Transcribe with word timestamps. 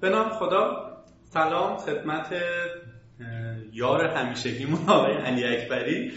به 0.00 0.08
نام 0.08 0.28
خدا. 0.28 0.90
سلام 1.24 1.76
خدمت 1.76 2.34
یار 3.72 4.04
همیشگیمون 4.04 4.88
آقای 4.88 5.12
علی 5.12 5.44
اکبری. 5.44 6.12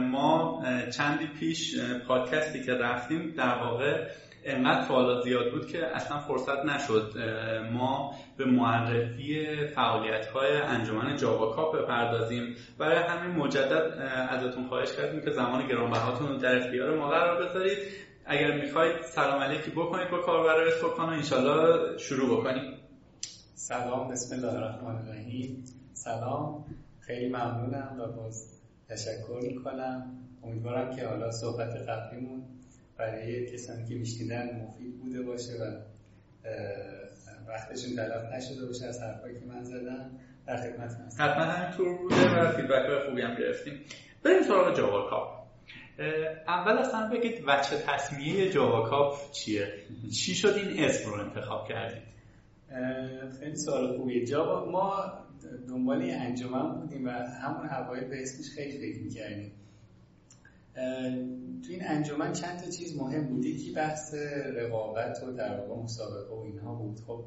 ما 0.00 0.62
چندی 0.96 1.26
پیش 1.26 1.80
پادکستی 2.08 2.62
که 2.62 2.72
رفتیم 2.72 3.34
در 3.36 3.58
واقع 3.58 4.08
انقدر 4.44 4.88
سوالات 4.88 5.24
زیاد 5.24 5.50
بود 5.50 5.66
که 5.66 5.86
اصلا 5.86 6.18
فرصت 6.18 6.64
نشد 6.64 7.12
ما 7.72 8.14
به 8.36 8.44
معرفی 8.44 9.56
فعالیت 9.66 10.26
های 10.26 10.56
انجمن 10.56 11.16
جاوا 11.16 11.52
کاپ 11.52 11.76
بپردازیم. 11.76 12.56
برای 12.78 12.98
همین 12.98 13.36
مجدد 13.36 13.98
ازتون 14.30 14.68
خواهش 14.68 14.96
کردیم 14.96 15.20
که 15.20 15.30
زمان 15.30 15.66
گرانبهاتون 15.66 16.28
رو 16.28 16.36
در 16.36 16.56
اختیار 16.56 16.96
ما 16.98 17.08
قرار 17.08 17.44
بذارید. 17.44 17.78
اگر 18.26 18.60
می‌خواید 18.60 19.02
سلام 19.02 19.42
علیکی 19.42 19.70
بکنید 19.70 20.10
با 20.10 20.18
کاربر 20.18 20.60
اسپوکان 20.60 21.08
و 21.08 21.12
انشالله 21.12 21.98
شروع 21.98 22.40
بکنیم. 22.40 22.78
سلام 23.54 24.08
بسم 24.08 24.36
الله 24.36 24.52
الرحمن 24.52 24.96
الرحیم. 24.96 25.64
سلام 25.92 26.64
خیلی 27.00 27.28
ممنونم 27.28 27.96
و 28.00 28.06
باز 28.06 28.60
تشکر 28.88 29.40
می‌کنم. 29.42 30.18
امیدوارم 30.42 30.96
که 30.96 31.06
حالا 31.06 31.30
صحبت 31.30 31.76
قبلیمون 31.88 32.42
برای 32.98 33.52
کسانی 33.52 33.88
که 33.88 33.94
میشنیدن 33.94 34.60
مفید 34.60 34.98
بوده 35.00 35.22
باشه 35.22 35.52
و 35.52 35.76
وقتشون 37.48 37.96
تلف 37.96 38.32
نشده 38.32 38.66
باشه 38.66 38.86
از 38.86 39.02
حرفایی 39.02 39.40
که 39.40 39.46
من 39.46 39.64
زدم. 39.64 40.10
در 40.46 40.56
خدمت 40.56 40.90
هستم. 40.90 41.24
حتما 41.24 41.44
همینطور 41.44 41.98
بوده 41.98 42.40
و 42.40 42.52
فیدبک 42.52 43.06
خوبی 43.08 43.22
هم 43.22 43.34
گرفتیم. 43.34 43.80
بریم 44.22 44.42
سراغ 44.42 44.76
جاوا 44.76 45.41
اول 46.46 46.78
اصلا 46.78 47.10
بگید 47.10 47.44
وچه 47.46 47.76
تصمیه 47.86 48.50
جاوا 48.50 48.88
کاپ 48.88 49.32
چیه؟ 49.32 49.72
چی 50.12 50.34
شد 50.34 50.54
این 50.56 50.84
اسم 50.84 51.10
رو 51.10 51.20
انتخاب 51.20 51.68
کردید؟ 51.68 52.02
خیلی 53.40 53.56
سوال 53.56 53.96
خوبیه. 53.96 54.26
جاوا 54.26 54.70
ما 54.70 55.12
دنبال 55.68 56.02
انجمن 56.02 56.80
بودیم 56.80 57.04
و 57.06 57.10
همون 57.10 57.68
اوایل 57.68 58.04
به 58.04 58.22
اسمش 58.22 58.50
خیلی 58.54 58.78
فکر 58.78 59.02
می‌کردیم. 59.02 59.52
تو 61.62 61.72
این 61.72 61.82
انجمن 61.86 62.32
چند 62.32 62.60
تا 62.60 62.70
چیز 62.70 62.96
مهم 62.96 63.28
بود. 63.28 63.44
یکی 63.44 63.72
بحث 63.72 64.14
رقابت 64.54 65.22
و 65.22 65.32
در 65.32 65.60
واقع 65.60 65.82
مسابقه 65.82 66.34
و 66.34 66.40
اینها 66.40 66.74
بود. 66.74 67.00
خب 67.06 67.24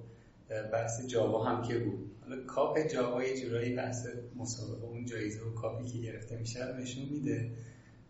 بحث 0.74 1.08
جاوا 1.08 1.44
هم 1.44 1.68
که 1.68 1.80
بود. 1.80 2.12
حالا 2.22 2.44
کاپ 2.46 2.80
جاوا 2.94 3.24
یه 3.24 3.42
جورایی 3.42 3.76
بحث 3.76 4.08
مسابقه 4.36 4.86
اون 4.86 5.06
جایزه 5.06 5.42
و 5.42 5.54
کاپی 5.54 5.86
که 5.86 5.98
گرفته 5.98 6.38
میشه 6.38 6.78
نشون 6.82 7.06
میده. 7.06 7.52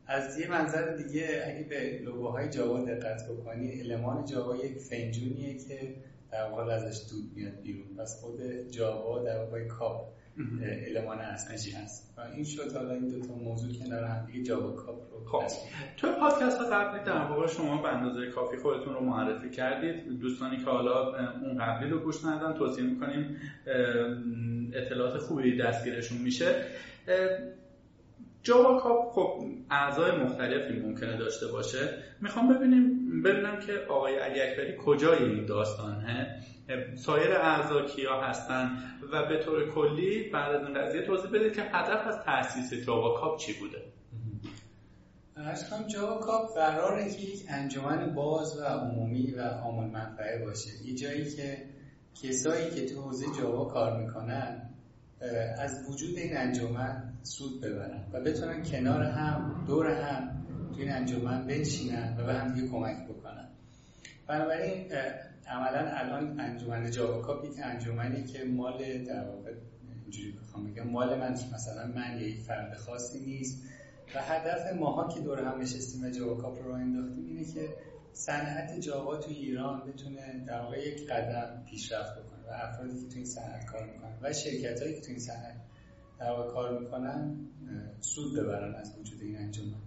از 0.08 0.40
یه 0.40 0.52
منظر 0.52 0.96
دیگه 0.96 1.44
اگه 1.46 1.66
به 1.70 2.00
لوگوهای 2.06 2.50
جاوا 2.50 2.86
دقت 2.86 3.30
بکنی 3.30 3.82
المان 3.82 4.26
جاوا 4.26 4.56
یک 4.56 4.78
فنجونیه 4.78 5.58
که 5.58 5.96
در 6.32 6.50
واقع 6.50 6.74
ازش 6.74 7.12
دود 7.12 7.24
میاد 7.36 7.62
بیرون. 7.62 7.96
پس 7.98 8.22
خود 8.22 8.42
جاوا 8.72 9.24
در 9.24 9.38
واقع 9.38 9.68
کاپ 9.68 10.16
المان 10.88 11.20
اصلی 11.20 11.72
هست. 11.72 12.14
و 12.18 12.22
این 12.22 12.44
شد. 12.44 12.76
حالا 12.76 12.94
این 12.94 13.08
دو 13.08 13.28
تا 13.28 13.34
موضوع 13.34 13.74
کنار 13.74 14.04
هم 14.04 14.26
دیگه 14.26 14.44
جاوا 14.44 14.72
کاپ 14.72 15.14
رو 15.14 15.26
خب. 15.26 15.44
تو 15.98 16.08
پادکست 16.20 16.62
قبلی 16.62 17.04
در 17.04 17.26
واقع 17.28 17.48
شما 17.48 17.82
به 17.82 17.88
اندازه 17.88 18.32
کافی 18.32 18.58
خودتون 18.58 18.94
رو 18.94 19.00
معرفی 19.00 19.50
کردید. 19.50 20.20
دوستانی 20.20 20.58
که 20.58 20.64
حالا 20.64 21.16
اون 21.42 21.58
قبلی 21.58 21.90
رو 21.90 22.00
گوش 22.00 22.26
ندادن 22.26 22.58
توصیه 22.58 22.84
می‌کنیم 22.84 23.38
اطلاعات 24.74 25.18
خوبی 25.18 25.58
دستگیرشون 25.58 26.18
میشه. 26.18 26.66
جاوا 28.46 28.80
کاپ 28.80 29.12
خب 29.12 29.44
اعضای 29.70 30.12
مختلفی 30.12 30.74
ممکنه 30.74 31.18
داشته 31.18 31.48
باشه. 31.48 31.90
می‌خوام 32.22 32.54
ببینیم 32.54 33.22
ببینم 33.24 33.60
که 33.60 33.74
آقای 33.90 34.16
علی 34.16 34.42
اکبری 34.42 34.76
کجای 34.86 35.24
این 35.24 35.46
داستانه. 35.46 36.42
سایر 36.96 37.32
اعضا 37.32 37.82
کیا 37.82 38.22
هستن؟ 38.22 38.78
و 39.12 39.26
به 39.28 39.44
طور 39.44 39.70
کلی 39.70 40.30
بعد 40.30 40.56
از 40.56 40.68
این 40.68 40.82
قضیه 40.82 41.02
توضیح 41.02 41.32
بدید 41.32 41.54
که 41.54 41.62
هدف 41.62 42.08
از 42.08 42.20
تاسیس 42.26 42.86
جاوا 42.86 43.20
کاپ 43.20 43.40
چی 43.40 43.54
بوده. 43.60 43.82
اشکام 45.38 45.88
جاوا 45.88 46.18
کاپ 46.18 46.56
قراره 46.56 47.10
که 47.12 47.22
یک 47.22 47.46
انجمن 47.50 48.14
باز 48.14 48.60
و 48.60 48.64
عمومی 48.64 49.32
و 49.32 49.42
عامل 49.42 49.92
منفعه 49.92 50.46
باشه. 50.46 50.70
یه 50.86 50.96
جایی 50.96 51.36
که 51.36 51.58
کسایی 52.24 52.70
که 52.70 52.86
تو 52.86 53.02
حوزه 53.02 53.26
جاوا 53.42 53.66
کار 53.66 54.02
می‌کنن 54.02 54.75
از 55.58 55.90
وجود 55.90 56.18
این 56.18 56.38
انجمن 56.38 57.14
سود 57.24 57.62
ببرن 57.62 58.04
و 58.14 58.22
بتونن 58.22 58.64
کنار 58.64 59.04
هم 59.04 59.64
دور 59.68 59.88
هم 59.88 60.46
تو 60.74 60.80
این 60.82 60.92
انجمن 60.92 61.48
بنشینن 61.48 62.16
و 62.18 62.26
به 62.26 62.34
هم 62.34 62.54
دیگه 62.54 62.68
کمک 62.68 63.08
بکنن. 63.08 63.50
بنابراین 64.28 64.92
عملا 65.48 65.92
الان 65.92 66.40
انجمن 66.40 66.92
جاوا 66.92 67.22
یک 67.22 67.60
انجمنی 67.64 68.24
که 68.24 68.44
مال 68.44 69.04
در 69.04 69.26
واقع 69.26 69.54
اینجوری 70.04 70.32
بخوام 70.32 70.72
بگم 70.72 70.88
مال 70.88 71.20
من 71.20 71.32
مثلا 71.32 71.88
من 71.88 72.20
یک 72.20 72.40
فرد 72.40 72.78
خاصی 72.78 73.20
نیست. 73.20 73.64
و 74.16 74.22
هدف 74.22 74.74
ماها 74.74 75.08
که 75.08 75.20
دور 75.20 75.40
هم 75.40 75.62
نشستیم 75.62 76.04
و 76.04 76.10
جاوا 76.10 76.42
کاپ 76.42 76.64
رو 76.64 76.72
انداختیم 76.72 77.26
اینه 77.26 77.46
که 77.54 77.70
صنعت 78.14 78.80
جاوا 78.80 79.18
تو 79.18 79.30
ایران 79.30 79.84
بتونه 79.88 80.46
در 80.48 80.62
واقع 80.62 80.88
یک 80.88 81.08
قدم 81.08 81.64
پیشرفت 81.70 82.25
و 82.48 82.52
افرادی 82.52 83.02
که 83.02 83.08
تو 83.08 83.16
این 83.16 83.26
صنعت 83.26 83.66
کار 83.66 83.86
می‌کنن 83.86 84.18
و 84.22 84.34
شرکت 84.34 84.82
هایی 84.82 84.96
که 84.96 85.02
تو 85.02 85.10
این 85.10 85.20
صنعت 85.20 85.56
در 86.20 86.28
کار 86.28 86.80
می‌کنن 86.80 87.36
سود 88.00 88.40
ببرن 88.40 88.76
از 88.76 88.98
وجود 89.00 89.22
این 89.22 89.38
انجمن. 89.38 89.82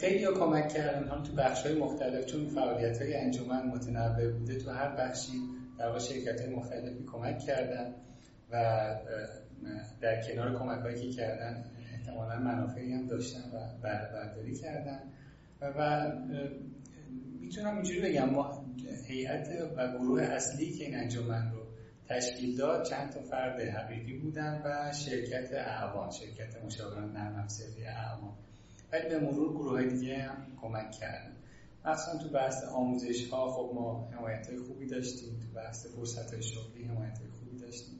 خیلی 0.00 0.24
ها 0.24 0.32
کمک 0.32 0.68
کردن 0.68 1.08
هم 1.08 1.22
تو 1.22 1.32
بخش 1.32 1.66
های 1.66 1.78
مختلف 1.78 2.26
چون 2.26 2.48
فعالیت 2.48 3.02
های 3.02 3.14
انجمن 3.14 3.66
متنوع 3.66 4.32
بوده 4.32 4.58
تو 4.58 4.70
هر 4.70 4.96
بخشی 4.96 5.32
در 5.78 5.86
واقع 5.86 5.98
شرکت 5.98 6.40
های 6.40 6.54
مختلفی 6.54 7.04
کمک 7.12 7.38
کردن 7.38 7.94
و 8.50 8.56
در 10.00 10.22
کنار 10.22 10.58
کمک 10.58 10.80
هایی 10.80 11.00
که 11.00 11.16
کردن 11.16 11.64
احتمالا 11.92 12.38
منافعی 12.38 12.92
هم 12.92 13.06
داشتن 13.06 13.50
و 13.54 13.80
برداری 13.82 14.56
کردن. 14.56 15.00
و 15.60 16.12
می‌تونم 17.40 17.74
اینجوری 17.74 18.00
بگم 18.00 18.30
ما 18.30 18.61
هیئت 19.08 19.48
و 19.76 19.98
گروه 19.98 20.22
اصلی 20.22 20.72
که 20.72 20.84
این 20.84 20.96
انجمن 20.96 21.52
رو 21.52 21.62
تشکیل 22.08 22.56
داد 22.56 22.84
چند 22.84 23.10
تا 23.10 23.20
فرد 23.20 23.60
حقیقی 23.60 24.18
بودن 24.18 24.62
و 24.64 24.92
شرکت 24.92 25.52
اعوان 25.52 26.10
شرکت 26.10 26.64
مشاوران 26.64 27.12
نرم 27.12 27.36
افزاری 27.36 27.84
اعوان. 27.84 28.34
ولی 28.92 29.08
به 29.08 29.18
مرور 29.18 29.52
گروه 29.52 29.70
های 29.70 29.88
دیگه 29.88 30.18
هم 30.18 30.46
کمک 30.60 30.90
کردن. 30.90 31.36
مثلا 31.84 32.18
تو 32.18 32.28
بحث 32.28 32.64
آموزش 32.64 33.28
ها 33.28 33.50
خب 33.50 33.74
ما 33.74 34.10
حمایت 34.12 34.46
های 34.48 34.58
خوبی 34.58 34.86
داشتیم. 34.86 35.40
تو 35.40 35.60
بحث 35.60 35.86
فرصت 35.86 36.34
های 36.34 36.42
شغلی 36.42 36.84
حمایت 36.84 37.18
های 37.18 37.28
خوبی 37.28 37.58
داشتیم. 37.58 37.98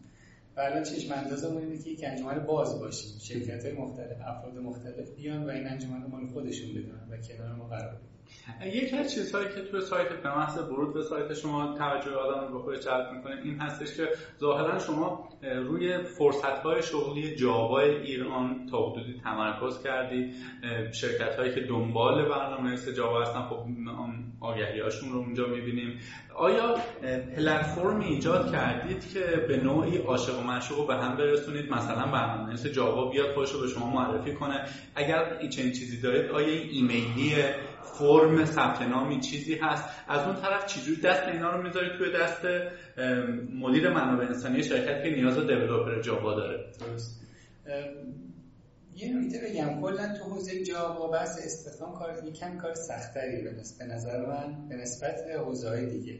و 0.56 0.60
الان 0.60 0.82
چشم 0.82 1.12
اندازمون 1.12 1.62
اینه 1.62 1.78
که 1.78 1.90
یک 1.90 2.04
انجمن 2.04 2.46
باز 2.46 2.80
باشیم. 2.80 3.18
شرکت 3.18 3.64
های 3.64 3.74
مختلف 3.74 4.20
افراد 4.20 4.58
مختلف 4.58 5.10
بیان 5.10 5.44
و 5.44 5.48
این 5.48 5.66
انجمن 5.66 6.02
رو 6.02 6.08
مال 6.08 6.26
خودشون 6.26 6.74
بدونن 6.74 7.08
و 7.10 7.16
کنار 7.16 7.54
ما 7.54 7.66
قرار 7.66 7.94
بگیرن 7.94 8.11
یکی 8.64 8.96
از 8.96 9.14
چیزهایی 9.14 9.48
که 9.48 9.60
توی 9.70 9.80
سایت 9.80 10.08
به 10.08 10.36
محض 10.36 10.58
ورود 10.58 10.94
به 10.94 11.02
سایت 11.02 11.34
شما 11.34 11.74
توجه 11.78 12.10
آدم 12.10 12.46
رو 12.46 12.58
به 12.58 12.64
خودش 12.64 12.84
جلب 12.84 13.12
می‌کنه 13.12 13.40
این 13.44 13.58
هستش 13.58 13.96
که 13.96 14.08
ظاهرا 14.40 14.78
شما 14.78 15.28
روی 15.42 15.98
فرصت‌های 15.98 16.82
شغلی 16.82 17.36
جاوا 17.36 17.80
ایران 17.80 18.66
تا 18.70 18.90
حدودی 18.90 19.20
تمرکز 19.24 19.82
کردی. 19.82 20.30
شرکت 20.92 21.36
هایی 21.36 21.54
که 21.54 21.60
دنبال 21.60 22.28
برنامه 22.28 22.76
جاوا 22.96 23.22
هستن 23.22 23.42
خب 23.42 23.64
آگهی 24.40 24.80
هاشون 24.80 25.12
رو 25.12 25.18
اونجا 25.18 25.46
می‌بینیم. 25.46 25.98
آیا 26.36 26.76
پلتفرمی 27.36 28.04
ایجاد 28.04 28.52
کردید 28.52 29.12
که 29.12 29.20
به 29.48 29.56
نوعی 29.56 29.98
عاشق 29.98 30.38
و 30.38 30.42
معشوق 30.42 30.86
به 30.86 30.94
هم 30.94 31.16
برسونید؟ 31.16 31.72
مثلا 31.72 32.06
برنامه 32.06 32.56
جاوا 32.56 33.10
بیاد 33.10 33.34
خودش 33.34 33.52
رو 33.52 33.60
به 33.60 33.68
شما 33.68 33.90
معرفی 33.90 34.32
کنه. 34.32 34.60
اگر 34.94 35.48
چنین 35.48 35.72
چیزی 35.72 36.00
دارید 36.00 36.30
آیا 36.30 36.62
ایمیلیه؟ 36.70 37.54
فرم 37.82 38.44
ثبت 38.44 38.82
نامی 38.82 39.20
چیزی 39.20 39.54
هست. 39.54 39.84
از 40.08 40.26
اون 40.26 40.36
طرف 40.36 40.66
چجوری 40.66 41.00
دست 41.00 41.28
اینا 41.28 41.56
رو 41.56 41.62
می‌ذاری 41.62 41.98
توی 41.98 42.12
دست 42.12 42.44
مدیر 43.60 43.90
منابع 43.90 44.24
انسانی 44.24 44.62
شرکت 44.62 45.04
که 45.04 45.10
نیاز 45.10 45.38
دیولپر 45.38 46.00
جاوا 46.00 46.34
داره؟ 46.34 46.72
درست. 46.80 47.22
یه 48.96 49.16
نکته 49.16 49.40
بگم. 49.44 49.80
کلا 49.80 50.18
تو 50.18 50.24
حوزه 50.24 50.64
جاوا 50.64 51.08
بحث 51.08 51.38
استخدام 51.44 51.94
کار 51.94 52.24
یکم 52.24 52.58
کار 52.58 52.74
سختری 52.74 53.42
به 53.78 53.84
نظر 53.84 54.26
من 54.26 54.68
به 54.68 54.76
نسبت 54.76 55.14
حوزه 55.38 55.68
های 55.68 55.86
دیگه. 55.86 56.18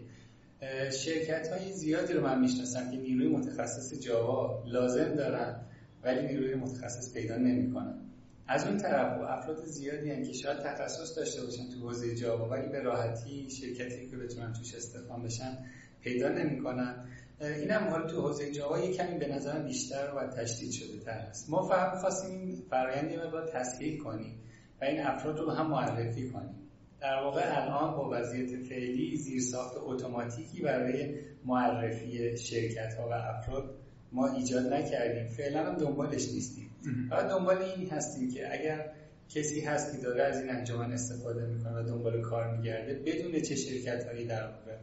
شرکت 1.05 1.49
های 1.49 1.73
زیادی 1.73 2.13
رو 2.13 2.23
من 2.23 2.41
می‌شناسم 2.41 2.91
که 2.91 2.97
نیروی 2.97 3.29
متخصص 3.29 4.01
جاوا 4.01 4.65
لازم 4.67 5.15
دارن 5.15 5.61
ولی 6.03 6.27
نیروی 6.27 6.55
متخصص 6.55 7.15
پیدا 7.15 7.37
نمی‌کنن. 7.37 8.12
از 8.49 8.67
اون 8.67 8.77
طرف 8.77 9.21
و 9.21 9.23
افراد 9.23 9.65
زیادی 9.65 10.11
هن 10.11 10.23
که 10.23 10.33
شاید 10.33 10.59
تخصص 10.59 11.19
داشته 11.19 11.45
باشن 11.45 11.69
تو 11.69 11.81
حوزه 11.81 12.15
جاوا 12.15 12.49
ولی 12.49 12.69
به 12.69 12.81
راحتی 12.81 13.51
شرکتی 13.51 14.11
که 14.11 14.17
بتونن 14.17 14.53
توش 14.53 14.75
استخدام 14.75 15.23
بشن 15.23 15.59
پیدا 16.01 16.29
نمی‌کنن. 16.29 17.09
این 17.41 17.71
هم 17.71 17.89
حال 17.89 18.07
تو 18.07 18.21
حوزه 18.21 18.53
جاوا 18.53 18.79
یه 18.79 18.93
کمی 18.93 19.19
به 19.19 19.29
نظر 19.29 19.63
بیشتر 19.63 20.13
و 20.17 20.27
تشدید 20.27 20.71
شده 20.71 20.99
تر 20.99 21.11
است 21.11 21.51
ما 21.51 21.63
فقط 21.63 21.99
خواستیم 21.99 22.41
این 22.41 22.63
فرآیند 22.71 23.11
یه 23.11 23.19
مقدار 23.19 23.49
تسهیل 23.49 23.99
کنیم 23.99 24.41
و 24.81 24.85
این 24.85 25.01
افراد 25.01 25.39
رو 25.39 25.51
هم 25.51 25.71
معرفی 25.71 26.31
کنیم. 26.31 26.63
در 27.01 27.23
واقع 27.23 27.43
الان 27.45 27.97
با 27.97 28.11
وضعیت 28.13 28.63
فعلی 28.63 29.17
زیرساخت 29.17 29.77
اتوماتیکی 29.77 30.63
برای 30.63 31.15
معرفی 31.45 32.37
شرکت 32.37 32.95
ها 32.95 33.09
و 33.09 33.13
افراد 33.13 33.82
ما 34.13 34.29
ایجاد 34.29 34.73
نکردیم. 34.73 35.27
فعلا 35.27 35.67
هم 35.67 35.79
دنبالش 35.79 36.29
نیستیم. 36.33 36.71
فقط 37.11 37.27
دنبال 37.31 37.59
این 37.59 37.91
هستیم 37.91 38.31
که 38.31 38.53
اگر 38.53 38.93
کسی 39.29 39.61
هست 39.61 39.93
که 39.93 39.99
داره 40.03 40.23
از 40.23 40.41
این 40.41 40.51
انجمن 40.51 40.93
استفاده 40.93 41.47
می‌کنه 41.47 41.81
و 41.81 41.83
دنبال 41.83 42.21
کار 42.21 42.57
میگرده 42.57 42.95
بدون 42.95 43.41
چه 43.41 43.57
شرکت 43.57 44.05
هایی 44.05 44.27
در 44.27 44.43
واقع 44.43 44.77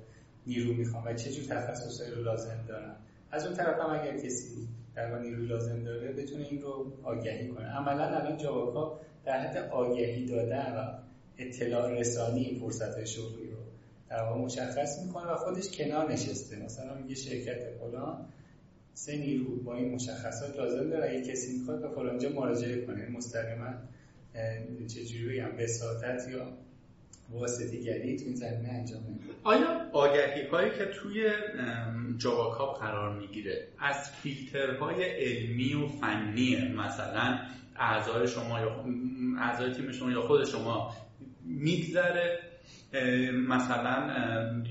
نیرو 0.47 0.73
می‌خوان 0.73 1.07
و 1.07 1.13
چه 1.13 1.31
جور 1.31 1.45
تخصصهایی 1.45 2.11
رو 2.11 2.23
لازم 2.23 2.65
دارن. 2.67 2.95
از 3.31 3.45
اون 3.45 3.55
طرف 3.55 3.79
هم 3.79 3.99
اگر 3.99 4.17
کسی 4.17 4.67
در 4.95 5.19
نیروی 5.19 5.47
لازم 5.47 5.83
داره 5.83 6.11
بتونه 6.13 6.45
این 6.49 6.61
رو 6.61 6.93
آگهی 7.03 7.47
کنه. 7.47 7.65
عملا 7.65 8.03
الان 8.03 8.37
جواکا 8.37 8.99
در 9.25 9.39
حد 9.39 9.57
آگهی 9.57 10.25
دادن 10.25 10.75
و 10.75 10.99
اطلاع 11.37 11.99
رسانی 11.99 12.43
این 12.43 12.59
فرصت 12.59 12.95
های 12.95 13.07
شغلی 13.07 13.47
رو 13.47 13.57
در 14.09 14.23
واقع 14.23 14.41
مشخص 14.41 14.99
می‌کنه 15.05 15.31
و 15.31 15.35
خودش 15.35 15.77
کنار 15.77 16.11
نشسته. 16.11 16.59
مثلا 16.59 16.95
میگه 16.95 17.15
شرکت 17.15 17.59
فلان 17.79 18.25
سه 18.99 19.17
نیرو 19.17 19.55
با 19.55 19.75
این 19.75 19.95
مشخصات 19.95 20.57
لازم 20.57 20.89
داره 20.89 21.09
اگه 21.09 21.31
کسی 21.31 21.59
می‌خواد 21.59 21.81
به 21.81 21.89
فلانجا 21.95 22.29
مراجعه 22.29 22.85
کنه 22.85 23.09
مستقیما 23.09 23.73
چجوری 24.87 25.39
هم 25.39 25.57
بساطت 25.57 26.29
یا 26.31 26.57
واسطیگری 27.29 28.15
تو 28.15 28.25
این 28.25 28.35
زمینه 28.35 28.69
انجام 28.69 29.01
میده. 29.03 29.23
آیا 29.43 29.89
آگهی 29.93 30.47
هایی 30.51 30.71
که 30.77 30.85
توی 30.85 31.31
جاواکاپ 32.17 32.79
قرار 32.79 33.19
می‌گیره 33.19 33.67
از 33.79 34.09
فیلترهای 34.09 35.03
علمی 35.03 35.73
و 35.73 35.87
فنی 35.87 36.73
مثلا 36.77 37.39
اعضای 37.75 38.27
شما 38.27 38.59
یا 38.59 38.85
اعضای 39.39 39.73
تیم 39.73 39.91
شما 39.91 40.11
یا 40.11 40.21
خود 40.21 40.45
شما 40.45 40.95
میگذره؟ 41.45 42.39
مثلا 43.47 44.09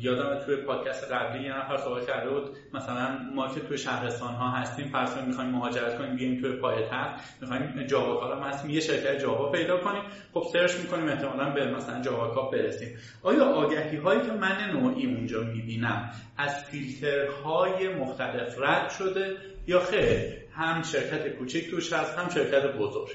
یادم 0.03 0.39
توی 0.47 0.57
پادکست 0.57 1.13
قبلی 1.13 1.45
یه 1.45 1.59
نفر 1.59 1.77
صحبت 1.77 2.07
کرده 2.07 2.31
بود 2.31 2.57
مثلا 2.75 3.19
ما 3.35 3.55
که 3.55 3.61
توی 3.61 3.79
شهرستان 3.79 4.35
ها 4.35 4.51
هستیم 4.51 4.89
فرض 4.89 5.15
کنیم 5.15 5.27
می‌خوایم 5.27 5.51
مهاجرت 5.51 5.99
کنیم 5.99 6.17
بیایم 6.17 6.41
توی 6.41 6.53
پایتخت 6.53 7.11
می‌خوایم 7.41 7.87
جاوا 7.87 8.37
هم 8.37 8.43
هستیم 8.43 8.71
یه 8.71 8.81
شرکت 8.81 9.19
جاوا 9.19 9.53
پیدا 9.53 9.77
کنیم 9.77 10.03
خب 10.35 10.45
سرچ 10.53 10.77
می‌کنیم 10.77 11.09
احتمالا 11.09 11.51
به 11.51 11.71
مثلا 11.71 12.03
جاوا 12.03 12.35
کاپ 12.35 12.53
برسیم. 12.53 12.89
آیا 13.23 13.45
آگهی 13.45 13.97
هایی 13.97 14.21
که 14.21 14.33
من 14.33 14.71
نوعی 14.73 15.07
اونجا 15.07 15.41
می‌بینم 15.41 16.11
از 16.37 16.65
فیلترهای 16.65 17.95
مختلف 17.95 18.59
رد 18.59 18.91
شده 18.91 19.37
یا 19.67 19.81
خیر؟ 19.81 20.39
هم 20.53 20.83
شرکت 20.83 21.29
کوچیک 21.29 21.71
توش 21.71 21.93
هست 21.93 22.19
هم 22.19 22.29
شرکت 22.29 22.77
بزرگ. 22.77 23.09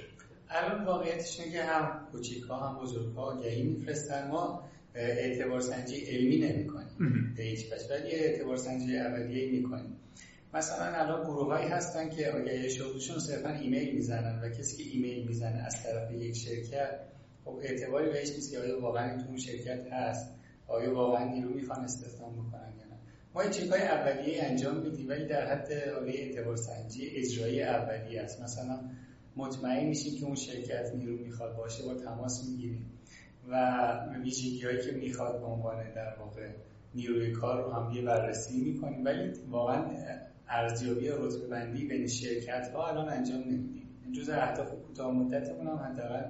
الان 0.50 0.86
واقعیتش 0.86 1.40
اینه 1.40 1.52
که 1.52 1.64
هم 1.64 2.08
کوچیک 2.12 2.44
ها 2.44 2.70
هم 2.70 2.80
بزرگ 2.80 3.16
ها 3.16 3.22
آگهی 3.22 3.64
میفرستن. 3.64 4.28
ما 4.28 4.64
اعتبار 5.00 5.62
سنجی 5.62 5.96
علمی 5.96 6.38
نمی 6.38 6.68
کنیم 6.68 7.34
به 7.38 7.44
هیچ 7.44 7.66
ولی 7.90 8.12
اعتبار 8.12 8.58
سنجی 8.58 8.98
اولیه 8.98 9.52
می 9.52 9.64
کنیم 9.64 9.98
مثلا 10.54 10.86
الان 10.86 11.24
گروه 11.24 11.48
هایی 11.48 11.68
هستن 11.68 12.10
که 12.10 12.28
آگهی 12.28 12.70
شغلشون 12.70 13.20
صرفا 13.20 13.50
ایمیل 13.50 13.96
می‌زنن 13.96 14.40
و 14.44 14.50
کسی 14.50 14.84
که 14.84 14.90
ایمیل 14.90 15.28
می‌زنه 15.28 15.58
از 15.58 15.84
طرف 15.84 16.12
یک 16.12 16.36
شرکت 16.36 17.00
خب 17.46 17.60
اعتباری 17.64 18.10
بهش 18.10 18.30
نیست 18.30 18.52
که 18.52 18.60
آیا 18.60 18.82
واقعا 18.82 19.18
تو 19.22 19.28
اون 19.28 19.38
شرکت 19.38 19.88
هست 19.92 20.34
آیا 20.68 20.94
واقعا 20.96 21.34
نیرو 21.34 21.50
می‌خوان 21.50 21.84
استخدام 21.84 22.34
بکنن 22.34 22.74
یا 22.80 22.86
نه. 22.86 22.98
ما 23.36 23.42
این 23.42 23.52
چکای 23.52 23.82
اولیه 23.82 24.44
انجام 24.44 24.78
میدیم 24.78 25.10
ولی 25.10 25.26
در 25.26 25.48
حد 25.48 25.74
حاله 25.94 26.12
اعتبار 26.12 26.56
سنجی 26.56 27.10
اجرایی 27.16 27.62
اولیه 27.62 28.22
است. 28.22 28.42
مثلا 28.42 28.80
مطمئن 29.36 29.88
میشیم 29.88 30.20
که 30.20 30.26
اون 30.26 30.36
شرکت 30.36 30.92
نیرو 30.96 31.18
می‌خواد 31.18 31.56
باشه 31.56 31.84
با 31.84 31.94
تماس 31.94 32.44
می‌گیریم. 32.50 32.86
و 33.50 33.76
ویژگی 34.24 34.62
هایی 34.62 34.82
که 34.82 34.92
می‌خواد 34.92 35.40
به 35.40 35.46
عنوان 35.46 35.94
در 35.96 36.16
واقع 36.20 36.50
نیروی 36.96 37.32
کار 37.32 37.64
رو 37.64 37.72
هم 37.72 37.92
یه 37.94 38.02
بررسی 38.02 38.62
می‌کنیم. 38.62 39.06
ولی 39.06 39.32
واقعا 39.50 39.86
ارزیابی 40.48 41.08
رتبه 41.08 41.48
بندی 41.48 41.88
بین 41.88 42.08
شرکت 42.08 42.72
ها 42.74 42.88
الان 42.88 43.10
انجام 43.10 43.40
نمیدیم. 43.40 43.90
جز 44.16 44.30
اهداف 44.30 44.72
کوتاه 44.72 45.14
مدتمون 45.14 45.68
هم 45.68 45.76
حداقل 45.76 46.24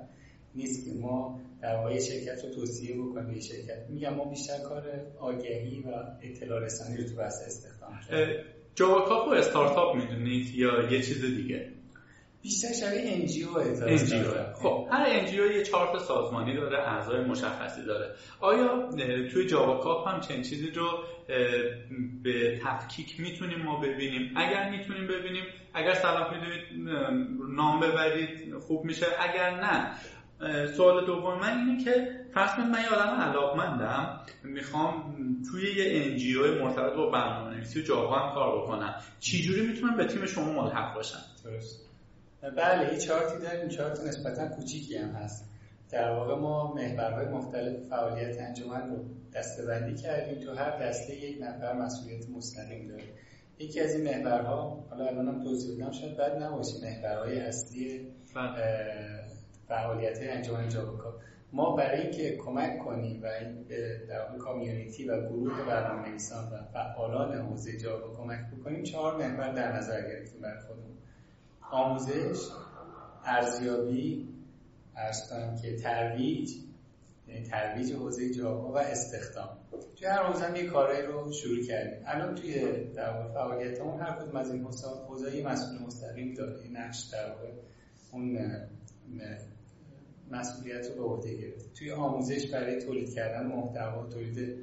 نیست 0.55 0.85
که 0.85 0.93
ما 0.93 1.39
در 1.61 1.75
واقع 1.75 1.99
شرکت 1.99 2.43
رو 2.43 2.49
توصیه 2.49 2.95
بکنیم 2.95 3.33
به 3.33 3.39
شرکت. 3.39 3.89
میگم 3.89 4.13
ما 4.13 4.25
بیشتر 4.25 4.59
کار 4.59 4.83
آگهی 5.19 5.79
و 5.79 5.87
اطلاع 6.21 6.59
رسانی 6.59 6.97
رو 6.97 7.03
تو 7.03 7.15
بحث 7.15 7.41
استخدام 7.45 7.99
جاواکاپ 8.75 9.27
و 9.27 9.31
استارتاپ 9.31 9.95
می‌دونید 9.95 10.55
یا 10.55 10.91
یه 10.91 11.01
چیز 11.01 11.21
دیگه؟ 11.21 11.69
بیشتر 12.43 12.73
شبیه 12.73 13.13
NGO 13.13 13.47
خب 14.53 14.87
هر 14.91 15.05
NGO 15.07 15.51
یه 15.51 15.63
چارت 15.63 15.99
سازمانی 16.01 16.55
داره 16.55 16.77
اعضای 16.77 17.21
مشخصی 17.21 17.85
داره. 17.85 18.15
آیا 18.39 18.89
توی 19.33 19.45
جاوا 19.45 20.03
هم 20.03 20.19
چنین 20.19 20.41
چیزی 20.41 20.71
رو 20.71 21.03
به 22.23 22.59
تفکیک 22.63 23.19
می‌تونیم 23.19 23.61
ما 23.61 23.79
ببینیم؟ 23.79 24.33
اگر 24.35 24.69
می‌تونیم 24.69 25.07
ببینیم 25.07 25.43
اگر 25.73 25.93
صلاح 25.93 26.33
می‌دونید 26.33 26.63
نام 27.55 27.79
ببرید 27.79 28.57
خوب 28.57 28.85
میشه. 28.85 29.05
اگر 29.19 29.59
نه 29.59 29.91
سوال 30.67 31.05
دوم 31.05 31.39
من 31.39 31.57
اینه 31.57 31.83
که 31.83 32.07
فرض 32.33 32.59
من 32.59 32.79
یه 32.81 32.89
آدم 32.89 33.21
علاقمندم 33.21 34.21
می‌خوام 34.43 35.15
توی 35.51 35.75
یه 35.75 36.03
انجیو 36.03 36.63
مرتبط 36.63 36.93
با 36.93 37.09
برنامه‌نویسی 37.09 37.79
و 37.79 37.83
جاوا 37.83 38.19
هم 38.19 38.33
کار 38.33 38.61
بکنم. 38.61 38.95
چجوری 39.19 39.67
می‌تونم 39.67 39.97
به 39.97 40.05
تیم 40.05 40.25
شما 40.25 40.63
ملحق 40.63 40.95
باشم؟ 40.95 41.19
درست. 41.43 41.92
بله 42.49 42.93
یه 42.93 42.99
چارتی 42.99 43.39
داریم. 43.39 43.69
چارت 43.69 44.03
نسبتا 44.03 44.47
کوچیکی 44.47 44.97
هم 44.97 45.09
هست. 45.09 45.49
در 45.89 46.11
واقع 46.11 46.35
ما 46.35 46.73
محورهای 46.73 47.25
مختلف 47.25 47.87
فعالیت 47.89 48.41
انجمن 48.41 48.89
رو 48.89 49.05
دستبندی 49.33 49.95
کردیم. 49.95 50.39
تو 50.39 50.53
هر 50.53 50.87
دسته 50.87 51.15
یک 51.15 51.41
نفر 51.41 51.73
مسئولیت 51.73 52.29
مستقیم 52.29 52.87
داره. 52.87 53.03
یکی 53.59 53.79
از 53.79 53.95
این 53.95 54.03
محورها 54.03 54.85
حالا 54.89 55.05
الان 55.05 55.27
هم 55.27 55.43
توضیح 55.43 55.75
بدم 55.75 55.91
شاید 55.91 56.17
بد 56.17 56.43
نباشه 56.43 56.73
محورهای 56.83 57.39
اصلی 57.39 58.07
بله. 58.35 59.23
فعالیت 59.67 60.17
انجمن 60.21 60.69
جاوکا. 60.69 61.13
ما 61.53 61.75
برای 61.75 62.01
اینکه 62.01 62.37
کمک 62.37 62.79
کنیم 62.79 63.23
و 63.23 63.25
این 63.25 63.63
در 64.09 64.21
واقع 64.21 64.37
کامیونیتی 64.37 65.07
و 65.07 65.29
گروه 65.29 65.65
برنامه 65.65 66.09
نویسان 66.09 66.45
و 66.53 66.63
فعالان 66.73 67.35
حوزه 67.35 67.77
جاوا 67.77 68.15
کمک 68.15 68.39
بکنیم 68.51 68.83
چهار 68.83 69.17
محور 69.17 69.51
در 69.51 69.71
نظر 69.71 70.01
گرفتیم 70.01 70.41
برای 70.41 70.59
خودمون. 70.59 70.97
آموزش 71.71 72.39
ارزیابی 73.25 74.29
ارز 74.95 75.17
که 75.61 75.75
ترویج 75.75 76.51
یعنی 77.27 77.43
ترویج 77.43 77.91
حوزه 77.91 78.33
جاوا 78.33 78.71
و 78.71 78.77
استخدام. 78.77 79.49
توی 79.95 80.07
هر 80.07 80.23
حوزه 80.23 80.45
هم 80.45 80.55
یه 80.55 80.65
کارهایی 80.65 81.05
رو 81.05 81.31
شروع 81.31 81.63
کردیم. 81.63 82.03
الان 82.05 82.35
توی 82.35 82.83
در 82.83 83.09
واقع 83.09 83.33
فعالیتمون 83.33 83.99
هر 83.99 84.11
کدوم 84.11 84.35
از 84.35 84.51
این 84.51 84.67
حوزه 85.07 85.43
مسئول 85.43 85.81
مستقیم 85.81 86.33
داره. 86.33 86.67
نقش 86.73 87.09
در 87.11 87.29
واقع 87.29 87.51
اون 88.11 88.37
مسئولیت 90.31 90.87
رو 90.87 90.95
به 90.95 91.03
عهده 91.03 91.35
گرفت 91.35 91.73
توی 91.73 91.91
آموزش 91.91 92.51
برای 92.51 92.81
تولید 92.81 93.13
کردن 93.13 93.47
محتوا 93.47 94.07
تولید 94.09 94.57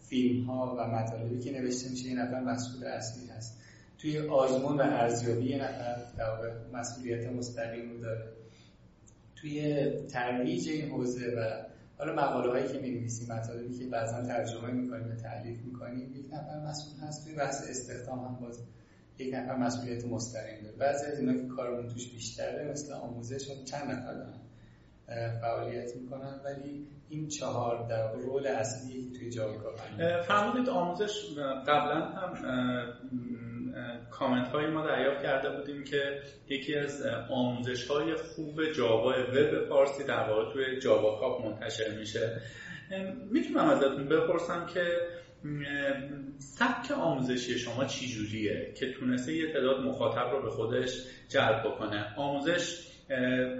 فیلم 0.00 0.44
ها 0.44 0.76
و 0.78 0.88
مطالبی 0.88 1.38
که 1.38 1.52
نوشته 1.52 1.90
میشه 1.90 2.08
یه 2.08 2.14
نفر 2.14 2.40
مسئول 2.40 2.84
اصلی 2.84 3.26
هست. 3.26 3.63
توی 4.04 4.28
آزمون 4.28 4.76
و 4.76 4.82
ارزیابی 4.82 5.44
یه 5.44 5.64
نفر 5.64 5.96
مسئولیت 6.72 7.26
مستقیم 7.26 7.90
رو 7.90 8.00
داره. 8.00 8.32
توی 9.36 9.86
ترویج 10.06 10.68
این 10.68 10.90
حوزه 10.90 11.34
و 11.36 11.64
حالا 11.98 12.12
مقاله 12.12 12.50
هایی 12.50 12.72
که 12.72 12.78
می‌نویسیم 12.78 13.32
مطالبی 13.32 13.78
که 13.78 13.86
بعضا 13.86 14.22
ترجمه 14.22 14.70
می‌کنیم 14.70 15.12
و 15.12 15.14
تعلیف 15.14 15.58
می‌کنیم 15.62 16.14
یک 16.14 16.26
نفر 16.32 16.60
مسئول 16.60 17.08
هست. 17.08 17.24
توی 17.24 17.34
بحث 17.34 17.70
استخدام 17.70 18.18
هم 18.18 18.38
باز 18.40 18.64
یک 19.18 19.34
نفر 19.34 19.56
مسئولیت 19.56 20.04
مستقیم 20.04 20.62
داره. 20.62 20.76
بعضی 20.76 21.06
از 21.06 21.18
اینا 21.18 21.34
که 21.34 21.46
کارمون 21.46 21.88
توش 21.88 22.12
بیشتره 22.12 22.70
مثل 22.72 22.92
آموزش 22.92 23.64
چند 23.64 23.90
نفر 23.90 24.14
دارن 24.14 24.40
فعالیت 25.40 25.96
می‌کنن. 25.96 26.40
ولی 26.44 26.86
این 27.08 27.28
چهار 27.28 27.88
در 27.88 28.12
رول 28.12 28.46
اصلی 28.46 29.12
توی 29.18 29.30
جایگاه 29.30 29.74
فرمودید 30.22 30.68
آموزش 30.68 31.38
قبلا 31.66 32.00
هم 32.00 32.34
کامنت 34.18 34.48
های 34.48 34.66
ما 34.66 34.86
دریافت 34.86 35.22
کرده 35.22 35.50
بودیم 35.50 35.84
که 35.84 36.22
یکی 36.48 36.74
از 36.74 37.02
آموزش 37.30 37.86
های 37.86 38.14
خوب 38.14 38.72
جاوا 38.72 39.10
وب 39.10 39.68
فارسی 39.68 40.04
در 40.04 40.28
واقع 40.30 40.52
توی 40.52 40.80
جاوا 40.80 41.20
کاپ 41.20 41.46
منتشر 41.46 41.98
میشه. 41.98 42.40
می‌تونم 43.30 43.68
ازتون 43.68 44.08
بپرسم 44.08 44.66
که 44.66 44.98
سبک 46.38 46.90
آموزشی 46.90 47.58
شما 47.58 47.84
چی 47.84 48.08
جوریه 48.08 48.72
که 48.78 48.92
تونسته 48.92 49.34
یه 49.34 49.52
تعداد 49.52 49.80
مخاطب 49.80 50.30
رو 50.32 50.42
به 50.42 50.50
خودش 50.50 50.90
جلب 51.28 51.62
بکنه؟ 51.64 52.14
آموزش 52.16 52.88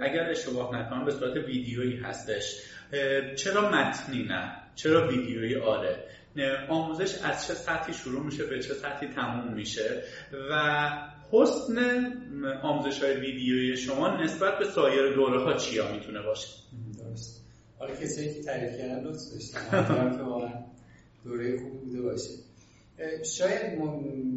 اگر 0.01 0.29
اشتباه 0.29 0.75
نکنم 0.75 1.05
به 1.05 1.11
صورت 1.11 1.37
ویدیویی 1.37 1.97
هستش. 1.97 2.61
چرا 3.35 3.69
متنی 3.69 4.23
نه؟ 4.23 4.55
چرا 4.75 5.07
ویدیویی 5.07 5.55
آره؟ 5.55 6.03
آموزش 6.69 7.21
از 7.23 7.47
چه 7.47 7.53
سطحی 7.53 7.93
شروع 7.93 8.25
میشه 8.25 8.45
به 8.45 8.59
چه 8.59 8.73
سطحی 8.73 9.07
تموم 9.07 9.53
میشه 9.53 10.03
و 10.51 10.81
حسن 11.31 11.77
آموزش 12.63 13.03
های 13.03 13.13
ویدیویی 13.13 13.77
شما 13.77 14.23
نسبت 14.23 14.59
به 14.59 14.65
سایر 14.65 15.13
دوره 15.15 15.43
ها 15.43 15.53
چیا 15.53 15.91
می‌تونه 15.91 16.21
باشه؟ 16.21 16.47
درست. 16.97 17.45
حالا 17.79 17.95
کسایی 17.95 18.33
که 18.33 18.41
تعریف 18.41 18.77
کردن 18.77 19.03
لطف 19.03 19.21
داشتن. 19.33 20.17
که 20.17 20.23
واقعا 20.23 20.53
دوره 21.23 21.57
خوبی 21.57 21.77
بوده 21.77 22.01
باشه. 22.01 22.29
شاید 23.37 23.79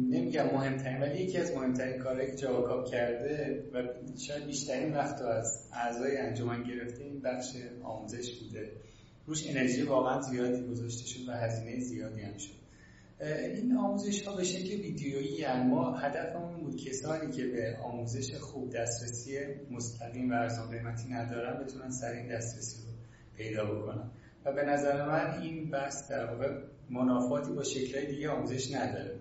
نمیگم 0.09 0.45
مهمترین 0.45 1.01
ولی 1.01 1.23
یکی 1.23 1.37
از 1.37 1.51
مهمترین 1.51 1.97
کارهایی 1.97 2.31
که 2.31 2.37
جاوا 2.37 2.83
کرده 2.83 3.63
و 3.73 3.83
شاید 4.27 4.45
بیشترین 4.45 4.93
وقت 4.93 5.21
از 5.21 5.69
اعضای 5.73 6.17
انجمن 6.17 6.63
گرفته 6.63 7.03
این 7.03 7.21
بخش 7.21 7.45
آموزش 7.83 8.39
بوده. 8.39 8.71
روش 9.29 9.47
انرژی 9.47 9.81
واقعا 9.81 10.21
زیادی 10.21 10.67
گذاشته 10.67 11.07
شد 11.07 11.29
و 11.29 11.31
هزینه 11.31 11.79
زیادی 11.79 12.21
هم 12.21 12.37
شد. 12.37 12.59
این 13.55 13.77
آموزش 13.77 14.27
ها 14.27 14.35
به 14.35 14.43
شکل 14.43 14.81
ویدیویی 14.81 15.31
یعنی 15.31 15.69
ما 15.69 15.97
هدفمون 15.97 16.59
بود 16.59 16.75
کسانی 16.75 17.31
که 17.31 17.47
به 17.47 17.77
آموزش 17.83 18.35
خوب 18.35 18.69
دسترسی 18.69 19.37
مستقیم 19.71 20.31
و 20.31 20.33
ارزان 20.33 20.69
قیمتی 20.69 21.09
ندارن 21.09 21.63
بتونن 21.63 21.89
سر 21.89 22.11
این 22.11 22.27
دسترسی 22.27 22.77
رو 22.87 22.93
پیدا 23.37 23.65
بکنن. 23.65 24.11
و 24.45 24.53
به 24.53 24.63
نظر 24.63 25.05
من 25.07 25.41
این 25.41 25.69
بحث 25.69 26.11
در 26.11 26.25
واقع 26.25 26.61
منافاتی 26.89 27.51
با 27.51 27.63
شکلهای 27.63 28.07
دیگه 28.07 28.29
آموزش 28.29 28.71
نداره. 28.75 29.19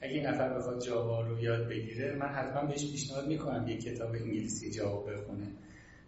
اگه 0.00 0.12
این 0.12 0.26
نفر 0.26 0.58
بخواد 0.58 0.84
جاوا 0.84 1.20
رو 1.20 1.42
یاد 1.42 1.68
بگیره 1.68 2.16
من 2.16 2.28
حتما 2.28 2.66
بهش 2.66 2.90
پیشنهاد 2.92 3.28
می‌کنم 3.28 3.68
یه 3.68 3.76
کتاب 3.76 4.10
انگلیسی 4.10 4.70
جاوا 4.70 5.02
بخونه. 5.02 5.46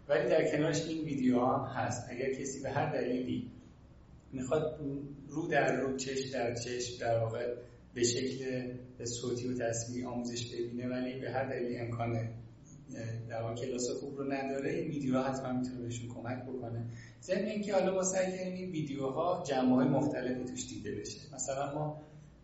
ولی 0.09 0.29
در 0.29 0.51
کنارش 0.51 0.87
این 0.87 1.05
ویدیو 1.05 1.39
هم 1.45 1.65
هست. 1.65 2.07
اگر 2.09 2.33
کسی 2.33 2.61
به 2.61 2.69
هر 2.69 2.93
دلیلی 2.93 3.51
می‌خواد 4.33 4.79
رو 5.27 5.47
در 5.47 5.81
رو 5.81 5.97
چش 5.97 6.29
در 6.33 6.55
چش 6.55 6.89
در 6.89 7.19
واقع 7.19 7.55
به 7.93 8.03
شکل 8.03 8.73
صوتی 9.05 9.47
و 9.47 9.57
تصویری 9.57 10.05
آموزش 10.05 10.53
ببینه 10.53 10.87
ولی 10.87 11.19
به 11.19 11.31
هر 11.31 11.49
دلیلی 11.49 11.77
امکان 11.77 12.29
در 13.29 13.41
واقع 13.41 13.55
کلاس 13.55 13.89
خوب 13.99 14.17
رو 14.17 14.33
نداره 14.33 14.71
این 14.71 14.87
ویدیو 14.87 15.21
حتما 15.21 15.53
می‌تونه 15.53 15.81
بهشون 15.81 16.09
کمک 16.09 16.43
بکنه. 16.43 16.85
ضمن 17.21 17.45
اینکه 17.45 17.73
حالا 17.73 17.95
ما 17.95 18.03
سعی 18.03 18.37
کردیم 18.37 18.53
این 18.53 18.71
ویدیوها 18.71 19.43
جنبه 19.47 19.83
مختلفی 19.83 20.43
توش 20.43 20.67
دیده 20.67 20.91
بشه. 20.95 21.35
مثلا 21.35 21.75
ما 21.75 22.01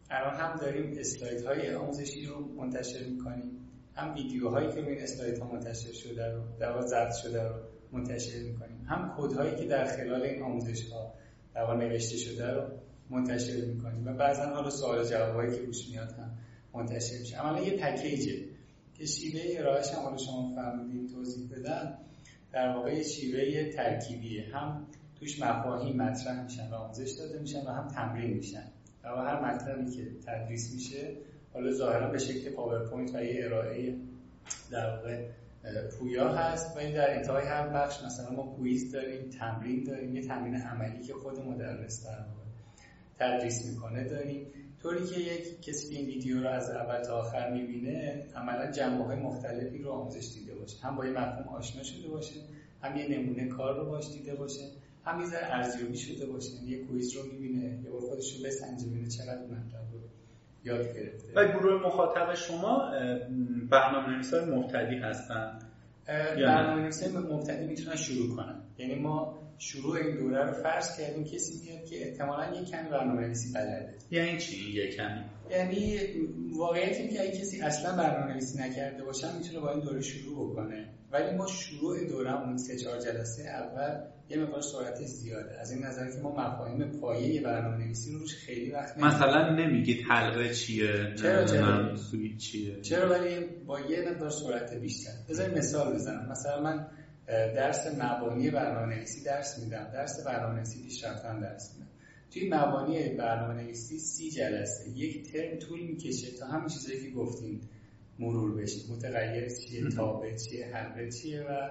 الان 0.10 0.36
هم 0.36 0.58
داریم 0.58 0.98
اسلاید 1.00 1.46
های 1.46 1.76
آموزشی 1.76 2.26
رو 2.26 2.54
منتشر 2.58 3.04
می‌کنیم. 3.04 3.65
هم 3.96 4.14
ویدیوهایی 4.14 4.72
که 4.72 4.90
این 4.90 5.02
اسلاید 5.02 5.38
ها 5.38 5.52
منتشر 5.52 5.92
شده 5.92 6.32
رو 6.32 6.42
در 6.60 6.82
ضبط 6.82 7.14
شده 7.14 7.48
رو 7.48 7.56
منتشر 7.92 8.40
می‌کنیم. 8.40 8.86
هم 8.88 9.14
کد 9.18 9.34
هایی 9.34 9.56
که 9.56 9.66
در 9.66 9.86
خلال 9.86 10.22
این 10.22 10.44
آموزش 10.44 10.92
ها 10.92 11.14
در 11.54 11.76
نوشته 11.76 12.18
شده 12.18 12.52
رو 12.52 12.62
منتشر 13.10 13.66
می‌کنیم. 13.66 14.08
و 14.08 14.14
بعضا 14.14 14.44
حالا 14.44 14.70
سوال 14.70 15.06
جوابایی 15.06 15.56
که 15.56 15.66
روش 15.66 15.90
میاد 15.90 16.12
هم 16.12 16.38
منتشر 16.74 17.20
میشه. 17.20 17.46
اما 17.46 17.60
یه 17.60 17.78
package 17.78 18.31
ه. 18.31 18.46
که 18.94 19.06
شیوه 19.06 19.60
ارائهش 19.60 19.90
هم 19.94 20.00
حالا 20.00 20.18
شما 20.18 20.52
فهمیدین 20.56 21.08
توضیح 21.08 21.50
بدن. 21.52 21.98
در 22.52 22.76
واقع 22.76 23.02
شیوه 23.04 23.70
ترکیبیه. 23.70 24.56
هم 24.56 24.88
توش 25.20 25.42
مفاهیم 25.42 25.96
مطرح 25.98 26.44
میشن 26.44 26.70
و 26.70 26.76
آموزش 26.76 27.12
داده 27.12 27.40
میشن 27.40 27.66
و 27.66 27.70
هم 27.70 27.88
تمرین 27.88 28.34
میشن. 28.34 28.72
و 29.04 29.08
هر 29.08 29.54
مطلبی 29.54 29.92
که 29.92 30.06
تدریس 30.26 30.74
میشه 30.74 31.18
حالا 31.56 31.72
ظاهرا 31.72 32.12
به 32.12 32.18
شکل 32.18 32.50
پاورپوینت 32.50 33.16
و 33.16 33.24
یه 33.24 33.46
ارائه 33.46 33.96
در 34.72 34.96
واقع 34.96 35.30
پویا 36.00 36.30
هست. 36.30 36.78
و 36.78 36.80
این 36.80 36.94
در 36.94 37.16
انتهای 37.16 37.46
هر 37.46 37.68
بخش 37.68 38.04
مثلا 38.04 38.32
ما 38.32 38.44
quiz 38.44 38.92
داریم 38.92 39.30
تمرین 39.30 39.84
داریم. 39.84 40.16
یه 40.16 40.22
تمرین 40.22 40.56
عملی 40.56 41.04
که 41.04 41.14
خود 41.14 41.40
مدرس 41.40 42.06
در 42.06 42.26
تدریس 43.20 43.66
می‌کنه 43.66 44.04
داریم. 44.04 44.48
طوری 44.82 45.06
که 45.06 45.20
یک 45.20 45.62
کسی 45.62 45.90
که 45.90 45.96
این 45.96 46.06
ویدیو 46.06 46.42
رو 46.42 46.50
از 46.50 46.70
اول 46.70 47.02
تا 47.02 47.20
آخر 47.20 47.54
می‌بینه 47.54 48.26
عملا 48.36 48.72
جنبه 48.72 49.04
های 49.04 49.18
مختلفی 49.18 49.78
رو 49.78 49.92
آموزش 49.92 50.34
دیده 50.34 50.56
باشه. 50.56 50.78
هم 50.82 50.96
با 50.96 51.06
یه 51.06 51.12
مفهوم 51.12 51.56
آشنا 51.56 51.84
شده 51.84 52.08
باشه 52.08 52.36
هم 52.82 52.98
یه 52.98 53.08
نمونه 53.08 53.48
کار 53.48 53.80
رو 53.80 53.86
باش 53.86 54.12
دیده 54.12 54.36
باشه 54.36 54.64
هم 55.06 55.22
یه 55.22 55.28
ارزیابی 55.34 55.98
شده 55.98 56.26
باشه. 56.26 56.64
یه 56.64 56.86
کویز 56.86 57.16
رو 57.16 57.24
می‌بینه 57.32 57.80
یه 57.84 57.90
بار 57.90 58.02
خودش 58.02 58.38
رو 58.38 58.44
بسنجه 58.46 58.88
ببینه 58.88 59.08
چقدر 59.08 59.46
یاد 60.66 60.98
گرفته. 60.98 61.34
و 61.36 61.46
گروه 61.60 61.88
مخاطب 61.88 62.34
شما 62.34 62.92
برنامه 63.70 64.10
نویسای 64.10 64.46
مبتدی 64.46 64.96
هستن؟ 64.96 65.60
برنامه 66.38 66.82
نویسای 66.82 67.10
مبتدی 67.12 67.66
می‌تونن 67.68 67.96
شروع 67.96 68.36
کنن. 68.36 68.62
یعنی 68.78 68.96
ما 68.96 69.45
شروع 69.58 69.96
این 69.96 70.16
دوره 70.16 70.46
رو 70.46 70.54
فرض 70.54 70.98
کردیم 70.98 71.24
کسی 71.24 71.54
میاد 71.66 71.86
که 71.86 72.08
احتمالا 72.08 72.62
یک 72.62 72.70
کمی 72.70 72.90
برنامه 72.90 73.22
نویسی 73.22 73.54
بلده. 73.54 73.94
یعنی 74.12 74.38
چی؟ 74.38 74.72
یک 74.72 74.96
کمی. 74.96 75.26
یعنی 75.52 76.00
واقعیت 76.58 76.98
این 76.98 77.10
که 77.10 77.22
اگه 77.22 77.32
کسی 77.32 77.62
اصلا 77.62 77.98
برنامه 77.98 78.32
نویسی 78.32 78.60
نکرده 78.60 79.04
باشه 79.04 79.38
می‌تونه 79.38 79.60
با 79.60 79.72
این 79.72 79.80
دوره 79.80 80.02
شروع 80.02 80.52
بکنه. 80.52 80.90
ولی 81.12 81.38
ما 81.38 81.48
شروع 81.48 82.08
دورمون 82.08 82.58
سه 82.58 82.78
چهار 82.78 83.00
جلسه 83.00 83.44
اول 83.44 84.02
یه 84.30 84.38
مقدار 84.38 84.62
سرعتش 84.62 85.06
زیاده. 85.06 85.60
از 85.60 85.72
این 85.72 85.84
نظر 85.84 86.12
که 86.12 86.18
ما 86.18 86.32
مفاهیم 86.32 87.00
پایه 87.02 87.42
برنامه 87.42 87.86
نویسی 87.86 88.12
رو 88.12 88.20
روش 88.20 88.36
خیلی 88.36 88.72
وقت 88.72 88.98
مثلا 88.98 89.56
نمیگید 89.56 90.06
حلقه 90.10 90.54
چیه 90.54 91.14
چرا 91.22 91.46
چرا؟ 91.46 91.96
چیه. 92.38 92.82
چرا؟ 92.82 93.10
ولی 93.10 93.46
با 93.66 93.80
یه 93.80 94.10
مقدار 94.10 94.30
سرعت 94.30 94.74
بیشتر. 94.74 95.12
بذار 95.30 95.50
مثال 95.50 95.94
بزنم. 95.94 96.32
مثلا 96.32 96.62
من 96.62 96.88
درس 97.28 97.88
مبانی 98.00 98.50
برنامه 98.50 98.96
نویسی 98.96 99.24
درس 99.24 99.60
میدم. 99.60 99.90
درس 99.94 100.26
برنامه 100.26 100.56
نویسی 100.56 100.84
پیشرفتن 100.84 101.40
درس 101.40 101.74
میدم. 101.74 101.92
توی 102.34 102.50
مبانی 102.50 103.10
برنامه 103.10 103.62
نویسی 103.62 104.00
سی 104.00 104.32
جلسه. 104.32 104.90
یک 104.90 105.32
ترم 105.32 105.60
طول 105.60 105.82
می‌کشه 105.82 106.38
تا 106.40 106.46
همین 106.46 106.68
چیزایی 106.68 107.02
که 107.02 107.12
گفتیم 107.12 107.62
مرور 108.20 108.62
بشه 108.62 108.92
متغیر 108.92 109.50
چیه 109.50 109.90
تابع 109.90 110.36
چیه 110.36 110.66
حلقه 110.74 111.12
چیه 111.12 111.42
و 111.42 111.70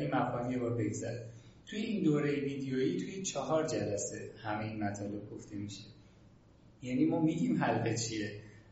این 0.00 0.14
مبانی 0.14 0.56
رو 0.56 0.76
بگذره 0.76 1.26
توی 1.66 1.78
این 1.78 2.04
دوره 2.04 2.30
ویدیویی 2.30 3.00
توی 3.00 3.22
چهار 3.22 3.66
جلسه 3.66 4.30
همه 4.42 4.64
این 4.64 4.84
مطالب 4.84 5.30
گفته 5.30 5.56
میشه. 5.56 5.82
یعنی 6.82 7.04
ما 7.04 7.20
میگیم 7.20 7.62
حلقه 7.62 7.96
چیه 7.96 8.30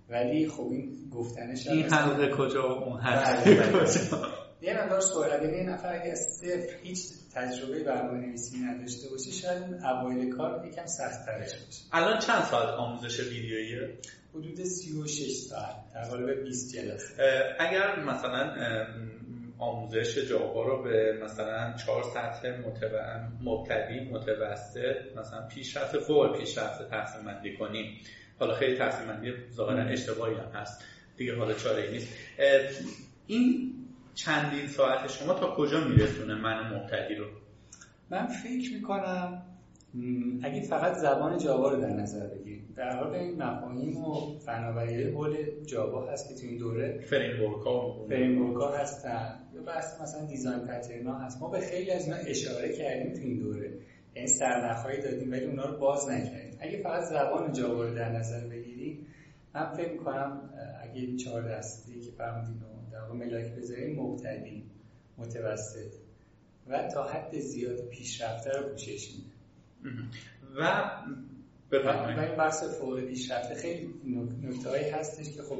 ولی 0.09 0.49
خب 0.49 0.69
این 0.73 1.11
گفتنش 1.11 1.67
این 1.67 1.85
حلقه 1.85 2.37
کجا 2.37 2.63
اون 2.63 3.01
حلقه. 3.01 3.73
کجا؟ 3.73 4.48
یه 4.63 4.83
مقدار 4.83 5.01
سوال 5.01 5.55
یه 5.55 5.63
نفر 5.63 6.01
اگه 6.03 6.15
صفر 6.15 6.77
هیچ 6.83 6.99
تجربه 7.35 7.85
برنامه 7.85 8.27
نویسی 8.27 8.59
نداشته 8.59 9.09
باشه 9.11 9.33
شاید 9.33 9.63
اوایل 9.85 10.37
کار 10.37 10.67
یکم 10.67 10.87
سخت 10.87 11.27
ترش 11.27 11.53
باشه. 11.53 11.83
الان 11.93 12.19
چند 12.19 12.45
ساعت 12.45 12.69
آموزش 12.69 13.21
ویدیویی 13.21 13.79
حدود 14.35 14.65
36 14.65 15.37
ساعت 15.37 15.77
در 15.95 16.05
قالب 16.05 16.45
20 16.45 16.75
جلسه 16.75 17.15
اگر 17.59 18.05
مثلا 18.05 18.55
آموزش 19.59 20.19
جاوا 20.19 20.63
رو 20.63 20.83
به 20.83 21.21
مثلا 21.25 21.75
چهار 21.77 22.03
سطح 22.03 22.49
مبتدی 23.43 24.01
متوسط 24.01 25.17
مثلا 25.17 25.47
پیشرفت 25.49 25.99
فوق 25.99 26.39
پیشرفت 26.39 26.91
تقسیم 26.91 27.25
بندی 27.25 27.57
کنیم. 27.57 28.01
حالا 28.39 28.55
خیلی 28.55 28.79
تقسیم 28.79 29.07
بندی 29.07 29.33
ظاهرا 29.53 29.83
اشتباهی 29.83 30.35
هم 30.35 30.51
هست. 30.55 30.85
دیگه 31.17 31.37
حالا 31.37 31.55
چاره 31.55 31.91
نیست. 31.91 32.09
این 33.27 33.75
چندین 34.25 34.67
ساعت 34.67 35.11
شما 35.11 35.35
تا 35.35 35.55
کجا 35.57 35.81
میرسونه 35.81 36.35
من 36.35 36.75
مبتدی 36.75 37.15
رو؟ 37.15 37.27
من 38.11 38.27
فکر 38.27 38.75
می‌کنم 38.75 39.43
اگه 40.43 40.61
فقط 40.61 40.93
زبان 40.93 41.39
جاوا 41.39 41.71
رو 41.71 41.81
در 41.81 41.93
نظر 41.93 42.27
بگیریم. 42.27 42.75
در 42.77 42.97
واقع 42.97 43.17
این 43.17 43.43
مفاهیم 43.43 43.97
و 43.97 44.39
فناوری 44.39 45.11
حول 45.11 45.37
جاوا 45.67 46.13
هست 46.13 46.29
که 46.29 46.35
تو 46.35 46.47
این 46.47 46.59
دوره 46.59 47.01
framework 47.11 47.67
ها 47.67 48.07
framework 48.09 48.57
ها 48.57 48.77
هستن. 48.77 49.41
یا 49.55 49.63
بحث 49.63 50.01
مثلا 50.01 50.27
design 50.27 50.59
pattern 50.59 51.07
ها 51.07 51.19
هست. 51.19 51.43
ما 51.43 51.51
به 51.51 51.61
خیلی 51.61 51.91
از 51.91 52.05
اینا 52.05 52.17
اشاره 52.17 52.73
کردیم 52.73 53.13
تو 53.13 53.21
این 53.21 53.39
دوره. 53.39 53.73
یعنی 54.17 54.29
سرنخهایی 54.29 55.03
دادیم 55.03 55.33
ولی 55.33 55.45
اونا 55.45 55.65
رو 55.65 55.79
باز 55.79 56.09
نکردیم. 56.09 56.59
اگه 56.61 56.83
فقط 56.83 57.03
زبان 57.03 57.53
جاوا 57.53 57.83
رو 57.83 57.95
در 57.95 58.13
نظر 58.13 58.47
بگیریم 58.47 59.07
من 59.55 59.73
فکر 59.77 59.93
می‌کنم 59.93 60.51
اگه 60.83 61.17
چهار 61.17 61.59
دسته 61.59 62.01
که 62.01 62.11
فرمودین 62.19 62.61
واقع 63.09 63.19
ملاک 63.19 63.53
بذاریم 63.53 64.01
مبتدی 64.01 64.65
متوسط. 65.19 65.93
و 66.67 66.89
تا 66.89 67.05
حد 67.05 67.39
زیاد 67.39 67.81
پیشرفته 67.81 68.51
رو 68.51 68.69
پوشش 68.69 69.09
میده. 69.15 69.31
و 70.57 70.91
و 71.73 72.21
این 72.21 72.37
بحث 72.37 72.65
فوق 72.65 73.01
پیشرفته 73.01 73.55
خیلی 73.55 73.95
نکته 74.43 74.69
هایی 74.71 74.91
هستش 74.91 75.37
که 75.37 75.43
خب 75.43 75.59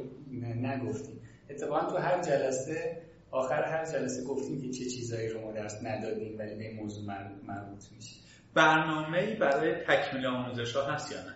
نگفتیم. 0.61 1.19
اتفاقا 1.49 1.89
تو 1.89 1.97
هر 1.97 2.21
جلسه 2.21 3.01
آخر 3.31 3.63
هر 3.63 3.85
جلسه 3.85 4.23
گفتیم 4.23 4.61
که 4.61 4.69
چه 4.69 4.85
چیزایی 4.85 5.29
رو 5.29 5.41
ما 5.41 5.51
درس 5.51 5.83
ندادیم 5.83 6.39
ولی 6.39 6.55
به 6.55 6.67
این 6.67 6.75
موضوع 6.75 7.05
مربوط 7.47 7.83
میشه. 7.95 8.15
برنامه 8.53 9.35
برای 9.35 9.75
تکمیل 9.75 10.25
آموزش 10.25 10.75
ها 10.75 10.83
هست 10.83 11.11
یا 11.11 11.17
نه؟ 11.21 11.35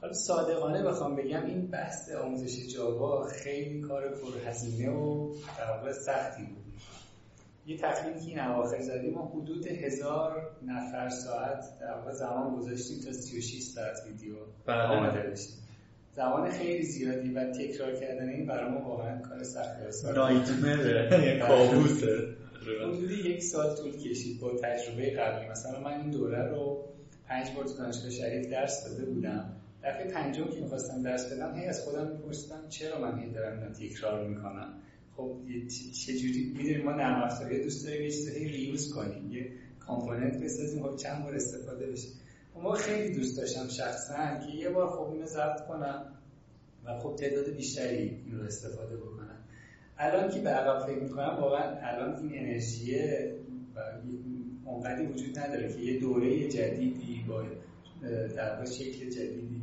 حالا 0.00 0.12
صادقانه 0.12 0.82
بخوام 0.82 1.16
بگم 1.16 1.46
این 1.46 1.66
بحث 1.66 2.10
آموزش 2.12 2.74
جاوا 2.74 3.26
خیلی 3.26 3.80
کار 3.80 4.08
پرهزینه 4.08 4.90
و 4.90 5.34
در 5.58 5.92
سختی 5.92 6.42
بود. 6.42 6.64
یه 7.66 7.76
تخمینی 7.76 8.20
که 8.20 8.26
این 8.26 8.40
اواخر 8.40 8.80
زدیم 8.80 9.14
ما 9.14 9.26
حدود 9.26 9.66
هزار 9.66 10.50
نفر 10.66 11.08
ساعت 11.08 11.64
در 11.80 11.92
واقع 11.92 12.12
زمان 12.12 12.56
گذاشتیم 12.56 13.00
تا 13.04 13.12
36 13.12 13.62
ساعت 13.62 13.96
ویدیو 14.06 14.34
بله. 14.66 14.82
آماده 14.82 15.30
بشیم 15.30 15.54
زمان 16.12 16.50
خیلی 16.50 16.82
زیادی 16.82 17.32
و 17.32 17.52
تکرار 17.52 17.94
کردن 17.94 18.28
این 18.28 18.46
برای 18.46 18.70
ما 18.70 18.88
واقعا 18.88 19.22
کار 19.22 19.38
است. 19.38 20.04
نایتمره 20.04 21.38
کابوسه. 21.48 22.18
حدود 22.82 23.10
یک 23.10 23.42
سال 23.42 23.76
طول 23.76 23.92
کشید 23.98 24.40
با 24.40 24.50
تجربه 24.62 25.10
قبلی. 25.10 25.48
مثلا 25.48 25.80
من 25.80 26.00
این 26.00 26.10
دوره 26.10 26.42
رو 26.42 26.84
پنج 27.28 27.46
بار 27.56 27.64
تو 27.64 27.74
دانشگاه 27.74 28.10
شریف 28.10 28.50
درس 28.50 28.84
داده 28.84 29.04
بودم. 29.04 29.57
دفعه 29.82 30.10
پنجم 30.10 30.44
که 30.44 30.60
می‌خواستم 30.60 31.02
درس 31.02 31.32
بدم 31.32 31.54
هی 31.54 31.66
از 31.66 31.80
خودم 31.80 32.12
میپرسیدم 32.12 32.68
چرا 32.68 33.00
من 33.00 33.18
هی 33.18 33.30
دارم 33.30 33.58
اینو 33.58 33.72
تکرار 33.72 34.28
می‌کنم؟ 34.28 34.74
خب 35.16 35.36
چجوری 36.06 36.52
می‌دونیم 36.56 36.84
ما 36.84 36.92
نرم 36.92 37.22
افزاری 37.22 37.62
دوست 37.62 37.86
داریم 37.86 38.02
یه 38.02 38.10
چیزی 38.10 38.44
ریوز 38.44 38.94
کنیم 38.94 39.32
یه 39.32 39.50
کامپوننت 39.80 40.42
بسازیم 40.42 40.82
خب 40.82 40.96
چند 40.96 41.24
بار 41.24 41.34
استفاده 41.34 41.86
بشه. 41.86 42.08
خب 42.54 42.60
ما 42.60 42.72
خیلی 42.72 43.14
دوست 43.14 43.38
داشتم 43.38 43.68
شخصا 43.68 44.38
که 44.46 44.56
یه 44.56 44.70
بار 44.70 44.90
خب 44.90 45.10
اینو 45.12 45.26
ضبط 45.26 45.60
کنم 45.60 46.12
و 46.84 46.98
خب 46.98 47.16
تعداد 47.16 47.50
بیشتری 47.50 48.20
این 48.26 48.40
استفاده 48.40 48.96
بکنم. 48.96 49.38
الان 49.98 50.30
که 50.30 50.40
به 50.40 50.50
عقب 50.50 50.86
فکر 50.86 51.02
می‌کنم 51.02 51.36
واقعا 51.40 51.76
الان 51.80 52.16
این 52.16 52.38
انرژیه 52.38 53.34
و 53.76 53.80
اونقدی 54.64 55.06
وجود 55.06 55.38
نداره 55.38 55.68
که 55.68 55.80
یه 55.80 56.00
دوره 56.00 56.48
جدیدی 56.48 57.24
با 57.28 57.44
در 58.36 58.64
شکل 58.64 59.10
جدیدی 59.10 59.62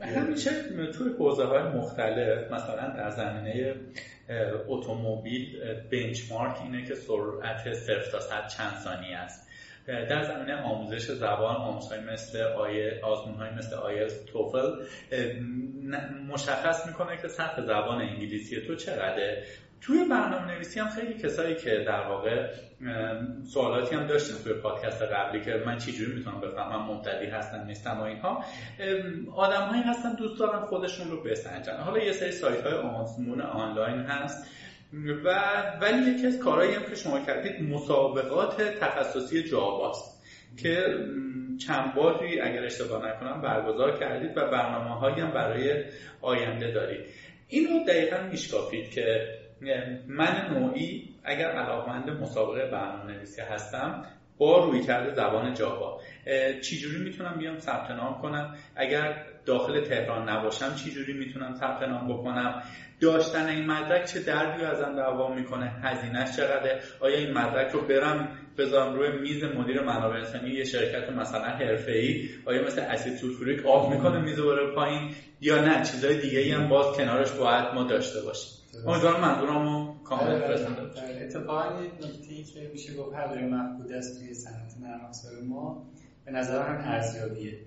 همیشه 0.00 0.50
توی 0.92 1.12
حوزه 1.18 1.44
های 1.44 1.62
مختلف 1.62 2.52
مثلا 2.52 2.88
در 2.96 3.10
زمینه 3.10 3.74
اتومبیل 4.68 5.60
بنچمارک 5.92 6.62
اینه 6.62 6.84
که 6.84 6.94
سرعت 6.94 7.72
صرف 7.72 8.12
تا 8.12 8.20
صد 8.20 8.48
چند 8.48 8.74
ثانیه 8.84 9.16
است. 9.16 9.48
در 9.86 10.22
زمینه 10.22 10.62
آموزش 10.62 11.10
زبان 11.10 11.56
آموزهای 11.56 12.00
مثل 12.00 12.42
آیه 12.42 13.00
آزمون 13.02 13.34
های 13.36 13.50
مثل 13.50 13.74
آیلتس 13.74 14.24
توفل 14.24 14.84
مشخص 16.28 16.86
می‌کنه 16.86 17.16
که 17.22 17.28
سطح 17.28 17.62
زبان 17.62 18.02
انگلیسی 18.02 18.60
تو 18.60 18.74
چقدره. 18.74 19.44
توی 19.80 20.04
برنامه 20.10 20.54
نویسی 20.54 20.80
هم 20.80 20.88
خیلی 20.88 21.14
کسایی 21.14 21.54
که 21.54 21.84
در 21.86 22.06
واقع 22.06 22.50
سوالاتی 23.52 23.94
هم 23.94 24.06
داشتیم 24.06 24.36
توی 24.44 24.52
پادکست 24.52 25.02
قبلی 25.02 25.40
که 25.44 25.62
من 25.66 25.78
چجوری 25.78 26.12
می‌تونم 26.14 26.40
بفهمم 26.40 26.92
مبتدی 26.92 27.26
هستن 27.26 27.66
نیستم 27.66 28.00
و 28.00 28.02
اینها. 28.02 28.44
آدم 29.36 29.62
هایی 29.62 29.82
هستن 29.82 30.14
دوست 30.14 30.38
دارن 30.38 30.60
خودشون 30.60 31.10
رو 31.10 31.22
بسنجن. 31.22 31.76
حالا 31.76 31.98
یه 31.98 32.12
سری 32.12 32.32
سایت 32.32 32.60
های 32.60 32.74
آزمون 32.74 33.40
آنلاین 33.40 34.00
هست 34.00 34.46
و 35.24 35.34
ولی 35.80 36.10
یکی 36.10 36.26
از 36.26 36.38
کارهایی 36.38 36.74
هم 36.74 36.82
که 36.82 36.94
شما 36.94 37.20
کردید 37.20 37.62
مسابقات 37.62 38.62
تخصصی 38.62 39.42
جاواست 39.42 40.22
که 40.56 40.84
چند 41.66 41.94
باری 41.94 42.40
اگر 42.40 42.64
اشتباه 42.64 43.08
نکنم 43.08 43.42
برگزار 43.42 43.98
کردید 43.98 44.36
و 44.36 44.50
برنامه 44.50 44.90
هایی 44.90 45.20
هم 45.20 45.30
برای 45.30 45.84
آینده 46.20 46.70
دارید. 46.70 47.00
اینو 47.48 47.84
دقیقا 47.84 48.16
میشکافید 48.30 48.90
که 48.90 49.37
من 50.06 50.50
نوعی 50.50 51.08
اگر 51.24 51.50
علاقمند 51.50 52.10
مسابقه 52.10 52.70
برنامه 52.70 53.12
نویسی 53.12 53.40
هستم 53.40 54.04
با 54.38 54.64
روی 54.64 54.80
کرده 54.80 55.14
زبان 55.14 55.54
جاوا. 55.54 56.00
چجوری 56.62 57.04
می‌تونم 57.04 57.34
بیام 57.38 57.58
ثبت 57.58 57.90
نام 57.90 58.22
کنم؟ 58.22 58.54
اگر 58.76 59.24
داخل 59.46 59.80
تهران 59.80 60.28
نباشم 60.28 60.74
چجوری 60.74 61.12
می‌تونم 61.12 61.54
ثبت 61.54 61.82
نام 61.82 62.08
بکنم؟ 62.08 62.62
داشتن 63.00 63.46
این 63.46 63.66
مدرک 63.66 64.04
چه 64.04 64.20
دردی 64.20 64.64
ازم 64.64 64.96
دعوا 64.96 65.34
می‌کنه؟ 65.34 65.72
هزینهش 65.82 66.36
چقدره؟ 66.36 66.80
آیا 67.00 67.16
این 67.16 67.32
مدرک 67.32 67.72
رو 67.72 67.80
برم 67.80 68.28
بذارم 68.58 68.94
روی 68.94 69.18
میز 69.20 69.44
مدیر 69.44 69.82
منابع 69.82 70.16
انسانی 70.16 70.50
یه 70.50 70.64
شرکت 70.64 71.10
مثلا 71.10 71.56
ای 71.86 72.28
آیا 72.46 72.64
مثل 72.64 72.80
اسید 72.80 73.16
سولفوریک 73.16 73.66
آف 73.66 73.94
می‌کنه 73.94 74.20
میز 74.20 74.40
بره 74.40 74.74
پایین؟ 74.74 75.14
یا 75.40 75.64
نه 75.64 75.84
چیزای 75.84 76.20
دیگه 76.20 76.54
هم 76.54 76.68
باز 76.68 76.96
کنارش 76.96 77.32
باید 77.32 77.74
ما 77.74 77.84
داشته 77.84 78.20
باشیم. 78.20 78.57
امیدوارم 78.74 79.20
منظورمو 79.20 80.02
کامل 80.02 80.42
آره، 80.42 81.20
اتفاقا 81.22 81.82
یه 81.82 82.08
نکته 82.08 82.42
که 82.42 82.70
میشه 82.72 82.94
گفت 82.96 83.16
حضور 83.16 83.46
محبود 83.46 83.92
است 83.92 84.18
توی 84.18 84.34
صنعت 84.34 84.74
نرم 84.80 85.04
افزار 85.04 85.40
ما 85.40 85.86
به 86.24 86.30
نظر 86.30 86.58
من 86.58 86.84
ارزیابیه 86.84 87.58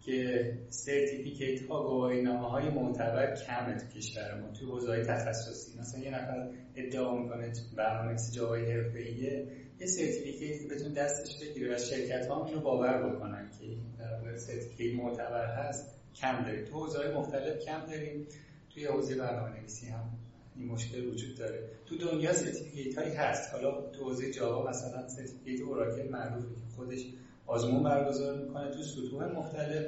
که 0.00 0.52
سرتیفیکیت 0.68 1.60
ها 1.68 1.82
گواهی 1.82 2.22
نامه 2.22 2.50
های 2.50 2.68
معتبر 2.68 3.36
کمه 3.36 3.76
تو 3.76 3.98
کشور 3.98 4.40
ما 4.40 4.52
تو 4.52 4.66
حوزه 4.66 4.88
های 4.88 5.02
تخصصی. 5.04 5.78
مثلا 5.80 6.00
یه 6.00 6.10
نفر 6.10 6.48
ادعا 6.76 7.18
می‌کنه 7.18 7.52
برنامه‌نویس 7.76 8.32
جاوای 8.34 8.72
حرفه‌ایه 8.72 9.48
یه 9.80 9.86
certificate 9.86 10.62
که 10.62 10.74
بتونه 10.74 10.92
دستش 10.92 11.40
بگیره 11.40 11.74
و 11.74 11.78
شرکت 11.78 12.26
ها 12.26 12.50
رو 12.54 12.60
باور 12.60 13.10
بکنن 13.10 13.50
که 13.60 13.66
در 13.98 14.36
certificate 14.36 15.00
معتبر 15.00 15.46
هست 15.46 15.94
کم 16.14 16.44
داریم. 16.44 16.64
تو 16.64 16.74
حوزه 16.74 16.98
های 16.98 17.14
مختلف 17.14 17.58
کم 17.64 17.86
داریم 17.86 18.26
توی 18.74 18.84
حوزه 18.86 19.16
برنامه‌نویسی 19.16 19.86
هم. 19.86 20.25
این 20.58 20.68
مشکل 20.68 21.04
وجود 21.04 21.34
داره. 21.34 21.68
تو 21.86 21.96
دنیا 21.96 22.32
certificate 22.32 22.98
هایی 22.98 23.14
هست. 23.14 23.52
حالا 23.52 23.90
تو 23.90 24.04
حوزه 24.04 24.30
جاوا 24.30 24.70
مثلا 24.70 25.08
certificate 25.08 25.60
اوراکل 25.60 26.08
معروفه 26.08 26.54
که 26.54 26.76
خودش 26.76 27.06
آزمون 27.46 27.82
برگزار 27.82 28.42
می‌کنه 28.42 28.70
تو 28.70 28.82
سطوح 28.82 29.24
مختلف 29.24 29.84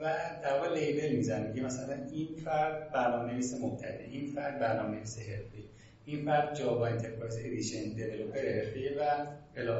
و 0.00 0.18
در 0.42 0.52
واقع 0.52 0.74
label 0.74 1.16
می‌زنه. 1.16 1.54
که 1.54 1.62
مثلا 1.62 1.94
این 2.12 2.28
فرد 2.44 2.92
برنامه‌نویس 2.92 3.54
مبتدی 3.54 4.04
این 4.04 4.26
فرد 4.26 4.60
برنامه‌نویس 4.60 5.18
حرفه‌ای 5.18 5.64
این 6.04 6.24
فرد 6.24 6.58
Java 6.58 6.86
Enterprise 6.86 7.36
Edition 7.38 7.94
Developer 7.94 8.38
حرفه‌ای 8.38 8.94
و 8.94 9.26
الی 9.56 9.70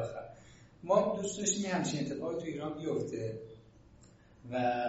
ما 0.83 1.18
دوست 1.22 1.38
داشتیم 1.38 1.70
همچین 1.70 2.01
اتفاقی 2.01 2.37
تو 2.37 2.46
ایران 2.46 2.79
بیفته 2.79 3.38
و 4.53 4.85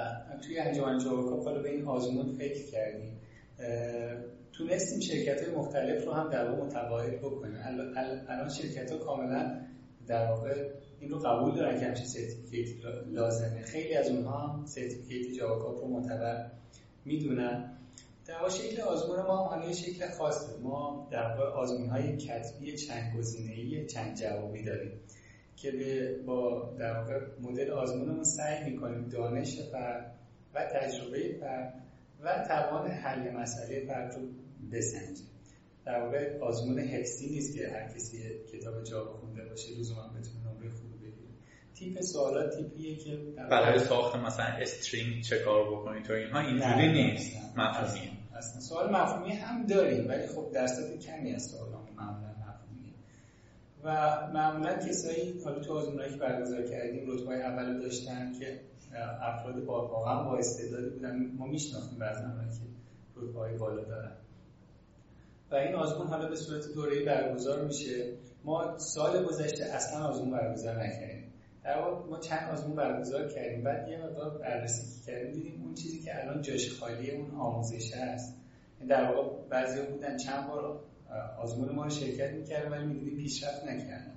توی 0.45 0.60
انجمن 0.60 0.99
جاوا 0.99 1.43
حالا 1.43 1.62
به 1.62 1.69
این 1.69 1.86
آزمون 1.86 2.31
فکر 2.31 2.65
کردیم. 2.71 3.19
تونستیم 4.57 4.99
شرکت 4.99 5.41
های 5.43 5.55
مختلف 5.55 6.05
رو 6.05 6.11
هم 6.11 6.29
در 6.29 6.49
واقع 6.49 6.63
متقاعد 6.63 7.21
بکنیم. 7.21 7.57
الان 8.27 8.49
شرکت 8.49 8.91
ها 8.91 8.97
کاملا 8.97 9.61
در 10.07 10.31
واقع 10.31 10.69
این 10.99 11.09
رو 11.09 11.19
قبول 11.19 11.55
دارن 11.55 11.79
که 11.79 11.85
همچین 11.85 12.05
certificate 12.05 12.86
لازمه. 13.07 13.61
خیلی 13.61 13.93
از 13.93 14.09
اونها 14.09 14.37
هم 14.37 14.65
certificate 14.65 15.38
جاواکاپ 15.37 15.83
رو 15.83 15.87
معتبر 15.87 16.51
می‌دونن. 17.05 17.77
در 18.25 18.35
واقع 18.35 18.49
شکل 18.49 18.81
آزمون 18.81 19.21
ما 19.21 19.47
هم 19.47 19.71
شکل 19.71 20.09
خاصه. 20.09 20.57
ما 20.63 21.07
در 21.11 21.23
واقع 21.23 21.43
آزمون 21.43 21.89
های 21.89 22.17
کتبی 22.17 22.77
چند 22.77 23.17
گزینه‌ای 23.17 23.85
چند 23.85 24.15
جوابی 24.15 24.63
داریم 24.63 24.91
که 25.55 25.71
با 26.25 26.69
در 26.79 26.97
واقع 26.97 27.19
مدل 27.41 27.71
آزمونمون 27.71 28.23
سعی 28.23 28.71
می‌کنیم 28.71 29.09
دانش 29.09 29.59
فرد 29.71 30.15
و 30.53 30.65
تجربه 30.65 31.37
فرد 31.39 31.73
و 32.23 32.45
توان 32.47 32.87
حل 32.87 33.31
مسئله 33.31 33.85
فرد 33.87 34.15
رو 34.15 34.21
بسنجیم 34.71 35.27
در 35.85 35.99
واقع 35.99 36.39
آزمون 36.39 36.79
حفظی 36.79 37.29
نیست 37.29 37.55
که 37.55 37.69
هر 37.69 37.87
کسی 37.93 38.17
کتاب 38.53 38.83
جاوا 38.83 39.13
خونده 39.13 39.45
باشه 39.45 39.79
لزوما 39.79 40.01
بتونه 40.01 40.39
نمره 40.45 40.69
خوب 40.69 40.91
بگیره. 41.01 41.31
تیپ 41.75 42.01
سوالات 42.01 42.57
تیپیه 42.57 42.95
که 42.95 43.17
برای 43.49 43.79
ساخت 43.79 44.15
مثلا 44.15 44.45
استرینگ 44.45 45.23
چه 45.23 45.39
کار 45.39 45.71
بکنید 45.71 46.03
تو 46.03 46.13
اینها 46.13 46.39
اینجوری 46.39 46.93
نیست. 46.93 47.37
مفهومی 47.57 48.17
اصلا 48.35 48.61
سوال 48.61 48.95
مفهومی 48.95 49.31
هم 49.31 49.65
داریم 49.65 50.07
ولی 50.07 50.27
خب 50.27 50.51
درصد 50.53 50.99
کمی 50.99 51.33
از 51.33 51.45
سوالامون 51.45 51.93
معمولا 51.97 52.29
مفهومیه. 52.29 52.93
و 53.83 53.91
معمولا 54.33 54.77
کسایی 54.77 55.41
حالا 55.45 55.59
تو 55.59 55.73
آزمونایی 55.73 56.11
که 56.11 56.17
برگزار 56.17 56.63
کردیم 56.63 57.11
رتبه 57.11 57.35
اول 57.35 57.79
داشتن 57.79 58.33
که 58.39 58.59
افراد 59.21 59.65
با 59.65 59.87
واقعا 59.87 60.23
با 60.23 60.37
استعدادی 60.37 60.89
بودن. 60.89 61.31
ما 61.37 61.47
میشناختیم 61.47 61.99
بعضی 61.99 62.21
که 62.21 62.65
رتبه 63.15 63.57
بالا 63.57 63.83
دارن. 63.83 64.11
و 65.51 65.55
این 65.55 65.75
آزمون 65.75 66.07
حالا 66.07 66.29
به 66.29 66.36
صورت 66.36 66.73
دوره‌ای 66.73 67.05
برگزار 67.05 67.65
میشه. 67.65 68.13
ما 68.43 68.77
سال 68.77 69.25
گذشته 69.25 69.65
اصلا 69.65 70.07
آزمون 70.07 70.31
برگزار 70.31 70.83
نکردیم. 70.83 71.33
در 71.63 71.81
واقع 71.81 72.10
ما 72.10 72.19
چند 72.19 72.51
آزمون 72.51 72.75
برگزار 72.75 73.27
کردیم 73.27 73.63
بعد 73.63 73.88
یه 73.88 73.97
مقدار 73.97 74.38
بررسی 74.38 75.05
کردیم. 75.05 75.31
دیدیم 75.31 75.62
اون 75.63 75.73
چیزی 75.73 75.99
که 75.99 76.23
الان 76.23 76.41
جاش 76.41 76.79
خالی 76.79 77.12
اون 77.12 77.31
آموزش 77.31 77.93
هست. 77.93 78.38
در 78.89 79.12
واقع 79.12 79.47
بعضی 79.49 79.81
بودن 79.81 80.17
چند 80.17 80.47
بار 80.47 80.79
آزمون 81.39 81.75
ما 81.75 81.83
رو 81.83 81.89
شرکت 81.89 82.31
می‌کردن 82.31 82.71
ولی 82.71 82.86
می‌دونیم 82.86 83.17
پیشرفت 83.17 83.65
نکردن. 83.65 84.13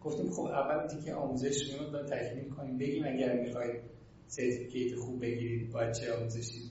گفتیم 0.00 0.30
خب 0.30 0.42
اول 0.42 0.86
تیکه 0.86 1.14
آموزش 1.14 1.74
رو 1.74 2.02
تکمیل 2.02 2.48
کنیم. 2.48 2.78
بگیم 2.78 3.04
اگر 3.06 3.32
می‌خواید 3.32 3.80
سرتیفیکیت 4.26 4.94
خوب 4.96 5.20
بگیرید 5.20 5.72
باید 5.72 5.92
چه 5.92 6.12
آموزشی 6.12 6.70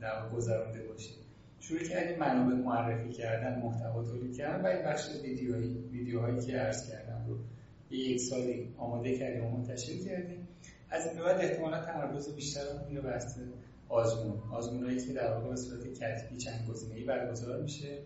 در 0.00 0.28
گذرونده 0.28 0.82
باشید 0.82 1.19
شروع 1.60 1.80
کردیم 1.80 2.18
منابع 2.18 2.54
معرفی 2.54 3.12
کردن 3.12 3.58
محتوا 3.62 4.04
تولید 4.04 4.36
کردن 4.36 4.64
و 4.64 4.66
این 4.66 4.82
بخش 4.82 5.08
ویدیوهایی 5.22 5.88
ویدیوهایی 5.92 6.40
که 6.40 6.56
عرض 6.56 6.90
کردم 6.90 7.26
رو 7.28 7.38
یک 7.96 8.20
سالی 8.20 8.74
آماده 8.78 9.18
کردیم 9.18 9.44
و 9.44 9.50
منتشر 9.50 9.98
کردیم. 9.98 10.48
از 10.90 11.06
این 11.06 11.24
بعد 11.24 11.40
احتمالا 11.40 11.84
تمرکز 11.84 12.34
بیشتر 12.34 12.60
اینو 12.88 13.02
بحث 13.02 13.38
آزمون. 13.88 14.38
آزمونایی 14.52 15.00
که 15.00 15.12
در 15.12 15.32
واقع 15.32 15.48
به 15.48 15.56
صورت 15.56 15.92
کتبی 15.92 16.36
چند 16.36 16.68
گزینه‌ای 16.70 17.04
برگزار 17.04 17.62
میشه 17.62 17.98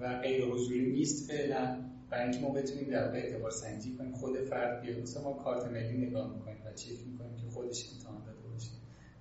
و 0.00 0.20
غیر 0.20 0.44
حضوری 0.44 0.92
نیست 0.92 1.32
فعلا. 1.32 1.78
برای 2.10 2.22
اینکه 2.22 2.40
ما 2.40 2.50
بتونیم 2.52 2.90
در 2.90 3.04
واقع 3.04 3.18
اعتبار 3.18 3.50
سنجی 3.50 3.94
کنیم 3.94 4.12
خود 4.12 4.38
فرد 4.38 4.82
بیاد 4.82 5.08
ما 5.24 5.32
کارت 5.32 5.64
ملی 5.64 6.06
نگاه 6.06 6.34
می‌کنیم 6.34 6.58
و 6.66 6.72
چک 6.72 7.06
می‌کنیم 7.06 7.36
که 7.36 7.46
خودش 7.50 7.84
امتحان 7.92 8.24
داده 8.24 8.48
باشه 8.52 8.70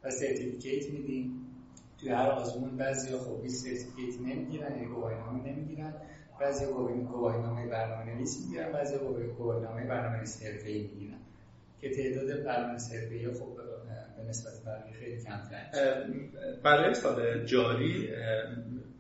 و 0.04 0.12
certificate 0.12 0.90
میدیم. 0.90 1.45
توی 2.00 2.10
هر 2.10 2.30
آزمون 2.30 2.78
بعضی 2.78 3.18
خب 3.18 3.44
هیچ 3.44 3.52
certificate 3.52 4.18
ی 4.18 4.24
نمی‌گیرن 4.24 4.72
یعنی 4.72 4.86
گواهینامه 4.86 5.52
نمی‌گیرن. 5.52 5.94
بعضی 6.40 6.66
گواهی 6.66 7.42
نامه 7.42 7.68
برنامه 7.68 8.14
نویسی 8.14 8.44
می‌گیرن 8.44 8.72
بعضی 8.72 8.98
گواهی 9.38 9.62
نامه 9.62 9.88
برنامه 9.88 10.18
نویسی 10.18 10.46
حرفه‌ای 10.48 10.82
می‌گیرن. 10.82 11.18
که 11.82 11.90
تعداد 11.90 12.44
برنامه 12.44 12.74
حرفه‌ای 12.74 13.34
خب 13.34 13.56
به 14.18 14.24
نسبت 14.30 14.54
بقیه 14.66 14.94
خیلی 14.94 15.24
کمتر 15.24 15.66
برای 16.64 16.94
سال 16.94 17.46
جاری 17.46 18.10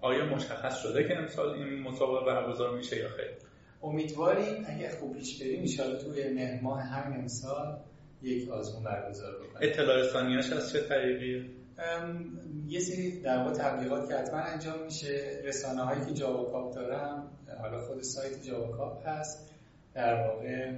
آیا 0.01 0.25
مشخص 0.25 0.77
شده 0.77 1.08
که 1.08 1.17
امسال 1.17 1.49
این 1.49 1.79
مسابقه 1.81 2.25
برگزار 2.25 2.77
میشه 2.77 2.97
یا 2.97 3.10
خیر؟ 3.10 3.31
امیدواریم 3.84 4.65
اگه 4.67 4.89
خوب 4.89 5.13
پیش 5.17 5.41
بریم 5.41 5.65
ان 5.79 5.97
توی 5.97 6.34
مهر 6.34 6.62
ماه 6.62 6.81
همین 6.81 7.19
امسال 7.19 7.77
یک 8.21 8.49
آزمون 8.49 8.84
برگزار 8.84 9.36
بکنیم. 9.36 9.69
اطلاع 9.71 9.97
رسانیاش 9.97 10.51
از 10.51 10.71
چه 10.71 10.81
طریقی 10.81 11.55
یه 12.67 12.79
سری 12.79 13.21
در 13.21 13.38
واقع 13.38 13.51
تبلیغات 13.53 14.07
که 14.07 14.15
حتما 14.15 14.39
انجام 14.39 14.83
میشه 14.83 15.41
رسانه 15.43 15.81
هایی 15.81 16.05
که 16.05 16.13
جاوا 16.13 16.51
کاپ 16.51 16.75
دارم 16.75 17.27
حالا 17.61 17.81
خود 17.81 18.01
سایت 18.01 18.43
جاوا 18.43 18.77
کاپ 18.77 19.07
هست 19.07 19.49
در 19.93 20.27
واقع 20.27 20.73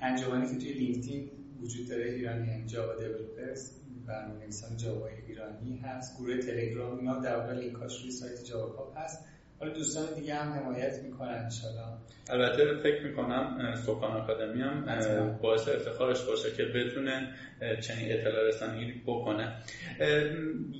انجمنی 0.00 0.48
که 0.48 0.58
توی 0.58 0.72
لینکدین 0.72 1.30
وجود 1.62 1.88
داره 1.88 2.04
Iranian 2.04 2.66
Java 2.66 2.94
Developers 2.94 3.70
برنامه 4.06 4.40
نویسان 4.40 4.76
جاوا 4.76 5.06
ایرانی 5.06 5.76
هست 5.76 6.16
گروه 6.18 6.38
تلگرام 6.38 6.98
اینا 6.98 7.20
در 7.20 7.36
واقع 7.36 7.52
لینکاش 7.52 8.00
روی 8.02 8.10
سایت 8.10 8.44
جاوا 8.44 8.68
کاپ 8.68 8.98
هست. 8.98 9.24
حالا 9.60 9.72
دوستان 9.72 10.14
دیگه 10.14 10.34
هم 10.34 10.52
حمایت 10.52 11.02
می‌کنن 11.02 11.34
انشالله 11.44 11.84
البته 12.30 12.82
فکر 12.82 13.06
می‌کنم 13.06 13.74
سکان 13.86 14.12
آکادمی 14.12 14.62
هم 14.62 15.38
باعث 15.42 15.68
افتخارش 15.68 16.22
باشه 16.22 16.52
که 16.56 16.64
بتونه 16.64 17.28
چنین 17.80 18.12
اطلاع 18.12 18.48
رسانی 18.48 19.02
بکنه. 19.06 19.56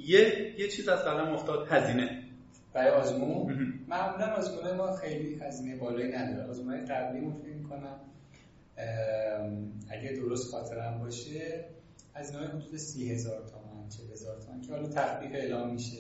یه 0.07 0.55
یه 0.59 0.69
چیز 0.69 0.89
از 0.89 1.05
قلم 1.05 1.29
افتاد 1.29 1.67
هزینه. 1.71 2.23
برای 2.73 2.91
آزمون؟ 2.91 3.75
معمولا 3.89 4.27
آزمون 4.27 4.77
ما 4.77 4.97
خیلی 4.97 5.35
هزینه 5.35 5.77
بالایی 5.77 6.13
نداره. 6.13 6.49
آزمون 6.51 6.85
قبلی 6.85 7.21
فکر 7.21 7.55
می‌کنم 7.55 8.01
اگه 9.91 10.13
درست 10.13 10.51
خاطرم 10.51 10.99
باشه 10.99 11.65
هزینه 12.15 12.47
حدود 12.47 12.77
سی 12.77 13.13
هزار 13.13 13.39
تومن 13.39 13.89
چه 13.89 14.13
هزار 14.13 14.37
تومن 14.41 14.61
که 14.61 14.73
حالا 14.73 14.89
تخفیف 14.89 15.31
اعلام 15.35 15.73
میشه. 15.73 15.97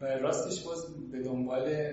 راستش 0.00 0.64
باز 0.64 0.86
به 1.12 1.22
دنبال 1.22 1.92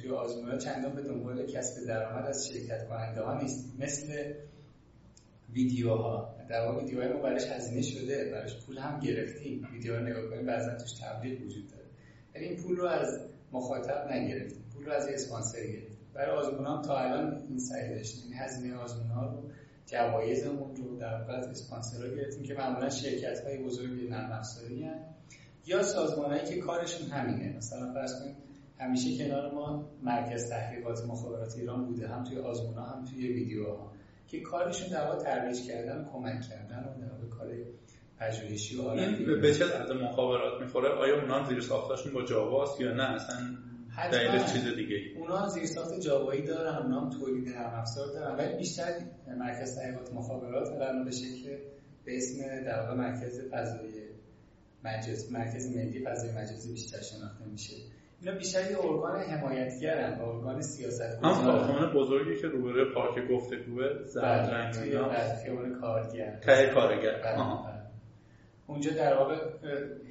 توی 0.00 0.10
آزمون 0.10 0.58
چندان 0.58 0.94
به 0.94 1.02
دنبال 1.02 1.46
کسب 1.46 1.86
درآمد 1.86 2.26
از 2.26 2.48
شرکت 2.48 2.88
کننده 2.88 3.22
ها 3.22 3.40
نیست. 3.40 3.74
مثل 3.78 4.32
ویدیوها. 5.52 6.34
در 6.48 6.66
واقع 6.66 6.80
ویدیوهای 6.80 7.12
ما 7.12 7.22
براش 7.22 7.46
هزینه 7.46 7.82
شده 7.82 8.30
براش 8.30 8.66
پول 8.66 8.78
هم 8.78 9.00
گرفتیم. 9.00 9.68
ویدیو 9.72 9.96
رو 9.96 10.02
نگاه 10.02 10.26
کنیم 10.30 10.46
بعضا 10.46 10.74
توش 10.74 10.92
تبلیغ 10.92 11.42
وجود 11.42 11.70
داره. 11.70 11.84
یعنی 12.34 12.46
این 12.46 12.62
پول 12.62 12.76
رو 12.76 12.86
از 12.86 13.20
مخاطب 13.52 14.08
نگرفتیم. 14.12 14.64
پول 14.74 14.84
رو 14.84 14.92
از 14.92 15.08
اسپانسر 15.08 15.66
گرفتیم. 15.66 15.98
برای 16.14 16.36
آزمون 16.36 16.66
هم 16.66 16.82
تا 16.82 16.98
الان 16.98 17.42
این 17.48 17.58
سعی 17.58 17.94
داشتیم 17.94 18.22
این 18.24 18.38
هزینه 18.38 18.76
آزمون 18.76 19.10
ها 19.10 19.26
رو 19.26 19.50
جوایزمون 19.86 20.76
رو 20.76 20.96
در 20.96 21.20
واقع 21.20 21.32
از 21.32 21.48
اسپانسرها 21.48 22.08
گرفتیم 22.08 22.42
که 22.42 22.54
معمولا 22.54 22.90
شرکت 22.90 23.40
های 23.44 23.58
بزرگ 23.58 24.10
نرم 24.10 24.32
افزاری 24.32 24.90
یا 25.66 25.82
سازمانهایی 25.82 26.44
که 26.44 26.60
کارشون 26.60 27.06
همینه. 27.08 27.56
مثلا 27.56 27.92
فرض 27.92 28.22
کنید 28.22 28.36
همیشه 28.80 29.18
کنار 29.18 29.54
ما 29.54 29.90
مرکز 30.02 30.50
تحقیقات 30.50 31.06
مخابرات 31.06 31.56
ایران 31.56 31.86
بوده. 31.86 32.08
هم 32.08 32.24
توی 32.24 32.38
آزمونا 32.38 32.82
هم 32.82 33.04
توی 33.04 33.28
ویدیوها. 33.28 33.92
که 34.28 34.40
کارشون 34.40 34.88
در 34.88 35.04
واقع 35.04 35.18
ترویج 35.24 35.66
کردن 35.66 36.00
و 36.00 36.04
کمک 36.04 36.42
کردن 36.42 36.78
و 36.78 37.00
در 37.00 37.12
واقع 37.12 37.26
کار 37.28 37.48
پژوهشی 38.20 38.76
و 38.78 39.40
به 39.40 39.54
چه 39.54 39.64
از 39.64 39.90
مخابرات 39.90 40.60
می‌خوره؟ 40.62 40.88
آیا 40.88 41.20
اونا 41.20 41.48
زیر 41.48 41.60
ساختاشون 41.60 42.12
با 42.12 42.22
جاواست 42.22 42.80
یا 42.80 42.92
نه؟ 42.92 43.02
اصلا 43.02 43.36
دلیل 44.12 44.44
چیز 44.44 44.74
دیگه 44.76 44.96
اونا 45.16 45.48
زیر 45.48 45.66
ساخت 45.66 46.00
جاوایی 46.00 46.42
دارن 46.42 46.76
اونا 46.76 47.00
هم 47.00 47.10
تولید 47.10 47.48
نرم 47.48 47.74
افزار 47.74 48.06
دارن. 48.12 48.36
ولی 48.36 48.56
بیشتر 48.56 48.92
مرکز 49.38 49.78
تحقیقات 49.78 50.12
مخابرات 50.14 50.68
الان 50.68 51.04
به 51.04 51.10
شکل 51.10 51.56
به 52.04 52.16
اسم 52.16 52.64
در 52.64 52.80
واقع 52.80 52.94
مرکز 52.94 53.40
فضایی 53.52 53.92
مجلس 54.84 55.32
مرکز 55.32 55.76
ملی 55.76 56.04
فضای 56.04 56.30
مجازی 56.30 56.72
بیشتر 56.72 57.00
شناخته 57.00 57.44
میشه. 57.44 57.76
اینا 58.20 58.38
بیشتر 58.38 58.70
یه 58.70 58.84
ارگان 58.84 59.20
حمایتگرن 59.20 60.18
و 60.18 60.22
ارگان 60.22 60.60
سیاست 60.60 61.24
هم 61.24 61.32
ساختمان 61.32 61.92
بزرگی 61.94 62.40
که 62.40 62.46
روبروی 62.46 62.94
پارک 62.94 63.30
گفتگوه 63.30 64.04
زرد 64.04 64.46
بله، 64.46 64.54
رنگ 64.54 64.76
اینا. 64.76 65.34
خیابان 65.42 65.80
کارگر. 65.80 66.40
ته 66.40 66.70
کارگر. 66.74 67.20
بله، 67.22 67.36
بله. 67.36 67.78
اونجا 68.66 68.90
در 68.90 69.16
واقع 69.16 69.36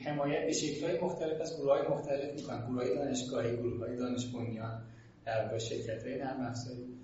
حمایت 0.06 0.46
به 0.46 0.52
شکل‌های 0.52 1.00
مختلف 1.02 1.42
از 1.42 1.58
گروه‌های 1.58 1.88
مختلف 1.88 2.34
می‌کنن. 2.34 2.66
گروه‌های 2.68 2.96
دانشگاهی 2.96 3.58
گروه‌های 3.58 3.96
دانش 3.96 4.26
بنیان 4.26 4.82
در 5.26 5.44
واقع 5.44 5.58
شرکت‌های 5.58 6.18
نرم 6.18 6.42
افزاری. 6.42 6.98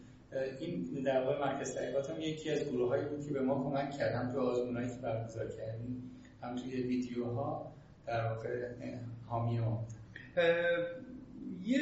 این 0.59 1.03
در 1.05 1.21
واقع 1.23 1.39
مرکز 1.39 1.75
تحقیقات 1.75 2.09
هم 2.09 2.21
یکی 2.21 2.49
از 2.49 2.69
گروه‌هایی 2.69 3.05
بود 3.05 3.27
که 3.27 3.33
به 3.33 3.41
ما 3.41 3.63
کمک 3.63 3.91
کرد 3.91 4.15
هم 4.15 4.31
تو 4.31 4.39
آزمونایی 4.39 4.87
که 4.87 4.95
برگزار 5.03 5.47
کردیم. 5.47 6.09
هم 6.43 6.55
توی 6.55 6.81
ویدیوها 6.81 7.73
در 8.07 8.25
واقع 8.25 8.49
حامی 9.27 9.59
یه 11.63 11.79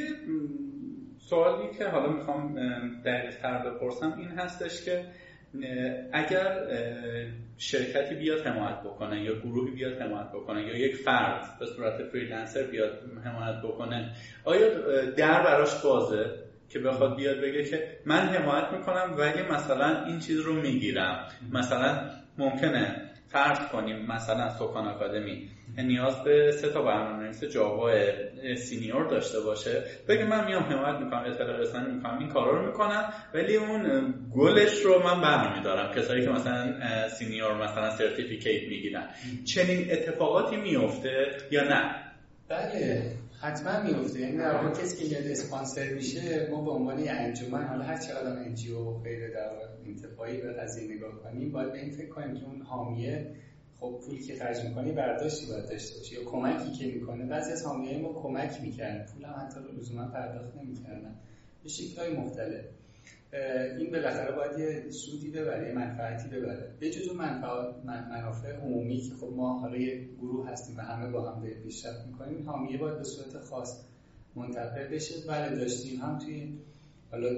سوالی 1.18 1.78
که 1.78 1.88
حالا 1.88 2.12
می‌خوام 2.12 2.54
دقیق 3.04 3.40
تر 3.40 3.70
بپرسم 3.70 4.14
این 4.18 4.28
هستش 4.28 4.84
که 4.84 5.04
اگر 6.12 6.66
شرکتی 7.56 8.14
بیاد 8.14 8.46
حمایت 8.46 8.80
بکنه 8.80 9.24
یا 9.24 9.38
گروهی 9.38 9.70
بیاد 9.70 10.02
حمایت 10.02 10.28
بکنه 10.28 10.62
یا 10.62 10.76
یک 10.76 10.96
فرد 10.96 11.58
به 11.60 11.66
صورت 11.66 12.02
فریلنسر 12.02 12.62
بیاد 12.62 13.02
حمایت 13.24 13.62
بکنه 13.62 14.12
آیا 14.44 14.68
در 15.10 15.42
براش 15.42 15.82
بازه 15.82 16.26
که 16.68 16.78
بخواد 16.78 17.16
بیاد 17.16 17.40
بگه 17.40 17.64
که 17.64 17.98
من 18.06 18.20
حمایت 18.20 18.72
می‌کنم 18.72 19.14
ولی 19.18 19.42
مثلا 19.42 20.04
این 20.04 20.18
چیز 20.18 20.38
رو 20.40 20.52
می‌گیرم 20.52 21.28
مثلا 21.52 22.10
ممکنه 22.38 23.01
فرض 23.32 23.68
کنیم. 23.72 24.06
مثلا 24.06 24.48
سکان 24.48 24.88
آکادمی. 24.88 25.48
نیاز 25.78 26.24
به 26.24 26.50
سه 26.50 26.68
تا 26.68 26.82
برنامه‌نویس 26.82 27.44
جاوا 27.44 27.90
senior 28.56 29.06
داشته 29.06 29.40
باشه. 29.40 29.84
بگه 30.08 30.24
من 30.24 30.44
میام 30.46 30.62
حمایت 30.62 31.00
می‌کنم 31.00 31.24
اطلاع 31.26 31.56
رسانی 31.56 31.94
می‌کنم 31.94 32.18
این 32.18 32.28
کارا 32.28 32.60
رو 32.60 32.66
می‌کنم 32.66 33.12
ولی 33.34 33.56
اون 33.56 34.14
گلش 34.36 34.80
رو 34.82 35.02
من 35.02 35.20
برنمیدارم 35.20 35.94
کسایی 35.94 36.24
که 36.24 36.30
مثلا 36.30 37.08
senior 37.08 37.64
مثلا 37.64 37.90
certificate 37.90 38.68
می‌گیرن. 38.68 39.08
چنین 39.54 39.86
اتفاقاتی 39.90 40.56
میفته 40.56 41.36
یا 41.50 41.64
نه؟ 41.64 41.94
بله. 42.48 43.21
حتما 43.42 43.82
میفته 43.82 44.20
یعنی 44.20 44.36
در 44.36 44.54
واقع 44.54 44.70
کسی 44.70 44.96
که 44.96 45.08
میاد 45.08 45.30
اسپانسر 45.30 45.94
میشه 45.94 46.48
ما 46.50 46.64
به 46.64 46.70
عنوان 46.70 46.98
یه 46.98 47.10
انجمن 47.10 47.64
حالا 47.64 47.84
هر 47.84 47.98
چقدر 47.98 48.38
NGO 48.38 48.78
و 48.78 48.98
غیر 48.98 49.50
انتفاعی 49.86 50.40
به 50.40 50.52
قضیه 50.52 50.96
نگاه 50.96 51.22
کنیم 51.22 51.52
باید 51.52 51.72
به 51.72 51.78
این 51.78 51.90
فکر 51.90 52.08
کنیم 52.08 52.34
که 52.34 52.44
اون 52.44 52.62
حامیه 52.62 53.34
خب 53.80 54.00
پولی 54.06 54.22
که 54.22 54.34
خرج 54.34 54.64
می‌کنی 54.64 54.92
برداشتی 54.92 55.46
باید 55.46 55.68
داشته 55.68 55.98
باشه 55.98 56.14
یا 56.14 56.24
کمکی 56.24 56.72
که 56.72 56.86
می‌کنه. 56.86 57.26
بعضی 57.26 57.52
از 57.52 57.66
حامیه 57.66 57.98
ما 57.98 58.12
کمک 58.12 58.60
می‌کردن. 58.62 59.06
پول 59.06 59.24
هم 59.24 59.46
حتی 59.46 59.60
لزوما 59.78 60.08
پرداخت 60.08 60.56
نمی‌کردن. 60.56 61.14
به 61.62 61.68
شکلهای 61.68 62.16
مختلف. 62.16 62.64
این 63.78 63.90
بالاخره 63.90 64.36
باید 64.36 64.58
یه 64.58 64.90
سودی 64.90 65.30
ببره 65.30 65.68
یه 65.68 65.74
منفعتی 65.74 66.28
ببره. 66.28 66.74
به 66.80 66.90
جز 66.90 67.14
منافع 67.84 68.52
عمومی 68.56 69.00
که 69.00 69.14
خب 69.14 69.32
ما 69.36 69.58
حالا 69.58 69.76
یه 69.76 70.08
گروه 70.20 70.48
هستیم 70.48 70.76
و 70.76 70.80
همه 70.80 71.10
با 71.10 71.30
هم 71.30 71.42
پیشرفت 71.42 72.06
می‌کنیم 72.06 72.50
حامیه 72.50 72.78
باید 72.78 72.98
به 72.98 73.04
صورت 73.04 73.44
خاص 73.44 73.84
منتقل 74.34 74.88
بشه. 74.88 75.14
بله 75.28 75.56
داشتیم 75.56 76.00
هم 76.00 76.18
توی 76.18 76.58
حالا 77.10 77.28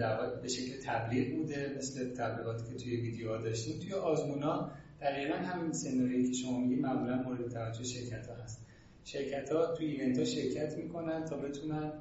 در 0.00 0.36
به 0.42 0.48
شکل 0.48 0.72
تبلیغ 0.84 1.36
بوده 1.36 1.74
مثل 1.78 2.14
تبلیغاتی 2.14 2.72
که 2.72 2.84
توی 2.84 2.96
ویدیوها 2.96 3.36
داشتیم. 3.36 3.80
توی 3.80 3.92
آزمونا 3.92 4.70
دقیقا 5.00 5.34
همین 5.34 5.72
سناریویی 5.72 6.30
که 6.30 6.32
شما 6.32 6.60
میگید 6.60 6.80
معمولا 6.80 7.22
مورد 7.22 7.48
توجه 7.48 7.84
شرکت 7.84 8.26
ها 8.26 8.34
هست. 8.34 8.66
شرکت 9.04 9.52
ها 9.52 9.74
توی 9.74 9.86
ایونت 9.86 10.18
ها 10.18 10.24
شرکت 10.24 10.76
می‌کنن 10.76 11.24
تا 11.24 11.36
بتونن 11.36 11.92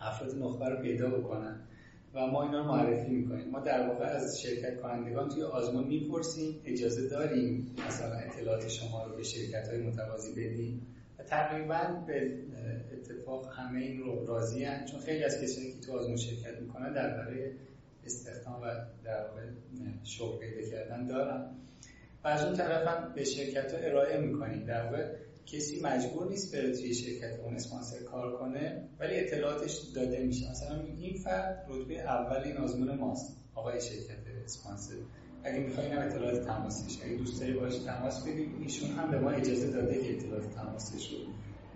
افراد 0.00 0.34
نخبه 0.38 0.68
رو 0.68 0.82
پیدا 0.82 1.10
بکنن. 1.10 1.60
و 2.14 2.26
ما 2.26 2.42
اینا 2.42 2.58
رو 2.58 2.64
معرفی 2.64 3.10
می‌کنیم. 3.10 3.50
ما 3.50 3.60
در 3.60 3.88
واقع 3.88 4.04
از 4.04 4.40
شرکت 4.40 4.80
کنندگان 4.80 5.28
توی 5.28 5.42
آزمون 5.42 5.84
می‌پرسیم 5.84 6.60
اجازه 6.64 7.08
داریم 7.08 7.76
مثلا 7.88 8.14
اطلاعات 8.14 8.68
شما 8.68 9.06
رو 9.06 9.16
به 9.16 9.22
شرکت 9.22 9.68
های 9.68 9.78
متوازی 9.80 10.32
بدیم؟ 10.32 10.86
و 11.18 11.22
تقریبا 11.22 12.04
به 12.06 12.38
اتفاق 12.92 13.52
همه 13.52 13.80
این 13.80 14.00
رو 14.00 14.26
راضی 14.26 14.64
هن. 14.64 14.84
چون 14.84 15.00
خیلی 15.00 15.24
از 15.24 15.42
کسایی 15.42 15.72
که 15.72 15.80
تو 15.80 15.98
آزمون 15.98 16.16
شرکت 16.16 16.60
می‌کنن 16.60 16.94
برای 16.94 17.50
استخدام 18.04 18.62
و 18.62 18.64
در 19.04 19.26
واقع 19.28 19.42
شغل 20.02 20.38
پیدا 20.38 20.70
کردن 20.70 21.06
دارن. 21.06 21.50
و 22.24 22.28
از 22.28 22.44
اون 22.44 22.54
طرف 22.54 22.86
هم 22.86 23.12
به 23.14 23.24
شرکت 23.24 23.72
ها 23.72 23.78
ارائه 23.78 24.20
می‌کنیم. 24.20 24.64
در 24.64 24.84
واقع 24.84 25.16
کسی 25.46 25.80
مجبور 25.82 26.28
نیست 26.28 26.56
بره 26.56 26.76
توی 26.76 26.94
شرکت 26.94 27.40
اون 27.44 27.54
اسپانسر 27.54 28.02
کار 28.02 28.36
کنه 28.36 28.88
ولی 28.98 29.20
اطلاعاتش 29.20 29.78
داده 29.94 30.24
میشه. 30.24 30.50
مثلا 30.50 30.80
این 30.98 31.16
فرد 31.16 31.66
رتبه 31.68 32.00
اول 32.00 32.42
این 32.44 32.56
آزمون 32.56 32.94
ماست 32.94 33.36
آقای 33.54 33.80
شرکت 33.80 34.18
اسپانسر. 34.44 34.94
اگه 35.44 35.60
می‌خواین 35.60 35.92
هم 35.92 36.06
اطلاعات 36.06 36.46
تماسش 36.46 37.02
اگه 37.04 37.14
دوست 37.14 37.40
داری 37.40 37.52
باشه 37.52 37.78
تماس 37.84 38.22
بدید 38.22 38.48
ایشون 38.62 38.90
هم 38.90 39.10
به 39.10 39.18
ما 39.18 39.30
اجازه 39.30 39.70
داده 39.70 40.00
که 40.00 40.14
اطلاعات 40.14 40.50
تماسش 40.50 41.10
رو 41.12 41.18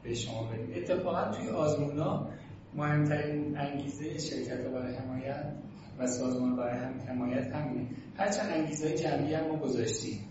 به 0.02 0.14
شما 0.14 0.52
بدیم 0.52 0.83
اتفاقا 0.83 1.31
توی 1.33 1.48
آزمونا 1.48 2.28
مهمترین 2.74 3.59
انگیزه 3.59 4.18
شرکت 4.18 4.61
برای 4.61 4.94
حمایت 4.94 5.52
و 5.98 6.07
سازمان 6.07 6.57
برای 6.57 6.78
هم 6.78 7.00
حمایت 7.09 7.46
همینه. 7.46 7.88
هرچند 8.16 8.52
انگیزه 8.52 8.94
جمعی 8.94 9.35
هم 9.35 9.46
ما 9.46 9.57
گذاشتیم. 9.57 10.28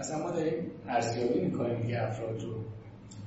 مثلا 0.00 0.18
ما 0.18 0.30
داریم 0.30 0.70
ارزیابی 0.88 1.40
می‌کنیم 1.40 1.80
دیگه 1.80 2.02
افراد 2.02 2.42
رو. 2.42 2.54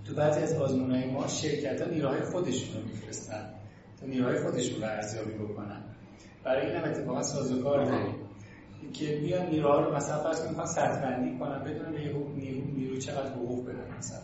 تو 0.08 0.14
بعضی 0.14 0.40
از 0.40 0.54
آزمون 0.54 1.04
ما 1.06 1.28
شرکت 1.28 1.82
ها 1.82 1.90
نیروهای 1.90 2.22
خودشون 2.22 2.82
رو 2.82 2.88
میفرستن 2.88 3.50
تا 4.00 4.06
نیروهای 4.06 4.40
خودشون 4.40 4.82
رو 4.82 4.88
ارزیابی 4.88 5.34
بکنن. 5.34 5.82
برای 6.44 6.68
این 6.68 6.76
هم 6.76 6.90
اتفاقا 6.90 7.24
سازوکار 7.24 7.86
داریم. 7.86 8.16
که 8.94 9.06
بیان 9.06 9.50
نیروها 9.50 9.80
رو 9.80 9.96
مثلا 9.96 10.24
فرض 10.24 10.48
می‌کنن 10.48 10.66
سطح 10.66 11.02
بندی 11.02 11.38
کنن 11.40 11.64
بدون 11.64 11.98
نیرو, 11.98 12.34
نیرو, 12.36 12.62
نیرو 12.76 12.98
چقدر 12.98 13.30
حقوق 13.30 13.66
بدن 13.66 13.98
مثلا. 13.98 14.20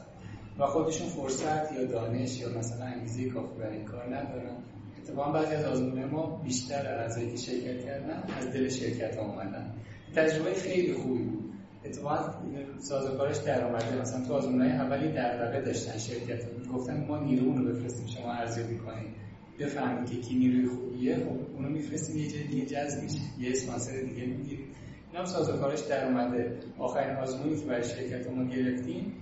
و 0.59 0.65
خودشون 0.65 1.07
فرصت 1.07 1.71
یا 1.71 1.85
دانش 1.85 2.39
یا 2.39 2.49
مثلا 2.49 2.85
انگیزه 2.85 3.29
کافی 3.29 3.59
برای 3.59 3.75
این 3.75 3.85
کار 3.85 4.15
ندارن. 4.15 4.55
اتفاقا 4.97 5.31
بعضی 5.31 5.55
از 5.55 5.65
آزمون 5.65 6.05
ما 6.05 6.41
بیشتر 6.43 6.87
اعضایی 6.87 7.31
که 7.31 7.37
شرکت 7.37 7.85
کردن 7.85 8.23
از 8.37 8.53
دل 8.53 8.69
شرکت 8.69 9.17
ها 9.17 9.25
اومدن. 9.25 9.73
تجربه 10.15 10.53
خیلی 10.53 10.93
خوبی 10.93 11.23
بود. 11.23 11.50
اتفاقا 11.85 12.33
سازوکارش 12.79 13.37
در 13.37 13.65
آمده 13.65 14.01
مثلا 14.01 14.25
تو 14.25 14.33
آزمون 14.33 14.61
های 14.61 14.71
اولی 14.71 15.11
در 15.11 15.61
داشتن 15.61 15.97
شرکت 15.97 16.43
گفتن 16.73 17.05
ما 17.07 17.19
نیرو 17.19 17.57
رو 17.57 17.73
بفرستیم 17.73 18.07
شما 18.07 18.31
ارزیابی 18.31 18.77
کنید 18.77 19.15
بفهمید 19.59 20.09
که 20.09 20.17
کی 20.17 20.35
نیروی 20.35 20.67
خوبیه 20.67 21.15
خب 21.15 21.55
اونو 21.55 21.69
میفرستیم 21.69 22.17
یه 22.17 22.31
جای 22.31 22.43
دیگه 22.43 22.65
جذب 22.65 23.03
میشه 23.03 23.19
یه 23.39 23.51
اسپانسر 23.51 23.91
دیگه 23.91 24.25
می‌گیریم. 24.25 24.67
این 25.11 25.19
هم 25.19 25.25
سازوکارش 25.25 25.79
در 25.79 26.05
اومده 26.05 26.57
آخرین 26.79 27.15
آزمونی 27.15 27.59
که 27.59 27.65
برای 27.65 27.83
شرکت 27.83 28.31
ما 28.31 28.43
گرفتیم 28.43 29.13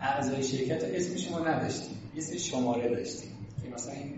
اعضای 0.00 0.42
شرکت 0.42 0.84
اسمش 0.84 1.30
ما 1.30 1.38
نداشتیم 1.38 1.96
یه 2.14 2.20
سری 2.20 2.38
شماره 2.38 2.88
داشتیم. 2.88 3.30
که 3.62 3.70
مثلا 3.74 3.94
این 3.94 4.12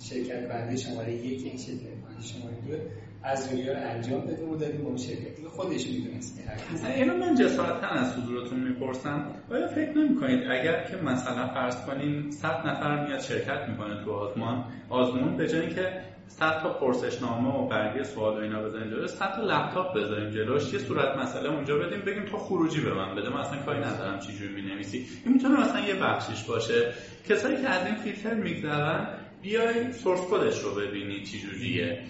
شرکت 0.00 0.48
کننده 0.48 0.76
شماره 0.76 1.14
یک 1.14 1.46
این 1.46 1.56
شرکت 1.56 2.00
کننده 2.04 2.22
شماره 2.22 2.54
دو 2.54 2.76
از 3.24 3.52
رو 3.52 3.74
انجام 3.76 4.20
بدیم 4.20 4.50
و 4.50 4.56
دادیم 4.56 4.86
اون 4.86 4.96
شرکت 4.96 5.48
خودش 5.50 5.86
می‌دونست. 5.86 6.38
که 6.82 6.94
اینو 6.94 7.16
من 7.16 7.34
جسارتا 7.34 7.86
از 7.86 8.16
حضورتون 8.16 8.60
می‌پرسم. 8.60 9.26
آیا 9.50 9.68
فکر 9.68 9.98
نمی‌کنید 9.98 10.40
اگر 10.50 10.84
که 10.84 10.96
مثلا 10.96 11.48
فرض 11.48 11.86
کنیم 11.86 12.30
100 12.30 12.66
نفر 12.66 13.06
میاد 13.06 13.20
شرکت 13.20 13.68
می‌کنه 13.68 14.04
تو 14.04 14.12
آزمون 14.12 14.64
آزمون 14.88 15.36
به 15.36 15.48
جای 15.48 15.60
اینکه 15.60 15.92
100 16.28 16.62
تا 16.62 16.68
پرسشنامه 16.68 17.54
و 17.54 17.68
برگه 17.68 18.04
سوال 18.04 18.38
و 18.38 18.42
اینا 18.42 18.62
بزنیم 18.62 18.90
جلوش 18.90 19.10
100 19.10 19.34
تا 19.36 19.42
لپتاپ 19.42 19.96
بذاریم 19.96 20.30
جلوش 20.30 20.72
یه 20.72 20.78
صورت 20.78 21.18
مسئله 21.18 21.48
اونجا 21.48 21.78
بدیم 21.78 22.00
بگیم 22.00 22.24
تو 22.24 22.36
خروجی 22.36 22.80
به 22.80 22.94
من 22.94 23.14
بده 23.14 23.28
من 23.28 23.40
اصلا 23.40 23.58
کاری 23.58 23.80
ندارم 23.80 24.18
چی 24.18 24.32
جوری 24.32 24.54
می‌نویسی. 24.54 25.06
این 25.24 25.34
می‌تونه 25.34 25.60
مثلا 25.60 25.80
یه 25.80 25.94
بخشش 25.94 26.44
باشه. 26.44 26.92
کسایی 27.28 27.56
که 27.56 27.68
از 27.68 27.86
این 27.86 27.94
فیلتر 27.94 28.34
میگذرن 28.34 29.06
بیای 29.42 29.92
source 29.92 30.20
code 30.30 30.49
ش 30.49 30.58
رو 30.58 30.74
ببینی 30.74 31.22
چی 31.22 31.38
جوریه. 31.40 32.02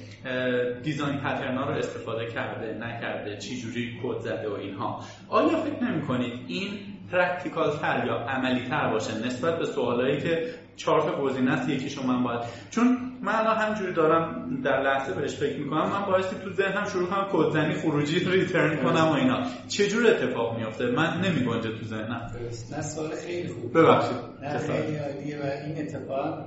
design 0.83 1.16
pattern 1.16 1.62
ا 1.62 1.68
رو 1.68 1.75
استفاده 1.75 2.27
کرده 2.27 2.75
نکرده 2.75 3.37
چی 3.37 3.61
جوری 3.61 4.01
کد 4.03 4.18
زده 4.18 4.49
و 4.49 4.53
اینها. 4.53 5.05
آیا 5.29 5.49
فکر 5.49 5.85
نمی 5.85 6.03
کنید 6.03 6.33
این 6.47 6.68
practical 7.12 7.77
تر 7.77 8.07
یا 8.07 8.14
عملی 8.14 8.68
تر 8.68 8.90
باشه 8.90 9.27
نسبت 9.27 9.59
به 9.59 9.64
سوالایی 9.64 10.21
که 10.21 10.55
چهار 10.77 11.01
تا 11.01 11.23
گزینه 11.23 11.53
است 11.53 11.68
یکیشو 11.68 12.03
من 12.03 12.23
باید. 12.23 12.40
چون 12.71 12.99
من 13.23 13.35
الان 13.35 13.57
همینجوری 13.57 13.92
دارم 13.92 14.61
در 14.64 14.83
لحظه 14.83 15.12
بهش 15.12 15.35
فکر 15.35 15.59
می‌کنم 15.59 15.90
من 15.90 16.07
بایستی 16.07 16.37
تو 16.45 16.53
ذهنم 16.53 16.85
شروع 16.85 17.07
کنم 17.07 17.29
کدزنی 17.33 17.75
خروجی 17.75 18.18
return 18.18 18.77
کنم 18.77 19.09
و 19.09 19.12
اینا. 19.12 19.47
چه 19.68 19.88
جور 19.88 20.07
اتفاق 20.07 20.59
میفته 20.59 20.87
من 20.87 21.21
نمیگنجه 21.21 21.79
تو 21.79 21.85
ذهنم. 21.85 22.31
نه 22.73 22.83
سوال 22.83 23.11
خیلی 23.11 23.49
خوب. 23.49 23.79
ببخشید. 23.79 24.16
نه 24.42 24.59
خیلی 24.59 24.97
عالیه 24.97 25.38
و 25.38 25.66
این 25.66 25.79
اتفاق 25.79 26.45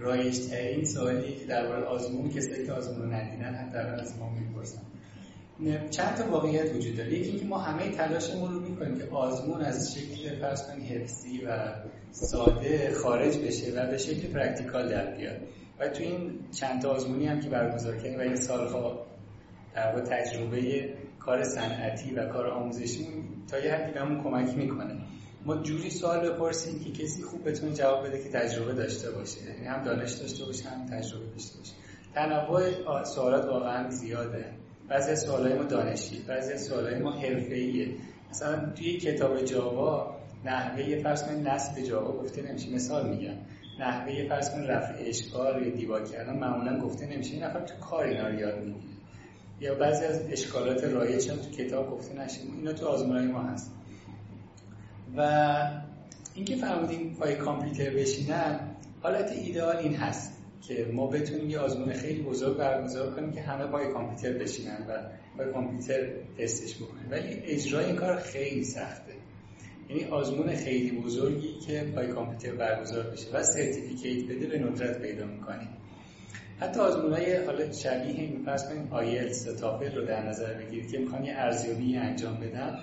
رایج 0.00 0.38
ترین 0.48 0.84
سوالی 0.84 1.34
که 1.34 1.44
درباره 1.46 1.84
آزمون 1.84 2.30
کسایی 2.30 2.66
که 2.66 2.72
آزمون 2.72 3.14
ندیدن 3.14 3.54
حداقل 3.54 4.00
از 4.00 4.18
ما 4.18 4.30
می‌پرسن. 4.30 4.82
چند 5.90 6.14
تا 6.16 6.30
واقعیت 6.30 6.74
وجود 6.74 6.96
داره. 6.96 7.12
یکی 7.12 7.30
اینکه 7.30 7.46
ما 7.46 7.58
همه 7.58 7.90
تلاشمون 7.90 8.52
رو 8.52 8.60
می‌کنیم 8.60 8.98
که 8.98 9.04
آزمون 9.10 9.60
از 9.60 9.94
شکل 9.94 10.38
فرض 10.40 10.66
کنید 10.66 10.82
حفظی 10.82 11.40
و 11.46 11.74
ساده 12.10 12.94
خارج 12.94 13.38
بشه 13.38 13.72
و 13.72 13.90
به 13.90 13.98
شکل 13.98 14.28
practical 14.28 14.88
در 14.88 15.16
بیاد. 15.16 15.36
و 15.80 15.88
تو 15.88 16.02
این 16.02 16.38
چند 16.60 16.82
تا 16.82 16.90
آزمونی 16.90 17.26
هم 17.26 17.40
که 17.40 17.48
برگزار 17.48 17.96
کردیم 17.96 18.18
و 18.18 18.22
این 18.22 18.36
سالها 18.36 19.06
در 19.74 20.00
تجربه 20.00 20.88
کار 21.18 21.44
صنعتی 21.44 22.14
و 22.14 22.26
کار 22.26 22.46
آموزشی 22.46 23.06
تا 23.50 23.58
یه 23.58 23.74
حدی 23.74 23.92
بهمون 23.92 24.22
کمک 24.22 24.56
می‌کنه. 24.56 24.94
ما 25.44 25.56
جوری 25.56 25.90
سوال 25.90 26.30
بپرسیم 26.30 26.80
که 26.80 27.02
کسی 27.02 27.22
خوب 27.22 27.48
بتونه 27.48 27.72
جواب 27.72 28.06
بده 28.06 28.22
که 28.22 28.28
تجربه 28.28 28.72
داشته 28.72 29.10
باشه. 29.10 29.40
یعنی 29.44 29.66
هم 29.66 29.84
دانش 29.84 30.12
داشته 30.12 30.44
باشه 30.44 30.68
هم 30.68 30.86
تجربه 30.86 31.26
داشته 31.26 31.58
باشه. 31.58 31.72
تنوع 32.14 33.04
سوالات 33.04 33.44
واقعا 33.44 33.90
زیاده. 33.90 34.44
بعضی 34.88 35.10
از 35.10 35.22
سوالای 35.22 35.54
ما 35.54 35.62
دانشی 35.62 36.22
بعضی 36.28 36.52
از 36.52 36.64
سوالای 36.64 36.98
ما 36.98 37.12
حرفه‌ایه. 37.12 37.94
مثلا 38.30 38.72
توی 38.72 38.96
کتاب 38.96 39.42
جاوا 39.44 40.16
نحوه 40.44 41.02
فرض 41.02 41.24
کنید 41.24 41.48
نصب 41.48 41.80
جاوا 41.82 42.12
گفته 42.12 42.42
نمیشه. 42.42 42.70
مثال 42.70 43.08
میگم. 43.08 43.34
نحوه 43.80 44.28
فرض 44.28 44.50
کنید 44.50 44.70
رفع 44.70 44.94
اشکال 44.98 45.66
یا 45.66 45.70
دیباگ 45.74 46.04
کردن 46.04 46.38
معمولا 46.38 46.80
گفته 46.80 47.06
نمیشه. 47.06 47.32
این 47.32 47.42
نفر 47.42 47.60
تو 47.60 47.74
کار 47.74 48.04
اینا 48.04 48.28
رو 48.28 48.34
یاد 48.34 48.58
می‌گیره. 48.58 48.94
یا 49.60 49.74
بعضی 49.74 50.04
از 50.04 50.20
اشکالات 50.30 50.84
رایج 50.84 51.30
هم 51.30 51.36
تو 51.36 51.50
کتاب 51.50 51.90
گفته 51.90 52.14
نشه. 52.14 52.40
اینا 52.56 52.72
تو 52.72 52.86
آزمونای 52.86 53.26
ما 53.26 53.42
هست. 53.42 53.72
و 55.16 55.22
اینکه 56.34 56.56
فرمودیم 56.56 57.16
پای 57.20 57.36
کامپیوتر 57.36 57.90
بشینن 57.90 58.60
حالت 59.02 59.32
ایدئال 59.32 59.76
این 59.76 59.94
هست 59.94 60.32
که 60.62 60.86
ما 60.92 61.06
بتونیم 61.06 61.50
یه 61.50 61.58
آزمون 61.58 61.92
خیلی 61.92 62.22
بزرگ 62.22 62.56
برگزار 62.56 63.14
کنیم 63.14 63.32
که 63.32 63.40
همه 63.40 63.66
پای 63.66 63.92
کامپیوتر 63.92 64.38
بشینن 64.38 64.86
و 64.88 64.98
پای 65.36 65.52
کامپیوتر 65.52 66.08
تستش 66.38 66.76
بکنن. 66.76 67.10
ولی 67.10 67.40
اجرای 67.44 67.84
این 67.84 67.96
کار 67.96 68.16
خیلی 68.16 68.64
سخته. 68.64 69.12
یعنی 69.88 70.04
آزمون 70.04 70.54
خیلی 70.54 71.00
بزرگی 71.00 71.58
که 71.66 71.92
پای 71.94 72.08
کامپیوتر 72.08 72.52
برگزار 72.52 73.10
بشه 73.10 73.30
و 73.32 73.42
certificate 73.42 74.30
بده 74.30 74.46
به 74.46 74.58
ندرت 74.58 75.02
پیدا 75.02 75.26
می‌کنیم. 75.26 75.68
حتی 76.60 76.80
آزمون 76.80 77.12
های 77.12 77.44
حالا 77.44 77.72
شبیه 77.72 78.20
این 78.20 78.42
فرض 78.44 78.68
کنیم 78.68 78.88
آیلتس 78.90 79.42
تافل 79.42 79.94
رو 79.94 80.06
در 80.06 80.28
نظر 80.28 80.54
بگیرید 80.54 80.90
که 80.90 80.98
امکان 81.00 81.24
ارزیابی 81.28 81.96
انجام 81.96 82.36
بدن 82.36 82.78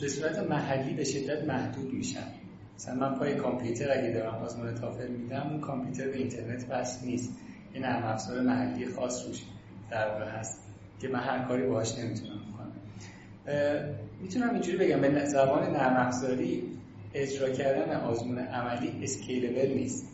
به 0.00 0.08
صورت 0.08 0.38
محلی 0.38 0.94
به 0.94 1.04
شدت 1.04 1.44
محدود 1.44 1.92
میشن. 1.92 2.26
مثلا 2.76 2.94
من 2.94 3.14
پای 3.18 3.34
کامپیوتر 3.34 3.92
اگه 3.98 4.10
دارم 4.10 4.34
آزمون 4.34 4.74
تافل 4.74 5.08
میدم 5.08 5.48
اون 5.50 5.60
کامپیوتر 5.60 6.08
به 6.08 6.16
اینترنت 6.16 6.66
وصل 6.70 7.06
نیست. 7.06 7.36
این 7.72 7.82
نرم 7.82 8.04
افزار 8.04 8.40
محلی 8.40 8.86
خاص 8.86 9.26
روش 9.26 9.42
در 9.90 10.08
واقع 10.08 10.24
هست 10.24 10.58
که 11.00 11.08
من 11.08 11.20
هر 11.20 11.48
کاری 11.48 11.66
باهاش 11.66 11.98
نمی‌تونم 11.98 12.40
بکنم. 12.52 12.72
می‌تونم 14.20 14.50
اینجوری 14.50 14.78
بگم 14.78 15.00
به 15.00 15.24
زبان 15.24 15.72
نرم 15.72 16.06
افزاری 16.06 16.62
اجرا 17.14 17.50
کردن 17.50 17.96
آزمون 17.96 18.38
عملی 18.38 19.00
scalable 19.02 19.68
نیست. 19.74 20.13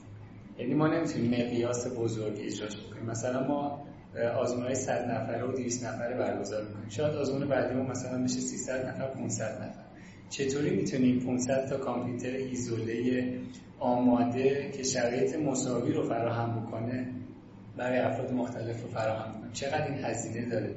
یعنی 0.61 0.75
ما 0.75 0.87
نمی‌تونیم 0.87 1.31
مقیاس 1.31 1.87
بزرگ 1.97 2.39
اجراش 2.41 2.77
بکنیم. 2.77 3.07
مثلا 3.07 3.47
ما 3.47 3.87
آزمون 4.39 4.65
های 4.65 4.75
100 4.75 5.11
نفره 5.11 5.45
و 5.45 5.53
200 5.53 5.85
نفره 5.85 6.17
برگزار 6.17 6.65
می‌کنیم. 6.65 6.89
شاید 6.89 7.17
آزمون 7.17 7.49
بعدی 7.49 7.75
ما 7.75 7.83
مثلا 7.83 8.25
بشه 8.25 8.41
300 8.41 8.87
نفر 8.87 9.07
500 9.07 9.63
نفر. 9.63 9.85
چطوری 10.31 10.71
می‌تونیم 10.71 11.21
500 11.21 11.69
تا 11.69 11.77
کامپیوتر 11.77 12.31
ایزوله 12.31 13.35
آماده 13.79 14.71
که 14.77 14.83
شرایط 14.83 15.37
مساوی 15.37 15.93
رو 15.93 16.03
فراهم 16.03 16.61
بکنه 16.61 17.07
برای 17.77 17.99
افراد 17.99 18.33
مختلف 18.33 18.83
رو 18.83 18.89
فراهم 18.89 19.33
کنیم 19.33 19.53
چقدر 19.53 19.85
این 19.85 20.05
هزینه 20.05 20.49
داره؟ 20.49 20.75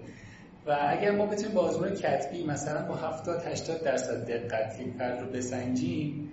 و 0.67 0.77
اگر 0.89 1.11
ما 1.11 1.25
بتونیم 1.25 1.55
با 1.55 1.61
آزمون 1.61 1.89
کتبی 1.89 2.45
مثلا 2.45 2.87
با 2.87 2.95
70 2.95 3.41
80 3.45 3.83
درصد 3.83 4.25
دقت 4.31 4.79
یک 4.79 4.93
فرد 4.97 5.21
رو 5.21 5.27
بسنجیم 5.27 6.29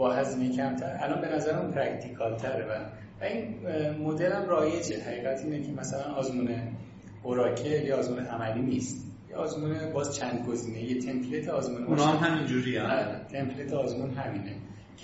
با 0.00 0.12
هزینه 0.12 0.56
کمتر. 0.56 0.96
الان 1.00 1.20
به 1.20 1.28
نظرم 1.28 1.70
practical 1.70 2.36
تره 2.36 2.64
و 2.64 2.84
این 3.24 3.54
مدل 4.02 4.32
هم 4.32 4.48
رایجه. 4.48 5.00
حقیقت 5.00 5.44
اینه 5.44 5.62
که 5.62 5.72
مثلا 5.72 6.14
آزمون 6.14 6.48
Oracle 7.22 7.84
یا 7.84 7.98
آزمون 7.98 8.18
عملی 8.18 8.62
نیست. 8.62 9.06
یا 9.30 9.36
آزمون 9.36 9.92
باز 9.92 10.16
چند 10.16 10.46
گزینه 10.46 10.82
یه 10.82 11.00
template 11.00 11.48
آزمون 11.48 11.84
اونا 11.84 12.06
هم 12.06 12.28
همین 12.28 12.46
جوری 12.46 12.78
آره، 12.78 13.20
template 13.32 13.72
آزمون 13.72 14.10
همینه. 14.10 14.54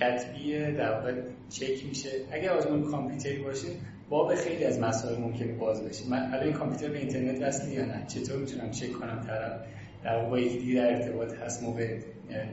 کتبی 0.01 0.73
در 0.73 0.93
واقع 0.93 1.13
چک 1.49 1.87
میشه. 1.89 2.11
اگر 2.33 2.51
آزمون 2.51 2.91
کامپیوتری 2.91 3.43
باشه 3.43 3.69
باب 4.09 4.35
خیلی 4.35 4.65
از 4.65 4.81
مسائل 4.81 5.21
ممکنه 5.21 5.53
باز 5.53 5.85
بشه. 5.85 6.11
من 6.11 6.35
الان 6.35 6.53
کامپیوتر 6.53 6.89
به 6.89 6.99
اینترنت 6.99 7.43
وصل 7.43 7.73
یا 7.73 7.85
نه؟ 7.85 8.07
چطور 8.07 8.37
می‌تونم 8.37 8.71
چک 8.71 8.93
کنم 8.93 9.21
طرف؟ 9.27 9.61
در 10.05 10.23
واقع 10.23 10.41
یکی 10.41 10.59
دیگه 10.59 10.75
در 10.75 10.95
ارتباط 10.95 11.35
هست 11.35 11.63
موقع 11.63 11.99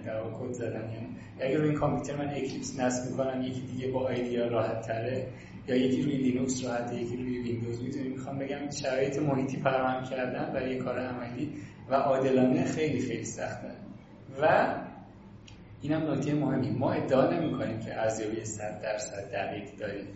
در 0.05 0.21
واقع 0.21 0.47
کد 0.47 0.61
یعنی 0.61 1.07
اگر 1.39 1.57
روی 1.57 1.73
کامپیوتر 1.73 2.15
من 2.15 2.29
Eclipse 2.29 2.79
نصب 2.79 3.11
می‌کنم 3.11 3.41
یکی 3.41 3.61
دیگه 3.61 3.87
با 3.91 4.07
IDEA 4.07 4.47
راحت 4.47 4.81
تره 4.81 5.27
یا 5.67 5.75
یکی 5.75 6.01
روی 6.01 6.17
لینوکس 6.17 6.65
راحت 6.65 6.93
یکی 6.93 7.17
روی 7.17 7.39
ویندوز 7.39 7.83
می‌تونیم 7.83 8.11
می‌خوام 8.11 8.39
بگم 8.39 8.69
شرایط 8.69 9.19
محیطی 9.19 9.57
فراهم 9.57 10.03
کردن 10.03 10.53
برای 10.53 10.77
کار 10.77 10.99
عملی 10.99 11.53
و 11.89 11.95
عادلانه 11.95 12.65
خیلی 12.65 12.99
خیلی 12.99 13.25
سخته. 13.25 13.71
و 14.41 14.75
اینم 15.81 16.11
نکته 16.11 16.33
مهمی. 16.33 16.69
ما 16.69 16.91
ادعا 16.91 17.29
نمی 17.29 17.53
کنیم 17.57 17.79
که 17.79 17.99
ارزیابی 17.99 18.45
100 18.45 18.81
درصد 18.81 19.31
دقیق 19.31 19.75
داریم 19.79 20.07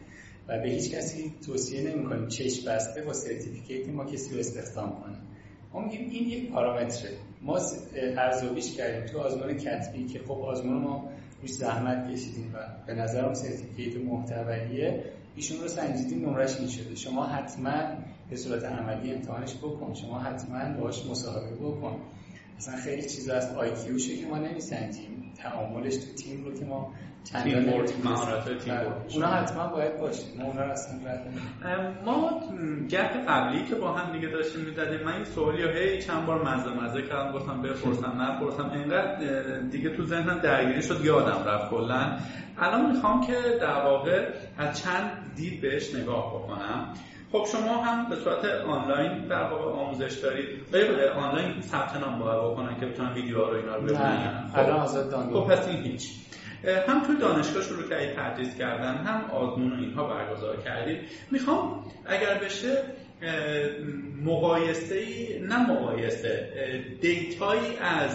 و 0.48 0.60
به 0.60 0.70
هیچ 0.70 0.92
کسی 0.92 1.34
توصیه 1.46 1.82
نمی‌کنیم 1.82 2.28
چشم 2.28 2.72
بسته 2.72 3.02
با 3.02 3.14
certificate 3.14 3.90
ما 3.90 4.06
کسی 4.06 4.34
رو 4.34 4.40
استخدام 4.40 5.02
کنه. 5.02 5.18
میگیم 5.82 6.10
این 6.10 6.30
یک 6.30 6.52
پارامتره. 6.52 7.12
ما 7.42 7.60
ارزیابیش 8.18 8.76
کردیم 8.76 9.06
تو 9.06 9.20
آزمون 9.20 9.54
کتبی 9.54 10.06
که 10.06 10.20
خب 10.20 10.32
آزمون 10.32 10.78
ما 10.78 11.10
روش 11.42 11.52
زحمت 11.52 12.12
کشیدیم 12.12 12.54
و 12.54 12.58
به 12.88 12.94
نظرم 12.94 13.34
certificate 13.34 13.98
معتبریه. 13.98 15.04
ایشون 15.36 15.62
رو 15.62 15.68
سنجیدیم 15.68 16.30
نمرش 16.30 16.60
این 16.60 16.68
شده 16.68 16.96
شما 16.96 17.26
حتما 17.26 17.82
به 18.30 18.36
صورت 18.36 18.64
عملی 18.64 19.14
امتحانش 19.14 19.56
بکن. 19.56 19.94
شما 19.94 20.20
حتما 20.20 20.78
باهاش 20.78 21.06
مصاحبه 21.06 21.56
بکن. 21.56 22.00
مثلا 22.58 22.76
خیلی 22.76 23.02
چیزا 23.02 23.34
از 23.34 23.56
آی 23.56 23.72
که 24.20 24.28
ما 24.30 24.38
نمیسنجیم. 24.38 25.34
تعاملش 25.38 25.96
تو 25.98 26.14
تیم 26.14 26.46
رو 26.46 26.54
که 26.54 26.66
ما 26.66 26.94
team 27.44 27.72
work 27.72 27.92
مهارت 28.04 28.64
team 28.64 28.76
work 28.76 29.08
بله. 29.08 29.14
اونا 29.16 29.28
حتما 29.28 29.68
باید 29.68 30.00
باشه 30.00 30.24
ما 30.40 30.46
اونا 30.46 30.64
رو 30.64 30.72
اصلا 30.72 30.98
ما 32.06 32.42
گپ 32.90 33.28
قبلی 33.28 33.64
که 33.64 33.76
با 33.76 33.92
هم 33.92 34.12
دیگه 34.12 34.28
داشتیم 34.28 34.62
می‌زدیم 34.62 35.04
من 35.06 35.14
این 35.14 35.24
سوالی 35.24 35.64
رو 35.64 35.70
هی 35.70 36.02
چند 36.02 36.26
بار 36.26 36.44
مزه 36.44 36.70
مزه 36.70 37.02
کردم 37.02 37.32
گفتم 37.32 37.62
بپرسم 37.62 38.22
نپرسم. 38.22 38.70
انقدر 38.74 39.60
دیگه 39.60 39.90
تو 39.90 40.06
ذهنم 40.06 40.40
درگیری 40.40 40.82
شد 40.82 41.06
یادم 41.06 41.44
رفت 41.46 41.70
کلا. 41.70 42.18
الان 42.58 42.92
می‌خوام 42.92 43.28
که 43.28 43.34
در 43.62 43.84
واقع 43.86 44.30
از 44.58 44.82
چند 44.82 45.12
دید 45.36 45.62
بهش 45.62 45.96
نگاه 45.96 46.36
بکنم. 46.36 46.94
خب 47.32 47.46
شما 47.52 47.84
هم 47.84 48.10
به 48.10 48.16
صورت 48.16 48.46
آنلاین 48.46 49.28
در 49.28 49.44
واقع 49.44 49.72
آموزش 49.72 50.14
دارید. 50.14 50.48
غیر 50.72 51.10
آنلاین 51.10 51.62
ثبت 51.62 51.96
نام 51.96 52.20
باید 52.20 52.52
بکنن 52.52 52.80
که 52.80 52.86
بتونن 52.86 53.14
ویدیوها 53.14 53.50
رو 53.50 53.56
اینا 53.56 53.76
رو 53.76 53.82
ببینن. 53.82 54.52
خب. 54.56 54.60
آزاد 54.60 55.14
خب 55.34 55.48
پس 55.48 55.68
این 55.68 55.84
هیچ. 55.84 56.10
هم 56.88 57.04
توی 57.04 57.16
دانشگاه 57.16 57.64
شروع 57.64 57.90
کردید 57.90 58.16
تدریس 58.16 58.56
کردن 58.56 58.96
هم 58.96 59.32
آزمون 59.32 59.74
و 59.74 59.82
اینها 59.82 60.04
برگزار 60.04 60.58
کردید. 60.58 61.00
می‌خوام 61.32 61.84
اگر 62.06 62.34
بشه 62.34 62.84
مقایسه 64.26 65.06
نه 65.48 65.72
مقایسه 65.72 66.50
دیتایی 67.02 67.78
از 67.82 68.12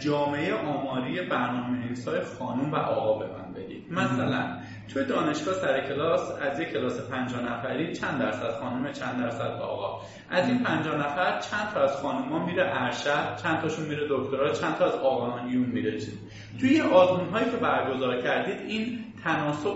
جامعه 0.00 0.54
آماری 0.54 1.22
برنامه 1.22 1.86
نویسای 1.86 2.20
خانم 2.20 2.72
و 2.72 2.76
آقا 2.76 3.18
به 3.18 3.32
من 3.32 3.52
بگید 3.52 3.92
مثلا 3.92 4.56
توی 4.92 5.04
دانشگاه 5.04 5.54
سر 5.54 5.88
کلاس 5.88 6.30
از 6.40 6.60
یک 6.60 6.72
کلاس 6.72 7.00
50 7.00 7.42
نفری 7.42 7.92
چند 7.92 8.18
درصد 8.18 8.50
خانم 8.60 8.92
چند 8.92 9.20
درصد 9.20 9.60
آقا. 9.60 10.00
از 10.30 10.48
این 10.48 10.62
50 10.62 10.96
نفر 10.96 11.40
چند 11.40 11.70
تا 11.74 11.80
از 11.80 11.96
خانوما 11.96 12.46
میره 12.46 12.82
ارشد 12.82 13.36
چند 13.42 13.60
تاشون 13.60 13.84
میره 13.84 14.06
دکترا 14.10 14.52
چند 14.52 14.76
تا 14.76 14.84
از 14.84 14.94
آقایون 14.94 15.66
میره 15.66 15.92
چیز 15.92 16.18
توی 16.60 16.80
آزمون 16.80 17.28
هایی 17.28 17.50
که 17.50 17.56
برگزار 17.56 18.22
کردید 18.22 18.60
این 18.68 19.04
تناسب 19.24 19.74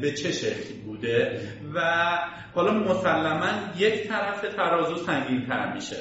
به 0.00 0.12
چه 0.12 0.32
شکلی 0.32 0.82
بوده؟ 0.86 1.40
و 1.74 1.80
حالا 2.54 2.72
مسلما 2.72 3.50
یک 3.76 4.08
طرف 4.08 4.54
ترازو 4.56 4.96
سنگین 4.96 5.46
تر 5.46 5.74
میشه. 5.74 5.96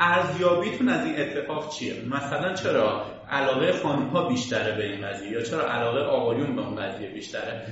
ارزیابیتون 0.00 0.88
از 0.88 1.06
این 1.06 1.20
اتفاق 1.20 1.68
چیه؟ 1.68 1.94
مثلا 2.10 2.54
چرا 2.54 3.04
علاقه 3.30 3.72
خانم 3.72 4.08
ها 4.08 4.28
بیشتره 4.28 4.76
به 4.76 4.84
این 4.84 5.08
قضیه 5.08 5.30
یا 5.30 5.40
چرا 5.40 5.72
علاقه 5.72 6.00
آقایون 6.00 6.56
به 6.56 6.62
اون 6.62 6.76
قضیه 6.76 7.08
بیشتره؟ 7.08 7.66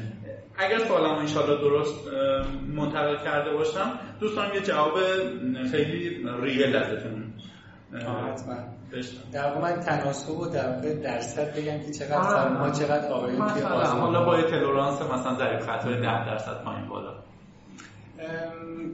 اگر 0.58 0.78
سوالم 0.78 1.18
انشالله 1.18 1.60
درست 1.60 2.08
منتقل 2.74 3.24
کرده 3.24 3.52
باشم 3.52 3.98
دوستان 4.20 4.54
یه 4.54 4.60
جواب 4.60 4.94
خیلی 5.70 6.26
ریل 6.42 6.76
ازتون 6.76 7.32
حتما. 7.92 8.56
در 9.32 9.48
واقع 9.48 9.60
من 9.60 9.80
تناسب 9.80 10.30
و 10.30 10.48
در 10.48 10.78
درصد 11.02 11.56
بگم 11.56 11.78
که 11.78 11.92
چقدر 11.92 12.20
خانم 12.20 12.56
ها 12.56 12.70
چقدر 12.70 13.12
آقایون 13.12 13.54
که 13.54 13.66
حالا 13.66 14.24
با 14.24 14.42
تلورانس 14.42 15.02
مثلا 15.02 15.34
ضریب 15.34 15.60
خطای 15.60 15.94
10 15.94 16.26
درصد 16.26 16.64
پایین 16.64 16.88
بالا. 16.88 17.11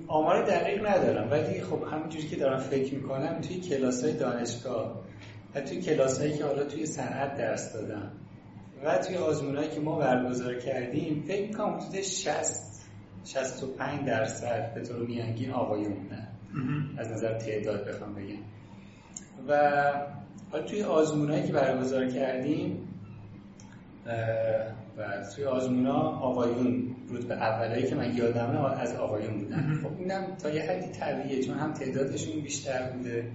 آمار 0.08 0.44
دقیق 0.44 0.86
ندارم. 0.86 1.30
ولی 1.30 1.60
خب 1.60 1.82
همونجوری 1.92 2.28
که 2.28 2.36
دارم 2.36 2.58
فکر 2.58 2.94
می‌کنم 2.94 3.40
توی 3.40 3.60
کلاس 3.60 4.04
های 4.04 4.12
دانشگاه 4.12 5.04
و 5.54 5.60
توی 5.60 5.82
کلاس 5.82 6.20
هایی 6.20 6.38
که 6.38 6.44
حالا 6.44 6.64
توی 6.64 6.86
صنعت 6.86 7.34
درس 7.34 7.72
دادم 7.72 8.12
و 8.84 8.98
توی 8.98 9.16
آزمونهایی 9.16 9.70
که 9.70 9.80
ما 9.80 9.98
برگزار 9.98 10.54
کردیم 10.54 11.24
فکر 11.28 11.48
می‌کنم 11.48 11.74
حدود 11.74 12.00
60 12.00 12.68
65 13.24 14.06
درصد 14.06 14.74
به 14.74 14.82
طور 14.82 15.06
میانگین 15.06 15.50
آقایون 15.50 15.94
بودن 15.94 16.28
از 16.98 17.12
نظر 17.12 17.38
تعداد 17.38 17.88
بخوام 17.88 18.14
بگم. 18.14 18.42
و 19.48 19.82
حالا 20.50 20.64
توی 20.64 20.82
آزمونهایی 20.82 21.42
که 21.42 21.52
برگزار 21.52 22.06
کردیم 22.08 22.88
و 24.98 25.04
توی 25.36 25.44
آزمونا 25.44 25.98
آقایون 26.00 26.96
رتبه 27.10 27.34
اولایی 27.34 27.86
که 27.86 27.94
من 27.94 28.16
یادمه 28.16 28.80
از 28.80 28.96
آقایون 28.96 29.38
بودن. 29.38 29.80
خب 29.82 29.98
اینم 29.98 30.36
تا 30.42 30.50
یه 30.50 30.62
حدی 30.62 30.92
طبیعیه 30.92 31.44
چون 31.44 31.58
هم 31.58 31.72
تعدادشون 31.72 32.40
بیشتر 32.40 32.90
بوده. 32.90 33.30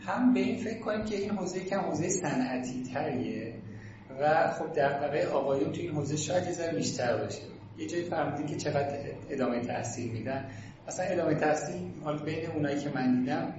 هم 0.00 0.34
به 0.34 0.40
این 0.40 0.56
فکر 0.56 0.78
کنیم 0.78 1.04
که 1.04 1.16
این 1.16 1.30
حوزه 1.30 1.60
کم 1.60 1.80
حوزه 1.80 2.08
صنعتی 2.08 2.82
تریه 2.94 3.54
و 4.20 4.50
خب 4.50 4.66
دغدغه 4.66 5.26
آقایون 5.26 5.72
تو 5.72 5.80
این 5.80 5.90
حوزه 5.90 6.16
شاید 6.16 6.44
یه 6.46 6.72
بیشتر 6.72 7.16
باشه. 7.16 7.42
یه 7.78 7.86
جایی 7.86 8.04
فرمودین 8.04 8.46
که 8.46 8.56
چقدر 8.56 8.98
ادامه 9.30 9.60
تحصیل 9.60 10.10
میدن. 10.12 10.44
اصلا 10.88 11.06
ادامه 11.06 11.34
تحصیل 11.34 11.80
حال 12.04 12.18
بین 12.18 12.50
اونایی 12.54 12.78
که 12.78 12.90
من 12.94 13.20
دیدم 13.20 13.54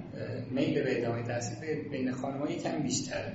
میل 0.50 0.82
به 0.82 1.00
ادامه 1.00 1.22
تحصیل 1.22 1.88
بین 1.90 2.12
خانم‌ها 2.12 2.50
یکم 2.50 2.82
بیشتره. 2.82 3.32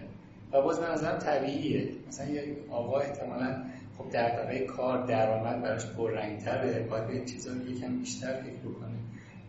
و 0.53 0.61
باز 0.61 0.79
به 0.79 0.91
نظرم 0.91 1.19
طبیعیه. 1.19 1.89
مثلا 2.07 2.27
یه 2.27 2.43
آقا 2.71 2.99
احتمالاً 2.99 3.63
خب 4.01 4.09
دغدغه 4.13 4.59
کار 4.65 5.05
درآمد 5.05 5.61
براش 5.61 5.85
پررنگتره 5.85 6.87
باید 6.89 7.07
به 7.07 7.25
چیزا 7.25 7.51
یکم 7.55 7.99
بیشتر 7.99 8.33
فکر 8.33 8.69
بکنه. 8.69 8.97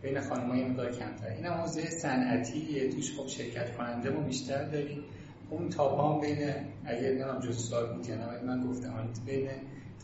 بین 0.01 0.21
خانم‌ها 0.21 0.57
یه 0.57 0.67
مقدار 0.67 0.91
کمتر 0.91 1.27
این 1.27 1.45
هم 1.45 1.53
حوزه 1.53 1.89
صنعتی 1.89 2.89
توش 2.89 3.17
خب 3.17 3.27
شرکت 3.27 3.75
کننده 3.77 4.09
ما 4.09 4.19
بیشتر 4.19 4.63
داریم. 4.63 5.03
اون 5.49 5.69
تاپ 5.69 5.99
هم 5.99 6.21
بین 6.21 6.37
اگر 6.85 7.09
نمی‌دونم 7.09 7.39
جز 7.39 7.69
سال 7.69 7.93
بود 7.93 8.11
من 8.45 8.67
گفتم 8.67 9.09
بین 9.25 9.49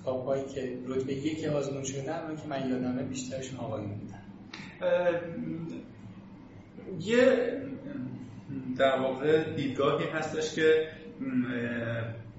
تاپ 0.06 0.26
هایی 0.26 0.46
که 0.46 0.78
رتبه 0.88 1.14
یک 1.14 1.46
آزمون 1.46 1.84
شدن 1.84 2.28
رو 2.28 2.36
که 2.36 2.48
من 2.48 2.70
یادمه 2.70 3.04
بیشترشون 3.04 3.60
آقایون 3.60 3.90
بودن. 3.90 4.24
یه 7.00 7.52
در 8.78 9.00
واقع 9.00 9.54
دیدگاهی 9.56 10.06
هستش 10.06 10.56
که 10.56 10.88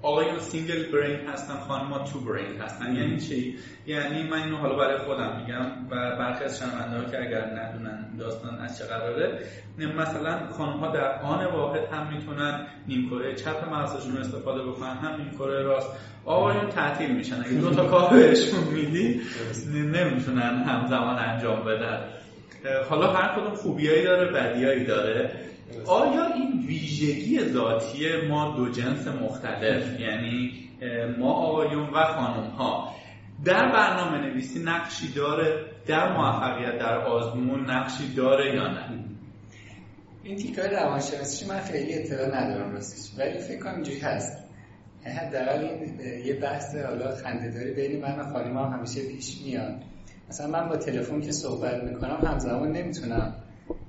آقایون 0.03 0.39
single 0.38 0.93
brain 0.93 1.29
هستن 1.29 1.55
خانم 1.55 2.05
two 2.05 2.21
brain 2.21 2.61
هستن. 2.61 2.97
یعنی 2.97 3.21
چی؟ 3.21 3.59
یعنی 3.87 4.23
من 4.23 4.43
اینو 4.43 4.57
حالا 4.57 4.77
برای 4.77 4.99
خودم 4.99 5.37
میگم 5.41 5.67
و 5.91 6.17
برخی 6.17 6.45
از 6.45 6.59
شنونده 6.59 7.11
که 7.11 7.21
اگر 7.21 7.45
ندونن 7.45 8.17
داستان 8.19 8.59
از 8.59 8.79
چه 8.79 8.85
قراره 8.85 9.39
مثلا 9.99 10.47
خانم 10.51 10.79
ها 10.79 10.89
در 10.89 11.23
آن 11.23 11.45
واحد 11.45 11.81
هم 11.93 12.13
می‌تونن 12.13 12.67
نیمکره 12.89 13.35
چپ 13.35 13.75
مغزشون 13.75 14.17
استفاده 14.17 14.63
بکنن 14.63 14.97
هم 14.97 15.23
نیمکره 15.23 15.63
راست. 15.63 15.91
آقایون 16.25 16.69
تعطیل 16.69 17.17
میشن. 17.17 17.41
اگه 17.41 17.61
دو 17.61 17.71
تا 17.71 17.85
کار 17.85 18.11
بهشون 18.11 18.65
میدی 18.65 19.21
نمی‌تونن 19.75 20.63
همزمان 20.63 21.19
انجام 21.19 21.65
بدن. 21.65 22.01
حالا 22.89 23.13
هر 23.13 23.41
کدوم 23.41 23.55
خوبیایی 23.55 24.05
داره 24.05 24.33
بدیایی 24.33 24.85
داره. 24.85 25.31
آیا 25.87 26.27
این 26.35 26.67
ویژگی 26.67 27.41
ذاتی 27.45 28.29
ما 28.29 28.57
دو 28.57 28.69
جنس 28.69 29.07
مختلف؟ 29.07 30.01
یعنی 30.01 30.53
ما 31.19 31.33
آقایون 31.33 31.91
و 31.91 32.05
خانم 32.05 32.51
ها 32.51 32.95
در 33.45 33.73
برنامه 33.73 34.19
نویسی 34.19 34.63
نقشی 34.63 35.13
داره 35.13 35.65
در 35.87 36.13
موفقیت 36.13 36.79
در 36.79 36.99
آزمون 36.99 37.71
نقشی 37.71 38.15
داره 38.15 38.55
یا 38.55 38.69
نه؟ 38.69 39.05
این 40.23 40.37
تیکای 40.37 40.69
روانشناسی 40.69 41.47
من 41.47 41.61
خیلی 41.61 41.95
اطلاع 41.95 42.43
ندارم 42.43 42.73
راستش 42.73 43.19
ولی 43.19 43.39
فکر 43.39 43.63
کنم 43.63 43.75
اینجوری 43.75 44.01
هست. 44.01 44.45
حداقل 45.05 45.65
این 45.65 46.01
یه 46.27 46.35
بحث 46.35 46.77
حالا 46.77 47.11
خنده‌داری 47.16 47.75
بین 47.75 48.03
من 48.03 48.19
و 48.19 48.33
خانم 48.33 48.59
هم 48.59 48.73
همیشه 48.73 49.09
پیش 49.09 49.43
میاد. 49.45 49.75
مثلا 50.29 50.47
من 50.47 50.69
با 50.69 50.77
تلفن 50.77 51.21
که 51.21 51.33
صحبت 51.33 51.85
می‌کنم 51.85 52.19
همزمان 52.27 52.73
نمی‌تونم 52.73 53.35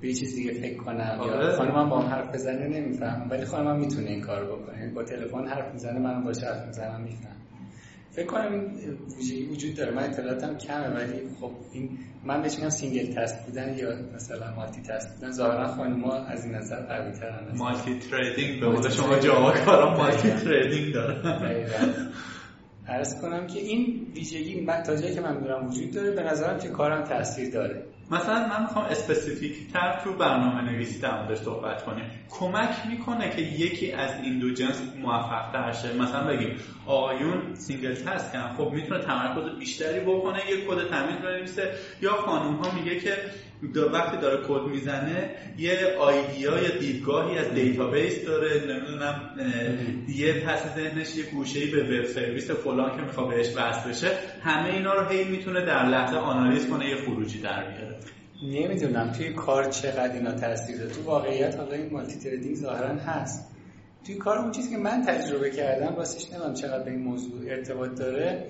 به 0.02 0.08
یه 0.08 0.14
چیز 0.14 0.36
دیگه 0.36 0.54
فکر 0.54 0.78
کنم. 0.78 0.98
یا 0.98 1.34
آره. 1.34 1.56
خانمم 1.56 1.90
با 1.90 2.00
هم 2.00 2.10
حرف 2.10 2.34
بزنه 2.34 2.68
نمی‌فهمم 2.68 3.30
ولی 3.30 3.46
خانمم 3.46 3.80
می‌تونه 3.80 4.10
این 4.10 4.22
کارو 4.22 4.56
بکنه. 4.56 4.92
با 4.96 5.04
تلفن 5.04 5.48
حرف 5.48 5.74
می‌زنه 5.74 6.00
من 6.00 6.24
با 6.24 6.30
حرف 6.30 6.68
می‌زنم 6.68 7.02
میفهم. 7.02 7.36
فکر 8.12 8.26
کنم 8.26 8.52
این 8.52 8.98
ویژگی 9.18 9.46
وجود 9.46 9.76
داره. 9.76 9.92
من 9.92 10.04
اطلاعاتم 10.04 10.58
کمه 10.58 10.88
ولی 10.88 11.14
خب 11.40 11.52
این 11.72 11.90
من 12.26 12.42
بهش 12.42 12.56
میگم 12.56 12.70
single 12.70 13.14
task 13.14 13.46
بودن 13.46 13.78
یا 13.78 13.90
مثلا 14.16 14.56
multi 14.56 14.82
task 14.82 15.16
بودن. 15.16 15.32
ظاهرا 15.32 15.68
خانم‌ها 15.68 16.26
از 16.26 16.46
این 16.46 16.56
نظر 16.56 16.82
قوی 16.82 17.12
ترن 17.12 17.58
multi 17.58 18.00
threading 18.00 18.60
به 18.60 18.68
قول 18.68 18.90
شما 18.90 19.20
جاوا 19.20 19.52
کارا 19.52 19.98
multi 19.98 20.30
threading 20.30 20.94
داره 20.94 21.66
عرض 22.88 23.22
کنم 23.22 23.48
که 23.48 23.60
این 23.60 24.08
ویژگی 24.16 24.62
من 24.62 24.84
تا 24.84 24.96
جایی 24.96 25.16
که 25.16 25.22
من 25.22 25.36
می‌دونم 25.38 25.68
وجود 25.68 25.92
داره 25.92 26.12
به 26.12 26.24
نظرم 26.24 26.60
که 26.60 26.70
کارم 26.70 27.04
تاثیر 27.04 27.54
داره. 27.54 27.84
مثلا 28.12 28.48
من 28.48 28.62
می‌خوام 28.62 28.86
specific 28.86 29.72
تر 29.74 30.02
تو 30.04 30.14
برنامه 30.14 30.62
نویسی 30.62 31.00
در 31.00 31.22
موردش 31.22 31.38
صحبت 31.38 31.86
کنیم. 31.86 32.06
کمک 32.30 32.76
می‌کنه 32.90 33.30
که 33.30 33.42
یکی 33.42 33.92
از 33.92 34.10
این 34.24 34.40
دو 34.40 34.54
جنس 34.54 34.82
موفق 35.02 35.52
تر 35.52 35.72
شه. 35.72 35.94
مثلا 35.94 36.28
بگیم 36.28 36.58
آقایون 36.86 37.56
single 37.56 37.94
task 37.94 38.38
خب 38.58 38.72
می‌تونه 38.72 39.04
تمرکز 39.04 39.60
بیشتری 39.60 40.00
بکنه 40.00 40.40
یه 40.50 40.66
کد 40.68 40.90
تمیز 40.90 41.16
بنویسه. 41.16 41.72
یا 42.02 42.14
خانوم 42.14 42.56
ها 42.56 42.72
میگه 42.72 43.00
که 43.00 43.18
وقتی 43.94 44.18
داره 44.18 44.48
کد 44.48 44.62
می‌زنه 44.72 45.30
یه 45.58 45.78
idea 46.00 46.60
یا 46.64 46.78
دیدگاهی 46.80 47.38
از 47.38 47.54
database 47.54 48.26
داره 48.26 48.62
نمی‌دونم 48.68 49.22
یه 50.16 50.34
پس 50.34 50.76
ذهنش 50.76 51.16
یه 51.16 51.24
گوشه‌ای 51.24 51.72
به 51.72 51.84
web 51.84 52.06
service 52.06 52.52
فلان 52.52 52.98
که 52.98 53.02
می‌خواد 53.02 53.30
بهش 53.30 53.48
وصل 53.56 53.90
بشه 53.90 54.08
همه 54.42 54.74
اینا 54.74 54.94
رو 54.94 55.08
هی 55.08 55.24
می‌تونه 55.24 55.66
در 55.66 55.86
لحظه 55.86 56.18
آنالیز 56.18 56.70
کنه 56.70 56.90
یه 56.90 56.96
خروجی 56.96 57.42
در 57.42 57.64
بیاره. 57.64 57.96
نمی‌دونم 58.44 59.12
توی 59.12 59.34
کار 59.34 59.70
چقدر 59.70 60.14
اینا 60.14 60.32
تاثیر 60.32 60.78
داره. 60.78 60.90
تو 60.92 61.04
واقعیت 61.04 61.56
حالا 61.56 61.76
این 61.76 61.94
multi 61.94 62.20
threading 62.20 62.56
ظاهرا 62.56 62.88
هست. 62.88 63.52
توی 64.06 64.16
کار 64.16 64.38
اون 64.38 64.52
چیزی 64.52 64.70
که 64.70 64.78
من 64.78 65.02
تجربه 65.02 65.50
کردم 65.50 65.96
واسش 65.96 66.32
نمی‌دونم 66.32 66.54
چقدر 66.54 66.84
به 66.84 66.92
این 66.92 67.00
موضوع 67.00 67.42
ارتباط 67.48 67.96
داره. 67.96 68.46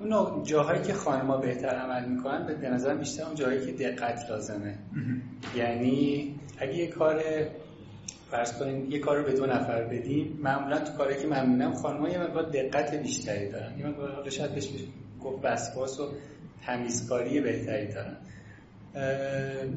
اون 0.00 0.42
جاهایی 0.42 0.82
که 0.82 0.92
خانما 0.92 1.36
بهتر 1.36 1.68
عمل 1.68 2.08
می‌کنن 2.08 2.46
به 2.60 2.68
نظر 2.68 2.94
بیشتر 2.94 3.24
اون 3.24 3.34
جاهایی 3.34 3.66
که 3.66 3.72
دقت 3.72 4.30
لازمه. 4.30 4.78
یعنی 5.56 6.34
اگه 6.58 6.74
یه 6.74 6.86
کار 6.86 7.22
فرض 8.30 8.58
کنیم 8.58 8.90
یه 8.90 8.98
کار 8.98 9.16
رو 9.16 9.24
به 9.24 9.32
دو 9.32 9.46
نفر 9.46 9.84
بدیم 9.84 10.38
معمولا 10.42 10.78
تو 10.78 10.92
کاری 10.92 11.20
که 11.20 11.26
من 11.26 11.50
می‌بینم 11.50 11.74
خانم‌ها 11.74 12.08
یه 12.08 12.18
مقدار 12.18 12.42
دقت 12.42 12.94
بیشتری 12.94 13.48
دارن. 13.48 13.78
یه 13.78 13.86
مقدار 13.86 14.30
شاید 14.30 14.54
بهش 14.54 14.68
گفت 15.20 15.44
وسواس 15.44 16.00
و 16.00 16.12
تمیزکاری 16.66 17.40
بهتری 17.40 17.86
دارن. 17.86 18.16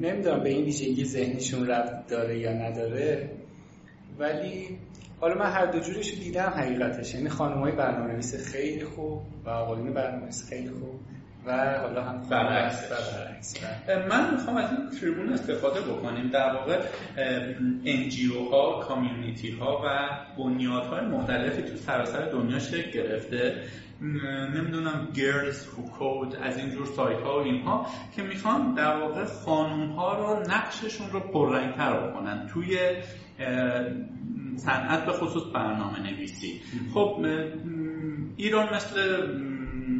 نمی‌دونم 0.01 0.43
به 0.43 0.49
این 0.49 0.65
ویژگی 0.65 1.05
ذهنشون 1.05 1.68
ربط 1.68 2.07
داره 2.07 2.39
یا 2.39 2.53
نداره 2.53 3.30
ولی 4.20 4.78
حالا 5.20 5.36
من 5.36 5.51
هر 5.51 5.65
دو 5.65 5.80
جورش 5.80 6.09
رو 6.09 6.15
دیدم 6.15 6.53
حقیقتش. 6.57 7.13
یعنی 7.13 7.28
های 7.30 7.72
برنامه 7.72 8.13
نویس 8.13 8.51
خیلی 8.51 8.86
خوب 8.86 9.22
و 9.45 9.49
آقایون 9.49 9.93
برنامه 9.93 10.24
نویس 10.24 10.49
خیلی 10.49 10.70
خوب 10.70 10.99
و 11.45 11.80
حالا 11.82 12.03
هم 12.03 12.22
برعکس. 12.30 12.91
من 14.09 14.32
می‌خوام 14.34 14.57
از 14.57 14.70
این 14.72 14.99
تریبون 14.99 15.34
استفاده 15.34 15.82
بکنیم. 15.82 16.30
در 16.30 16.53
واقع 16.53 16.80
انجیو 17.86 18.49
ها 18.51 18.80
کامیونیتی 18.88 19.51
ها 19.51 19.82
و 19.86 20.09
بنیادهای 20.38 21.05
مختلفی 21.05 21.61
تو 21.61 21.76
سراسر 21.76 22.26
دنیا 22.26 22.59
شکل 22.59 22.91
گرفته. 22.91 23.63
نمی‌دونم 24.55 25.07
گرلز 25.13 25.68
هو 25.68 25.89
کود 25.89 26.36
از 26.36 26.57
اینجور 26.57 26.86
سایت 26.86 27.20
ها 27.20 27.39
و 27.39 27.43
اینها 27.43 27.88
که 28.15 28.24
می‌خوان 28.24 28.74
در 28.74 28.97
واقع 28.97 29.26
خانوم 29.26 29.89
ها 29.89 30.13
رو 30.13 30.39
نقششون 30.39 31.09
رو 31.09 31.20
پررنگتر 31.20 32.07
بکنن. 32.07 32.47
توی 32.47 32.78
صنعت 34.58 35.05
به 35.05 35.12
خصوص 35.12 35.43
برنامه 35.53 35.99
نویسی 35.99 36.62
خب 36.93 37.26
ایران 38.38 38.76
مثل 38.76 38.99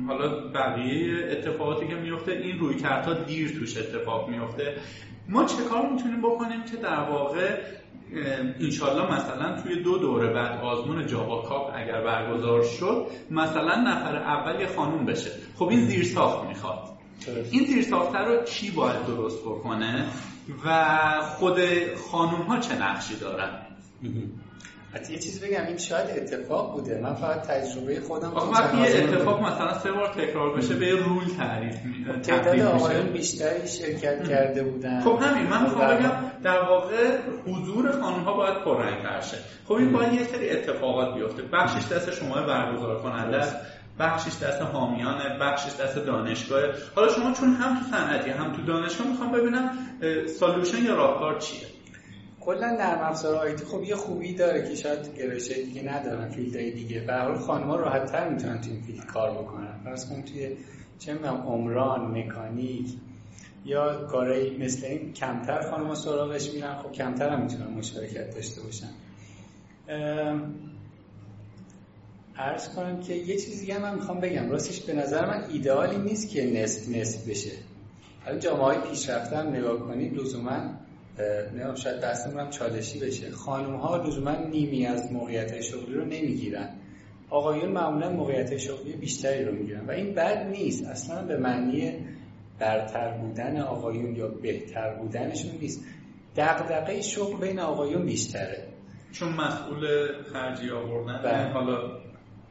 حالا 0.08 0.52
بقیه 0.52 1.28
اتفاقاتی 1.32 1.88
که 1.88 1.96
میفته 1.96 2.32
این 2.32 2.60
روی 2.60 2.76
کردها 2.76 3.14
دیر 3.14 3.60
توش 3.60 3.78
اتفاق 3.78 4.30
میفته 4.30 4.78
ما 5.30 5.46
چه 5.46 5.64
کار 5.70 5.90
می‌تونیم 5.92 6.22
بکنیم 6.22 6.64
که 6.64 6.78
در 6.78 7.00
واقع 7.00 7.58
انشالله 8.60 9.16
مثلا 9.16 9.62
توی 9.62 9.84
دو 9.84 9.98
دوره 9.98 10.34
بعد 10.34 10.62
آزمون 10.62 11.08
جاوا 11.08 11.42
کاپ 11.42 11.72
اگر 11.76 12.02
برگزار 12.02 12.64
شد 12.64 13.08
مثلا 13.32 13.76
نفر 13.76 14.16
اول 14.16 14.62
یه 14.62 14.68
خانوم 14.68 15.06
بشه. 15.06 15.32
خب 15.56 15.68
این 15.68 15.82
زیر 15.82 16.04
ساخت 16.04 16.48
می‌خواد 16.48 16.88
این 17.52 17.66
زیر 17.66 17.84
ساخته 17.84 18.18
رو 18.18 18.44
کی 18.44 18.72
باید 18.72 19.06
درست 19.06 19.42
بکنه 19.42 20.06
و 20.66 20.96
خود 21.22 21.60
خانوم 22.12 22.42
ها 22.42 22.60
چه 22.60 22.76
نقشی 22.76 23.16
دارن؟ 23.16 23.50
حتی 24.94 25.14
یه 25.14 25.20
چیز 25.20 25.42
بگم 25.42 25.66
این 25.68 25.78
شاید 25.78 26.10
اتفاق 26.10 26.74
بوده. 26.74 27.02
من 27.04 27.14
فقط 27.14 27.42
تجربه 27.42 28.00
خودم 28.00 28.34
آخه 28.34 28.62
وقتی 28.62 28.78
یه 28.78 29.04
اتفاق 29.04 29.42
مثلا 29.42 29.80
سه 29.80 29.92
بار 29.92 30.08
تکرار 30.08 30.58
بشه 30.58 30.76
به 30.76 30.92
رول 30.92 31.24
تعریف 31.38 31.76
تعداد 32.24 32.60
آقایون 32.60 33.06
بیشتری 33.06 33.68
شرکت 33.68 34.30
کرده 34.30 34.64
بودن. 34.64 35.02
خب 35.02 35.20
همین. 35.22 35.48
من 35.48 35.64
می‌خوام 35.64 35.96
بگم 35.96 36.12
در 36.44 36.60
واقع 36.60 37.18
حضور 37.48 37.92
خانم 37.92 38.24
ها 38.24 38.34
باید 38.34 38.64
پررنگ 38.64 39.22
شه. 39.22 39.38
خب 39.68 39.74
این 39.74 39.92
باید 39.94 40.14
یه 40.14 40.24
سری 40.24 40.50
اتفاقات 40.50 41.16
بیفته. 41.16 41.44
بخشش 41.54 41.92
دست 41.92 42.12
شما 42.12 42.42
برگزار 42.42 43.02
کننده 43.02 43.38
است. 43.38 43.56
بخشش 44.00 44.44
دست 44.44 44.62
حامیانه 44.62 45.38
بخشش 45.40 45.76
دست 45.80 45.98
دانشگاه 45.98 46.62
حالا 46.96 47.14
شما 47.14 47.32
چون 47.32 47.54
هم 47.54 47.80
تو 47.80 47.98
صنعتی 47.98 48.30
هم 48.30 48.54
تو 48.54 48.62
دانشگاه 48.62 49.08
می‌خوام 49.08 49.32
ببینم 49.32 49.72
solution 50.40 50.84
یا 50.84 50.96
راهکار 50.96 51.40
چیه؟ 51.40 51.68
کلا 52.48 52.72
نرم 52.72 53.00
افزار 53.02 53.36
IT 53.36 53.66
خب 53.66 53.84
یه 53.84 53.96
خوبی 53.96 54.34
داره 54.34 54.70
که 54.70 54.76
شاید 54.76 55.18
گرایش 55.18 55.52
دیگه 55.52 55.82
ندارن 55.82 56.30
field 56.30 56.60
های 56.60 56.72
دیگه. 56.72 57.00
به 57.00 57.14
حال 57.14 57.36
خانم‌ها 57.36 57.76
راحت‌تر 57.76 58.30
می‌تونن 58.30 58.62
تو 58.62 58.70
این 58.70 58.82
field 58.82 59.06
کار 59.06 59.32
بکنن. 59.32 59.80
فرض 59.84 60.10
کن 60.10 60.22
توی 60.22 60.58
چه 61.00 61.14
می‌دونم 61.14 61.36
عمران 61.36 62.18
مکانیک 62.18 62.88
یا 63.66 64.06
کارهای 64.06 64.58
مثل 64.58 64.86
این 64.86 65.14
کمتر 65.14 65.70
خانم‌ها 65.70 65.96
سراغش 65.96 66.54
میرن 66.54 66.76
خب 66.76 66.92
کمتر 66.92 67.30
هم 67.30 67.42
می‌تونن 67.42 67.68
مشارکت 67.68 68.36
داشته 68.36 68.62
باشن. 68.62 68.90
عرض 72.38 72.70
کنم 72.70 73.00
که 73.00 73.14
یه 73.14 73.36
چیزی 73.36 73.60
دیگه 73.60 73.80
من 73.80 73.96
می‌خوام 73.96 74.20
بگم. 74.20 74.50
راستش 74.50 74.82
به 74.82 74.94
نظر 74.94 75.26
من 75.26 75.44
ایدئالی 75.50 75.98
نیست 75.98 76.30
که 76.30 76.46
نصف 76.46 76.90
نصف 76.90 77.30
بشه. 77.30 77.52
حالا 78.26 78.40
جامعه 78.40 78.64
های 78.64 78.78
پیشرفته 78.78 79.38
هم 79.38 79.48
نگاه 79.48 79.80
کنید 79.80 80.14
لزوما 80.14 80.87
نه 81.54 81.76
شاید 81.76 82.02
دستمون 82.02 82.40
هم 82.40 82.50
چالشی 82.50 83.00
بشه. 83.00 83.32
خانم 83.32 83.76
ها 83.76 83.98
لزوما 83.98 84.36
نیمی 84.36 84.86
از 84.86 85.12
موقعیت 85.12 85.62
شغلی 85.62 85.96
رو 85.96 86.06
نمی‌گیرن. 86.06 86.70
آقایون 87.30 87.72
معمولا 87.72 88.10
موقعیت 88.10 88.58
شغلی 88.58 88.94
بیشتری 88.94 89.46
رو 89.46 89.52
می‌گیرن. 89.52 89.86
و 89.86 89.92
این 89.92 90.14
بد 90.14 90.48
نیست. 90.48 90.88
اصلا 90.88 91.24
به 91.24 91.38
معنی 91.38 91.94
برتر 92.60 93.18
بودن 93.18 93.60
آقایون 93.60 94.16
یا 94.16 94.28
بهتر 94.28 94.94
بودنشون 94.94 95.52
نیست. 95.62 95.86
دغدغه 96.36 97.02
شغل 97.02 97.38
بین 97.38 97.60
آقایون 97.60 98.06
بیشتره. 98.06 98.68
چون 99.12 99.34
مسئول 99.34 100.08
خرجی 100.34 100.70
آوردن. 100.70 101.22
بله. 101.24 101.54
حالا 101.54 102.08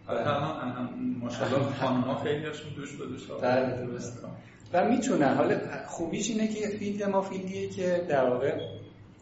الان 0.08 1.16
ماشاءالله 1.20 1.72
خانم 1.80 2.00
ها 2.00 2.14
خیلی 2.14 2.46
هاشون 2.46 2.72
دوش 2.76 2.96
به 2.96 3.06
دوش 3.06 3.26
بله 3.42 3.86
درست 3.86 4.24
و 4.72 4.88
می‌تونن 4.88 5.34
حالا 5.34 5.58
خوبیش 5.86 6.30
اینه 6.30 6.48
که 6.48 6.68
field 6.68 7.02
ما 7.02 7.22
field 7.22 7.55
یه 7.55 7.68
که 7.68 8.04
در 8.08 8.30
واقع 8.30 8.60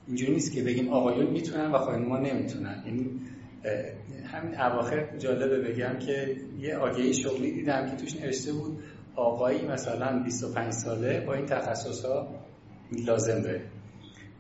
اینجوری 0.07 0.33
نیست 0.33 0.53
که 0.53 0.63
بگیم 0.63 0.89
آقایون 0.89 1.31
می‌تونن 1.31 1.73
و 1.73 1.99
ما 1.99 2.19
نمی‌تونن. 2.19 2.83
یعنی 2.87 3.21
همین 4.25 4.61
اواخر 4.61 5.17
جالبه 5.19 5.61
بگم 5.61 5.99
که 5.99 6.37
یه 6.59 6.77
آگهی 6.77 7.15
شغلی 7.15 7.53
دیدم 7.53 7.91
که 7.91 7.97
توش 7.97 8.17
نوشته 8.17 8.53
بود 8.53 8.79
آقایی 9.17 9.67
مثلا 9.67 10.23
25 10.23 10.73
ساله 10.73 11.21
با 11.21 11.35
این 11.35 11.47
تخصص 11.47 12.05
ها 12.05 12.29
لازم 13.07 13.41
داره 13.41 13.61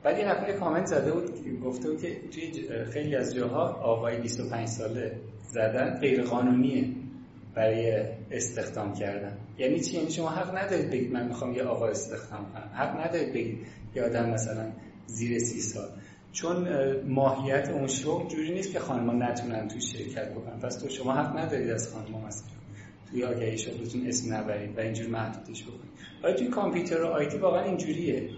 بعد 0.02 0.18
یه 0.18 0.24
نفر 0.24 0.52
کامنت 0.52 0.86
زده 0.86 1.12
بود 1.12 1.61
گفته 1.64 1.90
بود 1.90 2.02
که 2.02 2.20
توی 2.32 2.68
خیلی 2.92 3.16
از 3.16 3.34
جاها 3.34 3.68
آقای 3.82 4.20
25 4.20 4.68
ساله 4.68 5.20
زدن 5.52 5.98
غیر 6.00 6.22
قانونیه 6.22 6.88
برای 7.55 8.05
استخدام 8.30 8.94
کردن. 8.94 9.36
یعنی 9.59 9.80
چی؟ 9.80 9.96
یعنی 9.96 10.11
شما 10.11 10.28
حق 10.28 10.57
ندارید 10.59 10.90
بگید 10.90 11.12
من 11.12 11.28
می‌خوام 11.28 11.55
یه 11.55 11.62
آقا 11.62 11.88
استخدام 11.88 12.52
کنم. 12.52 12.70
حق 12.74 13.07
ندارید 13.07 13.32
بگید 13.32 13.59
یه 13.94 14.02
آدم 14.02 14.30
مثلا 14.30 14.72
زیر 15.07 15.38
سی 15.38 15.61
سال. 15.61 15.88
چون 16.32 16.66
ماهیت 17.00 17.68
اون 17.68 17.86
شغل 17.86 18.28
جوری 18.28 18.55
نیست 18.55 18.72
که 18.72 18.78
خانم‌ها 18.78 19.12
نتونن 19.12 19.68
تو 19.68 19.80
شرکت 19.80 20.30
بکنن. 20.30 20.59
پس 20.59 20.76
تو 20.76 20.88
شما 20.88 21.12
حق 21.12 21.38
ندارید 21.38 21.70
از 21.70 21.92
خانم‌ها 21.92 22.26
مثلا 22.26 22.48
توی 23.11 23.24
آگهی 23.24 23.59
شغلتون 23.59 24.07
اسم 24.07 24.34
نبرید 24.34 24.78
و 24.78 24.80
اینجور 24.80 25.07
محدودش 25.07 25.62
بکنید. 25.62 25.90
ولی 26.24 26.34
توی 26.34 26.48
کامپیوتر 26.48 27.02
و 27.02 27.07
آیتی 27.07 27.38
واقعا 27.38 27.62
اینجوریه. 27.62 28.30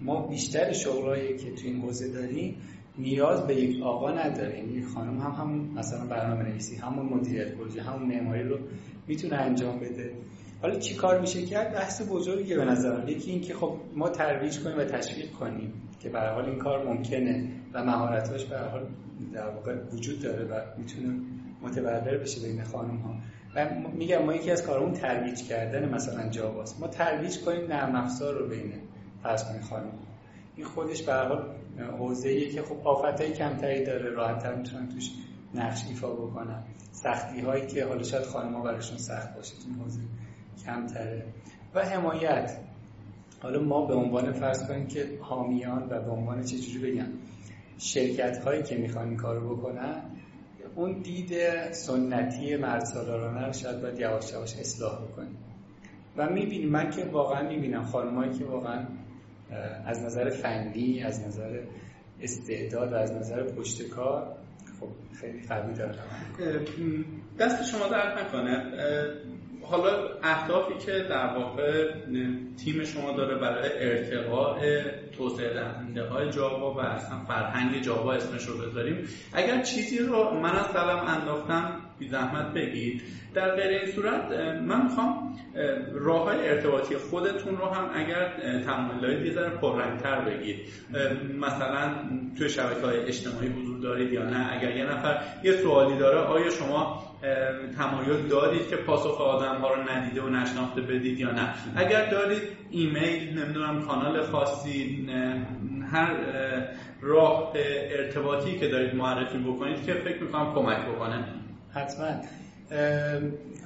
ما 0.00 0.26
بیشتر 0.26 0.72
شغلایی 0.72 1.36
که 1.36 1.52
توی 1.52 1.70
این 1.70 1.80
حوزه 1.80 2.08
داریم 2.08 2.56
نیاز 2.98 3.46
به 3.46 3.54
یک 3.54 3.82
آقا 3.82 4.10
نداره. 4.10 4.58
یعنی 4.58 4.82
خانم 4.82 5.18
هم 5.20 5.30
همون 5.30 5.70
مثلا 5.76 6.06
برنامه 6.06 6.42
نویسی 6.42 6.76
همون 6.76 7.06
مدیریت 7.06 7.54
پروژه 7.54 7.82
همون 7.82 8.08
معماری 8.08 8.42
رو 8.42 8.58
می‌تونه 9.06 9.36
انجام 9.36 9.78
بده. 9.78 10.12
حالا 10.62 10.78
چی 10.78 10.94
کار 10.94 11.20
میشه 11.20 11.42
کرد؟ 11.42 11.74
بحث 11.74 12.02
بزرگی 12.10 12.54
به 12.54 12.64
نظر 12.64 13.08
یکی 13.08 13.30
این 13.30 13.40
که 13.40 13.54
خب 13.54 13.76
ما 13.94 14.08
ترویج 14.08 14.60
کنیم 14.60 14.78
و 14.78 14.84
تشویق 14.84 15.30
کنیم 15.30 15.72
که 16.00 16.08
به 16.08 16.20
حال 16.20 16.44
این 16.44 16.58
کار 16.58 16.86
ممکنه 16.86 17.48
و 17.72 17.84
مهارتاش 17.84 18.44
به 18.44 18.58
حال 18.58 18.86
در 19.32 19.48
واقع 19.48 19.74
وجود 19.92 20.22
داره 20.22 20.44
و 20.44 20.60
می‌تونه 20.78 21.20
متبلور 21.62 22.18
بشه 22.18 22.48
بین 22.48 22.64
خانم 22.64 22.96
ها 22.96 23.14
و 23.56 23.68
میگم 23.94 24.22
ما 24.22 24.34
یکی 24.34 24.50
از 24.50 24.62
کارمون 24.62 24.92
ترویج 24.92 25.42
کردن 25.42 25.94
مثلا 25.94 26.28
جاواست 26.28 26.80
ما 26.80 26.88
ترویج 26.88 27.38
کنیم 27.38 27.66
نرم 27.66 27.94
افزار 27.94 28.34
رو 28.34 28.48
بین 28.48 28.72
فرض 29.22 29.44
کنید 29.44 29.62
خانم 29.62 29.92
این 30.56 30.66
خودش 30.66 31.02
به 31.02 31.14
حال 31.14 31.44
حوزه‌ایه 31.78 32.52
که 32.52 32.62
خب 32.62 32.88
آفتای 32.88 33.32
کمتری 33.32 33.84
داره 33.84 34.10
راحت‌تر 34.10 34.54
می‌تونن 34.54 34.88
توش 34.88 35.10
نقش 35.54 35.86
ایفا 35.88 36.12
بکنن. 36.12 36.62
سختی 36.92 37.40
هایی 37.40 37.66
که 37.66 37.84
حالا 37.84 38.02
شاید 38.02 38.24
خانم‌ها 38.24 38.62
براشون 38.62 38.98
سخت 38.98 39.36
باشه 39.36 39.54
تو 39.54 39.82
حوزه 39.82 40.00
کمتره. 40.66 41.24
و 41.74 41.84
حمایت. 41.84 42.58
حالا 43.42 43.62
ما 43.62 43.86
به 43.86 43.94
عنوان 43.94 44.32
فرض 44.32 44.68
کنیم 44.68 44.86
که 44.86 45.18
حامیان 45.20 45.82
و 45.90 46.00
به 46.00 46.10
عنوان 46.10 46.44
چجوری 46.44 46.92
بگم 46.92 47.08
شرکت 47.78 48.38
هایی 48.38 48.62
که 48.62 48.76
می‌خوان 48.76 49.08
این 49.08 49.16
کارو 49.16 49.56
بکنن 49.56 50.02
اون 50.74 50.92
دید 50.92 51.32
سنتی 51.72 52.56
مرد 52.56 52.84
سالارانه 52.84 53.46
رو 53.46 53.52
شاید 53.52 53.80
باید 53.82 54.00
یواش 54.00 54.32
یواش 54.32 54.56
اصلاح 54.56 55.02
بکنیم. 55.02 55.36
و 56.16 56.30
می‌بینیم 56.30 56.68
من 56.68 56.90
که 56.90 57.04
واقعا 57.04 57.48
می‌بینم 57.48 57.84
خانمایی 57.84 58.38
که 58.38 58.44
واقعا 58.44 58.86
از 59.86 60.02
نظر 60.04 60.28
فنی 60.30 61.02
از 61.02 61.26
نظر 61.26 61.60
استعداد 62.20 62.92
و 62.92 62.96
از 62.96 63.12
نظر 63.12 63.42
پشت 63.42 63.88
کار 63.88 64.36
خب 64.80 64.88
خیلی 65.20 65.46
قوی 65.48 65.74
دارن 65.74 65.94
دست 67.38 67.64
شما 67.64 67.88
درد 67.88 68.18
نکنه. 68.18 68.64
حالا 69.62 70.08
اهدافی 70.22 70.74
که 70.86 70.92
در 70.92 71.36
واقع 71.36 71.94
تیم 72.64 72.84
شما 72.84 73.12
داره 73.12 73.38
برای 73.38 73.70
ارتقاء 73.74 74.60
توسعه 75.12 75.54
دهنده 75.54 76.02
های 76.02 76.30
جاوا 76.30 76.74
و 76.74 76.80
اصلا 76.80 77.18
فرهنگ 77.18 77.80
جاوا 77.80 78.12
اسمش 78.12 78.46
رو 78.46 78.58
بذاریم. 78.58 79.08
اگر 79.32 79.62
چیزی 79.62 79.98
رو 79.98 80.40
من 80.40 80.56
از 80.56 80.66
قلم 80.66 80.98
انداختم 80.98 81.80
بی 81.98 82.08
زحمت 82.08 82.54
بگید. 82.54 83.02
در 83.34 83.56
غیر 83.56 83.78
این 83.78 83.92
صورت 83.92 84.32
من 84.60 84.82
می‌خوام 84.82 85.21
راه 85.92 86.24
های 86.24 86.48
ارتباطی 86.48 86.96
خودتون 86.96 87.56
رو 87.56 87.66
هم 87.66 87.90
اگر 87.94 88.32
تمایلات 88.66 89.26
یه 89.26 89.32
ذره 89.32 89.48
پررنگتر 89.48 90.20
بگید. 90.20 90.58
مثلا 91.40 91.94
توی 92.38 92.48
شبکه 92.48 92.86
های 92.86 92.98
اجتماعی 92.98 93.48
حضور 93.48 93.78
دارید 93.80 94.12
یا 94.12 94.24
نه؟ 94.24 94.52
اگر 94.52 94.76
یه 94.76 94.84
نفر 94.84 95.18
یه 95.44 95.52
سوالی 95.52 95.98
داره 95.98 96.18
آیا 96.18 96.50
شما 96.50 97.02
تمایل 97.76 98.28
دارید 98.28 98.68
که 98.68 98.76
پاسخ 98.76 99.20
آدم 99.20 99.60
ها 99.60 99.74
رو 99.74 99.90
ندیده 99.90 100.22
و 100.22 100.28
نشناخته 100.28 100.80
بدید 100.80 101.20
یا 101.20 101.30
نه؟ 101.30 101.54
اگر 101.76 102.10
دارید 102.10 102.42
ایمیل 102.70 103.38
نمی‌دونم 103.38 103.82
کانال 103.82 104.22
خاصی 104.22 105.06
هر 105.92 106.16
راه 107.00 107.52
ارتباطی 107.98 108.58
که 108.58 108.68
دارید 108.68 108.94
معرفی 108.94 109.38
بکنید 109.38 109.86
که 109.86 109.94
فکر 109.94 110.22
می‌کنم 110.22 110.54
کمک 110.54 110.86
بکنه. 110.86 111.24
حتما. 111.74 112.41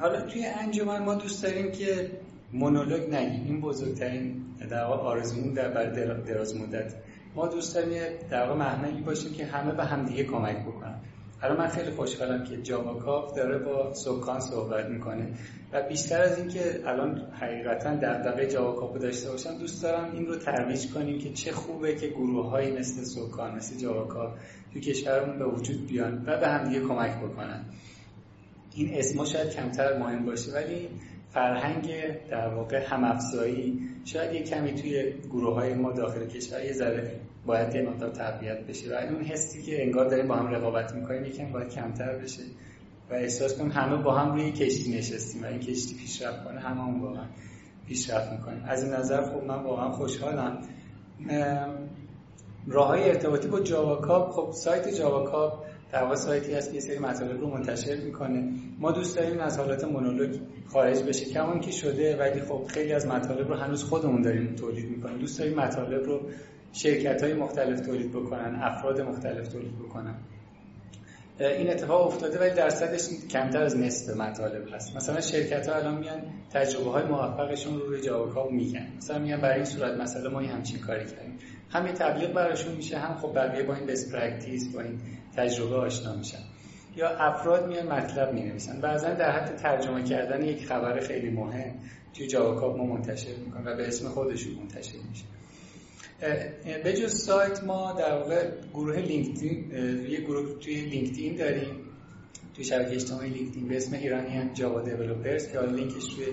حالا 0.00 0.20
توی 0.20 0.46
انجمن 0.46 1.04
ما 1.04 1.14
دوست 1.14 1.42
داریم 1.42 1.72
که 1.72 2.10
مونولوگ 2.52 3.14
نگیم. 3.14 3.44
این 3.44 3.60
بزرگترین 3.60 4.42
در 4.70 4.84
آرزومون 4.84 5.54
در 5.54 5.68
بر 5.68 5.90
دراز 6.14 6.56
مدت. 6.56 6.94
ما 7.34 7.48
دوست 7.48 7.74
داریم 7.74 8.02
در 8.30 8.42
واقع 8.42 8.58
محملی 8.58 9.00
باشه 9.00 9.30
که 9.30 9.44
همه 9.44 9.74
به 9.74 9.84
همدیگه 9.84 10.24
کمک 10.24 10.56
بکنن. 10.66 11.00
حالا 11.40 11.56
من 11.56 11.68
خیلی 11.68 11.90
خوشحالم 11.90 12.44
که 12.44 12.56
جاوا 12.56 13.32
داره 13.36 13.58
با 13.58 13.94
سکان 13.94 14.40
صحبت 14.40 14.86
می‌کنه. 14.86 15.28
و 15.72 15.82
بیشتر 15.88 16.22
از 16.22 16.38
اینکه 16.38 16.80
الان 16.86 17.22
حقیقتا 17.40 17.94
دغدغه 17.94 18.46
جاوا 18.46 18.72
کاف 18.72 18.96
داشته 18.96 19.30
باشم 19.30 19.58
دوست 19.58 19.82
دارم 19.82 20.12
این 20.12 20.26
رو 20.26 20.36
ترویج 20.36 20.92
کنیم 20.94 21.18
که 21.18 21.32
چه 21.32 21.52
خوبه 21.52 21.94
که 21.94 22.08
گروه 22.08 22.50
های 22.50 22.78
مثل 22.78 23.04
سکان 23.04 23.54
مثل 23.54 23.76
جاوا 23.78 24.34
تو 24.74 24.80
کشورمون 24.80 25.38
به 25.38 25.46
وجود 25.46 25.86
بیان 25.86 26.24
و 26.26 26.40
به 26.40 26.48
همدیگه 26.48 26.80
کمک 26.80 27.18
بکنن. 27.18 27.64
این 28.76 28.94
اسما 28.94 29.24
شاید 29.24 29.50
کمتر 29.50 29.98
مهم 29.98 30.24
باشه 30.24 30.52
ولی 30.52 30.88
فرهنگ 31.28 31.92
در 32.30 32.48
واقع 32.48 32.84
همافزایی 32.86 33.80
شاید 34.04 34.34
یک 34.34 34.50
کمی 34.50 34.74
توی 34.74 35.12
گروه 35.30 35.54
های 35.54 35.74
ما 35.74 35.92
داخل 35.92 36.26
کشور 36.26 36.64
یه 36.64 36.72
ذره 36.72 37.20
باید 37.46 37.74
یه 37.74 37.82
مقدار 37.82 38.10
تقویت 38.10 38.66
بشه. 38.66 38.90
و 38.90 39.14
اون 39.14 39.24
حسی 39.24 39.62
که 39.62 39.82
انگار 39.82 40.08
داریم 40.08 40.28
با 40.28 40.34
هم 40.34 40.46
رقابت 40.46 40.94
می‌کنیم 40.94 41.24
یکم 41.24 41.52
باید 41.52 41.68
کمتر 41.68 42.16
بشه. 42.16 42.42
و 43.10 43.14
احساس 43.14 43.58
کنیم 43.58 43.70
همه 43.70 44.02
با 44.02 44.14
هم 44.14 44.32
روی 44.32 44.52
کشتی 44.52 44.98
نشستیم 44.98 45.42
و 45.42 45.46
این 45.46 45.60
کشتی 45.60 45.94
پیشرفت 45.94 46.44
کنه 46.44 46.60
همه 46.60 46.82
هم 46.82 47.02
واقعا 47.02 47.24
پیشرفت 47.86 48.32
می‌کنیم. 48.32 48.62
از 48.66 48.84
این 48.84 48.92
نظر 48.92 49.22
خب 49.22 49.44
من 49.44 49.62
واقعا 49.62 49.90
خوشحالم. 49.90 50.62
راه 52.66 52.88
های 52.88 53.08
ارتباطی 53.08 53.48
با 53.48 53.60
جاواکاب 53.60 54.30
خب 54.30 54.52
سایت 54.52 54.88
جاواکاب 54.88 55.64
در 55.92 56.02
واقع 56.02 56.14
سایتی 56.14 56.54
هست 56.54 56.72
که 56.72 56.80
سری 56.80 56.98
مطالب 56.98 57.40
رو 57.40 57.50
منتشر 57.50 57.96
می‌کنه. 57.96 58.52
ما 58.78 58.92
دوست 58.92 59.16
داریم 59.16 59.40
از 59.40 59.58
حالت 59.58 59.84
مونولوگ 59.84 60.36
خارج 60.66 61.02
بشه. 61.02 61.24
کمان 61.24 61.60
که 61.60 61.70
شده 61.70 62.16
ولی 62.16 62.40
خب 62.40 62.64
خیلی 62.68 62.92
از 62.92 63.06
مطالب 63.06 63.48
رو 63.48 63.54
هنوز 63.54 63.84
خودمون 63.84 64.22
داریم 64.22 64.54
تولید 64.54 64.90
می‌کنیم. 64.90 65.18
دوست 65.18 65.38
داریم 65.38 65.54
مطالب 65.54 66.04
رو 66.04 66.20
شرکت 66.72 67.22
های 67.22 67.34
مختلف 67.34 67.80
تولید 67.80 68.10
بکنن 68.12 68.60
افراد 68.62 69.00
مختلف 69.00 69.48
تولید 69.48 69.78
بکنن. 69.78 70.14
این 71.40 71.70
اتفاق 71.70 72.06
افتاده 72.06 72.38
ولی 72.38 72.54
درصدش 72.54 73.08
کمتر 73.30 73.62
از 73.62 73.76
نصف 73.76 74.16
مطالب 74.16 74.74
هست. 74.74 74.96
مثلا 74.96 75.20
شرکت 75.20 75.68
ها 75.68 75.74
الان 75.74 75.98
میان 75.98 76.22
تجربه 76.52 76.90
های 76.90 77.04
موفقشون 77.04 77.78
رو 77.78 77.86
روی 77.86 78.00
جاواکا 78.00 78.48
میگن. 78.48 78.86
مثلا 78.96 79.18
میان 79.18 79.40
برای 79.40 79.56
این 79.56 79.64
صورت 79.64 80.00
مثلا 80.00 80.30
ما 80.30 80.40
همچین 80.40 80.80
کاری 80.80 81.04
کردیم. 81.04 81.38
هم 81.70 81.86
یه 81.86 81.92
تبلیغ 81.92 82.32
براشون 82.32 82.74
میشه 82.74 82.98
هم 82.98 83.16
خب 83.16 83.34
بقیه 83.34 83.62
با 83.62 83.74
این 83.74 83.86
best 83.86 84.12
practice 84.12 84.74
با 84.74 84.80
این 84.80 84.98
تجربه 85.36 85.76
آشنا 85.76 86.16
میشن. 86.16 86.38
یا 86.96 87.08
افراد 87.08 87.68
میان 87.68 87.86
مطلب 87.86 88.34
می 88.34 88.42
نویسن 88.42 88.80
بعضا 88.80 89.08
در 89.08 89.30
حد 89.30 89.56
ترجمه 89.56 90.02
کردن 90.02 90.42
یک 90.44 90.66
خبر 90.66 91.00
خیلی 91.00 91.30
مهم 91.30 91.74
توی 92.14 92.26
جاواکاپ 92.26 92.76
ما 92.76 92.84
منتشر 92.84 93.36
می‌کنن 93.44 93.66
و 93.66 93.76
به 93.76 93.88
اسم 93.88 94.08
خودشون 94.08 94.54
منتشر 94.54 94.98
میشه. 95.10 95.24
به 96.84 96.92
جز 96.92 97.14
سایت 97.14 97.64
ما 97.64 97.92
در 97.92 98.18
واقع 98.18 98.50
گروه 98.74 98.96
لینکدین 98.96 99.70
یه 100.10 100.20
گروه 100.20 100.58
توی 100.58 100.74
لینکدین 100.74 101.36
داریم. 101.36 101.76
توی 102.54 102.64
شبکه 102.64 102.94
اجتماعی 102.94 103.30
لینکدین 103.30 103.68
به 103.68 103.76
اسم 103.76 103.96
Iranian 103.96 104.54
Java 104.54 104.82
Developers 104.82 105.52
که 105.52 105.60
لینکش 105.60 106.04
توی 106.04 106.26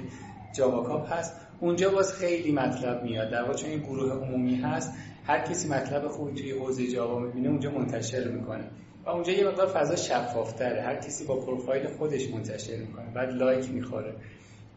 جاواکاپ 0.55 1.11
هست. 1.13 1.35
اونجا 1.59 1.89
باز 1.89 2.13
خیلی 2.13 2.51
مطلب 2.51 3.03
میاد. 3.03 3.29
در 3.29 3.41
واقع 3.41 3.53
چون 3.53 3.69
این 3.69 3.79
گروه 3.79 4.11
عمومی 4.11 4.55
هست 4.55 4.93
هر 5.23 5.39
کسی 5.39 5.67
مطلب 5.67 6.07
خوبی 6.07 6.41
توی 6.41 6.51
حوزه 6.51 6.87
جاوا 6.87 7.19
می‌بینه 7.19 7.49
اونجا 7.49 7.71
منتشر 7.71 8.27
می‌کنه. 8.27 8.63
و 9.05 9.09
اونجا 9.09 9.33
یه 9.33 9.47
مقدار 9.47 9.67
فضا 9.67 9.95
شفافتره. 9.95 10.81
هر 10.81 10.95
کسی 10.95 11.25
با 11.25 11.35
پروفایل 11.35 11.87
خودش 11.87 12.29
منتشر 12.29 12.75
می‌کنه. 12.75 13.13
بعد 13.13 13.33
لایک 13.33 13.69
می‌خوره. 13.69 14.15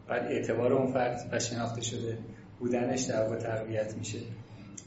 بعد 0.07 0.25
اعتبار 0.25 0.73
اون 0.73 0.93
فرد 0.93 1.29
و 1.31 1.39
شناخته 1.39 1.81
شده 1.81 2.17
بودنش 2.59 3.01
در 3.01 3.23
واقع 3.23 3.35
تقویت 3.35 3.95
میشه. 3.97 4.19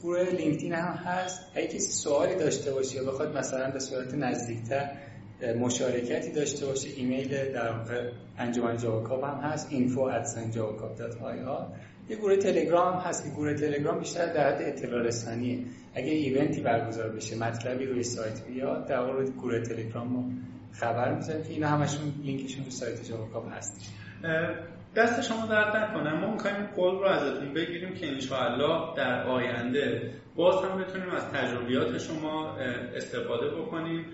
گروه 0.03 0.29
لینکدین 0.29 0.73
هم 0.73 0.93
هست. 0.93 1.41
اگه 1.55 1.67
کسی 1.67 1.91
سوالی 1.91 2.35
داشته 2.35 2.73
باشه 2.73 2.95
یا 2.95 3.03
بخواد 3.03 3.37
مثلا 3.37 3.71
به 3.71 3.79
صورت 3.79 4.13
نزدیکتر 4.13 4.91
مشارکتی 5.59 6.31
داشته 6.31 6.65
باشه 6.65 6.89
ایمیل 6.89 7.53
در 7.53 7.71
واقع 7.71 8.11
انجمن 8.37 8.77
جاواکاپ 8.77 9.23
هم 9.23 9.37
هست. 9.37 9.69
info@javacap.ir 9.69 11.90
یه 12.11 12.17
گروه 12.17 12.35
تلگرام 12.35 12.93
هست 12.93 13.23
که 13.23 13.29
گروه 13.29 13.53
تلگرام 13.53 13.99
بیشتر 13.99 14.33
در 14.33 14.55
حد 14.55 14.61
اطلاع 14.61 15.01
رسانیه. 15.01 15.59
اگه 15.95 16.11
ایونتی 16.11 16.61
برگزار 16.61 17.09
بشه 17.09 17.37
مطلبی 17.37 17.85
روی 17.85 18.03
سایت 18.03 18.45
بیاد 18.47 18.87
در 18.87 18.99
واقع 18.99 19.23
گروه 19.23 19.59
تلگرام 19.59 20.07
ما 20.07 20.29
خبر 20.71 21.15
می‌ذاریم 21.15 21.43
که 21.43 21.49
اینا 21.49 21.67
همشون 21.67 22.13
لینکشون 22.23 22.65
رو 22.65 22.71
سایت 22.71 23.09
جاواکاپ 23.09 23.53
هست 23.53 23.91
دست 24.95 25.21
شما 25.21 25.45
درد 25.45 25.75
نکنه. 25.75 26.13
ما 26.13 26.33
می‌خوایم 26.33 26.65
قول 26.75 26.95
رو 26.95 27.05
ازتون 27.05 27.53
بگیریم 27.53 27.93
که 27.93 28.07
انشاءالله 28.07 28.95
در 28.97 29.23
آینده 29.23 30.11
باز 30.35 30.65
هم 30.65 30.81
بتونیم 30.81 31.09
از 31.09 31.25
تجربیات 31.25 31.97
شما 31.97 32.57
استفاده 32.95 33.49
بکنیم. 33.49 34.05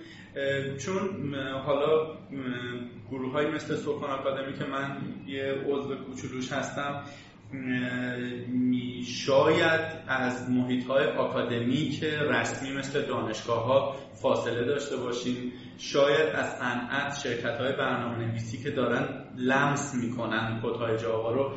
چون 0.78 1.36
حالا 1.66 2.18
گروه 3.12 3.32
های 3.32 3.48
مثل 3.48 3.76
سوکان 3.76 4.10
آکادمی 4.10 4.54
که 4.54 4.66
من 4.66 4.98
یه 5.28 5.54
عضو 5.68 5.96
کوچولوش 5.96 6.52
هستم 6.52 7.04
شاید 9.06 9.82
از 10.08 10.50
محیط 10.50 10.86
های 10.86 11.06
آکادمیک 11.06 12.04
رسمی 12.04 12.72
مثل 12.72 13.02
دانشگاه 13.02 13.66
ها 13.66 13.96
فاصله 14.22 14.66
داشته 14.66 14.98
باشیم. 14.98 15.54
شاید 15.78 16.36
از 16.36 16.50
صنعت 16.60 17.18
شرکت 17.24 17.58
های 17.58 17.72
برنامه 17.72 18.26
نویسی 18.26 18.58
که 18.64 18.72
دارن 18.72 19.27
لمس 19.38 19.96
می‌کنن 19.96 20.60
کدهای 20.64 20.98
جاوا 20.98 21.32
رو 21.32 21.52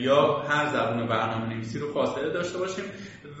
یا 0.00 0.38
هر 0.38 0.68
زبان 0.68 1.06
برنامه 1.06 1.54
نویسی 1.54 1.78
رو 1.78 1.92
فاصله 1.92 2.30
داشته 2.30 2.58
باشیم. 2.58 2.84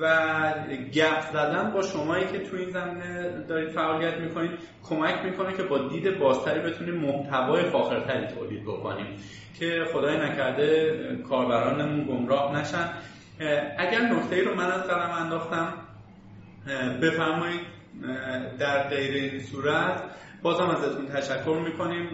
و 0.00 0.54
گپ 0.94 1.20
زدن 1.32 1.70
با 1.70 1.82
شمایی 1.82 2.26
که 2.26 2.38
تو 2.38 2.56
این 2.56 2.70
زمینه 2.70 3.44
دارید 3.48 3.68
فعالیت 3.68 4.14
می‌کنید 4.14 4.50
کمک 4.88 5.24
می‌کنه 5.24 5.56
که 5.56 5.62
با 5.62 5.78
دید 5.78 6.18
بازتری 6.18 6.60
بتونیم 6.60 6.94
محتوای 6.94 7.70
فاخرتری 7.70 8.26
تولید 8.26 8.62
بکنیم. 8.62 9.06
که 9.58 9.84
خدای 9.92 10.16
نکرده 10.16 10.98
کاربرانمون 11.28 12.04
گمراه 12.04 12.60
نشن. 12.60 12.88
اگر 13.78 14.00
نکته 14.00 14.44
رو 14.44 14.54
من 14.54 14.72
از 14.72 14.82
قلم 14.82 15.10
انداختم 15.10 15.72
بفرمایید 17.02 17.60
در 18.58 18.88
غیر 18.88 19.14
این 19.14 19.40
صورت 19.40 20.02
بازم 20.42 20.64
ازتون 20.64 21.06
تشکر 21.06 21.62
می‌کنیم. 21.64 22.06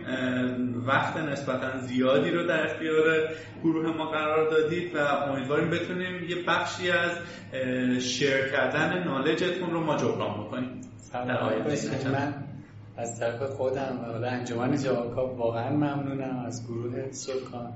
وقت 0.87 1.17
نسبتا 1.17 1.79
زیادی 1.79 2.31
رو 2.31 2.47
در 2.47 2.67
اختیار 2.67 3.29
گروه 3.63 3.97
ما 3.97 4.07
قرار 4.07 4.51
دادید 4.51 4.97
و 4.97 4.99
امیدواریم 4.99 5.71
بتونیم 5.71 6.25
یه 6.29 6.37
بخشی 6.49 6.91
از 6.91 7.11
شیر 8.03 8.49
کردن 8.53 9.05
نالجتون 9.05 9.71
رو 9.71 9.81
ما 9.81 9.97
جبران 9.97 10.45
بکنیم. 10.45 10.81
من 12.13 12.35
از 12.97 13.21
طرف 13.21 13.43
خودم 13.43 13.99
و 14.23 14.25
انجمن 14.25 14.77
جواکا 14.77 15.27
واقعا 15.35 15.71
ممنونم 15.71 16.45
از 16.47 16.67
گروه 16.69 17.11
سلکان 17.11 17.73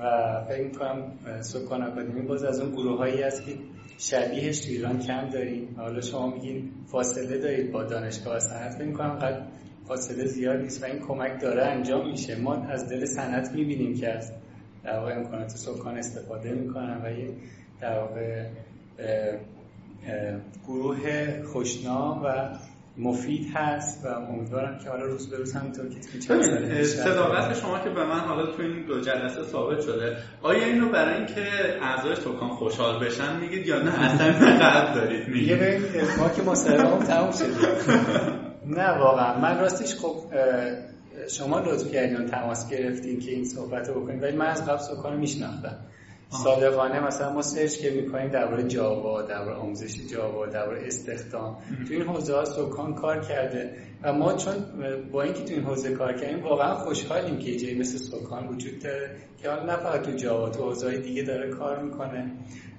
و 0.00 0.40
فکر 0.48 0.64
می‌کنم 0.64 1.12
سکان 1.40 1.82
آکادمی 1.82 2.22
باز 2.22 2.44
از 2.44 2.60
اون 2.60 2.70
گروه 2.70 2.98
هایی 2.98 3.22
هست 3.22 3.46
که 3.46 3.52
شبیهش 3.98 4.60
تو 4.60 4.70
ایران 4.70 4.98
کم 4.98 5.28
داریم. 5.28 5.74
حالا 5.78 6.00
شما 6.00 6.30
میگین 6.30 6.70
فاصله 6.86 7.38
دارید 7.38 7.72
با 7.72 7.84
دانشگاه 7.84 8.38
صنعت 8.38 8.74
فکر 8.74 8.84
می‌کنم 8.84 9.18
قد 9.18 9.46
فاصله 9.88 10.24
زیاد 10.24 10.60
نیست 10.60 10.82
و 10.82 10.86
این 10.86 10.98
کمک 10.98 11.40
داره 11.40 11.64
انجام 11.64 12.10
میشه. 12.10 12.40
ما 12.40 12.54
از 12.54 12.88
دل 12.88 13.04
صنعت 13.04 13.52
می‌بینیم 13.52 13.94
که 13.94 14.12
از 14.12 14.32
در 14.84 14.98
واقع 14.98 15.16
امکانات 15.16 15.48
سکان 15.48 15.96
استفاده 15.96 16.52
می‌کنن 16.52 17.00
و 17.04 17.10
یه 17.10 17.30
در 17.80 17.98
واقع 17.98 18.46
گروه 20.66 21.42
خوشنام 21.42 22.22
و 22.24 22.58
مفید 22.98 23.46
هست 23.54 24.04
و 24.04 24.08
امیدوارم 24.08 24.78
که 24.78 24.90
حالا 24.90 25.04
روز 25.04 25.30
به 25.30 25.36
روز 25.36 25.52
همینطور 25.52 25.88
که 25.88 26.02
صداقت 26.84 27.54
شما 27.54 27.78
که 27.78 27.90
به 27.90 28.04
من 28.04 28.20
حالا 28.20 28.46
تو 28.46 28.62
این 28.62 28.86
دو 28.86 29.00
جلسه 29.00 29.42
ثابت 29.42 29.80
شده 29.80 30.16
آیا 30.42 30.64
اینو 30.64 30.88
برای 30.88 31.14
اینکه 31.14 31.44
اعضای 31.82 32.16
سکان 32.16 32.48
خوشحال 32.48 33.04
بشن 33.04 33.40
میگید 33.40 33.66
یا 33.66 33.82
نه؟ 33.82 34.04
اصلا 34.04 34.58
قلب 34.58 34.94
دارید 34.94 35.28
میگید. 35.28 35.58
ما 36.18 36.28
که 36.28 36.42
مصاحبه 36.42 37.06
تموم 37.06 37.30
شد 37.32 37.44
نه 38.66 38.90
واقعا. 38.98 39.38
من 39.38 39.60
راستش 39.60 39.94
خب 39.94 40.16
شما 41.28 41.60
لطف 41.60 41.92
کردین 41.92 42.26
تماس 42.26 42.70
گرفتین 42.70 43.20
که 43.20 43.30
این 43.30 43.44
صحبت 43.44 43.88
رو 43.88 44.00
بکنید 44.00 44.22
ولی 44.22 44.36
من 44.36 44.46
از 44.46 44.64
قبل 44.64 44.78
سکان 44.78 45.16
میشناختم. 45.16 45.76
صادقانه 46.42 47.06
مثلا 47.06 47.32
ما 47.32 47.42
سرچ 47.42 47.76
که 47.76 47.90
می‌کنیم 47.90 48.28
درباره 48.28 48.62
جاوا 48.62 49.22
درباره 49.22 49.56
آموزش 49.56 49.96
جاوا 50.12 50.46
درباره 50.46 50.86
استخدام. 50.86 51.56
تو 51.88 51.94
این 51.94 52.02
حوزه 52.02 52.34
ها 52.34 52.44
سکان 52.44 52.94
کار 52.94 53.20
کرده 53.20 53.70
و 54.02 54.12
ما 54.12 54.34
چون 54.34 54.54
با 55.12 55.22
اینکه 55.22 55.44
تو 55.44 55.54
این 55.54 55.62
حوزه 55.62 55.94
کار 55.94 56.12
کردیم 56.12 56.44
واقعا 56.44 56.74
خوشحالیم 56.74 57.38
که 57.38 57.56
جایی 57.56 57.78
مثل 57.78 57.98
سکان 57.98 58.48
وجود 58.48 58.78
داره 58.78 59.16
که 59.42 59.50
حالا 59.50 59.62
نه 59.64 59.76
فقط 59.76 60.02
تو 60.02 60.12
جاوا 60.12 60.50
تو 60.50 60.62
حوزه 60.62 60.98
دیگه 60.98 61.22
داره 61.22 61.50
کار 61.50 61.82
می‌کنه 61.82 62.32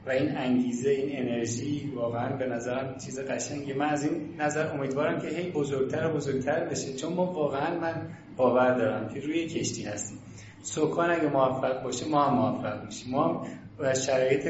و 0.06 0.10
این 0.10 0.38
انگیزه 0.38 0.90
این 0.90 1.28
انرژی 1.28 1.92
واقعا 1.96 2.38
به 2.38 2.48
نظرم 2.48 2.96
چیز 3.06 3.20
قشنگی 3.20 3.74
من 3.74 3.90
از 3.90 4.04
این 4.04 4.36
نظر 4.40 4.68
امیدوارم 4.68 5.22
که 5.22 5.28
هی 5.28 5.52
بزرگتر 5.52 6.08
و 6.08 6.14
بزرگتر 6.14 6.66
بشه 6.66 6.94
چون 6.94 7.14
ما 7.14 7.26
واقعا 7.26 7.80
من 7.80 8.10
باور 8.38 8.74
دارم 8.74 9.10
که 9.14 9.20
روی 9.20 9.48
کشتی 9.48 9.84
هستیم. 9.84 10.18
سکان 10.66 11.12
اگه 11.12 11.30
موفق 11.30 11.84
باشه 11.84 12.10
ما 12.10 12.26
هم 12.26 12.34
موفق 12.34 12.86
میشیم. 12.86 13.12
ما 13.12 13.48
و 13.80 13.94
شرایط 13.94 14.48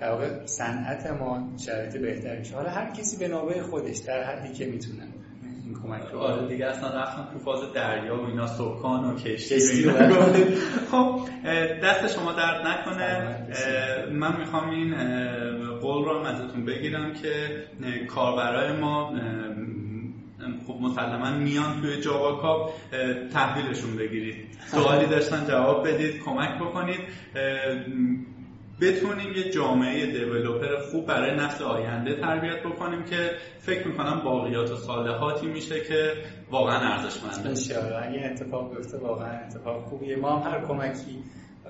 در 0.00 0.10
واقع 0.10 0.46
صنعت 0.46 1.06
ما 1.06 1.48
شرایط 1.66 1.96
بهتری 1.96 2.38
میشه 2.38 2.54
حالا 2.54 2.70
هر 2.70 2.90
کسی 2.90 3.16
به 3.16 3.28
نوبه 3.28 3.62
خودش 3.62 3.98
در 3.98 4.22
حدی 4.22 4.52
که 4.52 4.66
می‌تونه 4.66 5.02
این 5.64 5.74
کمک 5.82 6.02
رو 6.12 6.18
آره 6.18 6.48
دیگه 6.48 6.66
اصلا 6.66 7.00
رفتم 7.00 7.28
تو 7.32 7.38
فاز 7.38 7.72
دریا 7.74 8.22
و 8.22 8.26
اینا 8.26 8.46
سکان 8.46 9.04
و 9.04 9.14
کشتی 9.14 9.90
خب 10.90 11.20
دست 11.82 12.14
شما 12.14 12.32
درد 12.32 12.66
نکنه. 12.66 13.36
من 14.12 14.36
می‌خوام 14.40 14.70
این 14.70 14.94
قول 15.80 16.04
رو 16.04 16.26
ازتون 16.26 16.64
بگیرم 16.64 17.12
که 17.12 17.64
کاربرای 18.08 18.76
ما 18.76 19.12
خب 20.66 20.74
مسلما 20.80 21.30
میان 21.30 21.80
توی 21.80 22.00
جاوا 22.00 22.36
کاپ 22.36 22.70
تحویلشون 23.32 23.96
بگیرید. 23.96 24.36
سوالی 24.66 25.06
داشتن 25.06 25.46
جواب 25.48 25.88
بدید 25.88 26.22
کمک 26.22 26.58
بکنید. 26.60 27.00
بتونیم 28.80 29.32
یه 29.36 29.50
جامعه 29.50 30.06
دیولوپر 30.06 30.76
خوب 30.90 31.06
برای 31.06 31.36
نسل 31.36 31.64
آینده 31.64 32.14
تربیت 32.14 32.62
بکنیم 32.62 33.04
که 33.04 33.30
فکر 33.58 33.88
می‌کنم 33.88 34.20
باقیات 34.24 34.70
و 34.70 34.76
صالحاتی 34.76 35.46
میشه 35.46 35.80
که 35.80 36.12
واقعا 36.50 36.78
ارزشمنده. 36.78 37.48
انشاءالله 37.48 38.08
اگه 38.08 38.24
اتفاق 38.24 38.76
بیفته 38.76 38.98
واقعا 38.98 39.38
اتفاق 39.46 39.84
خوبیه. 39.84 40.16
ما 40.16 40.36
هم 40.36 40.52
هر 40.52 40.66
کمکی 40.66 41.18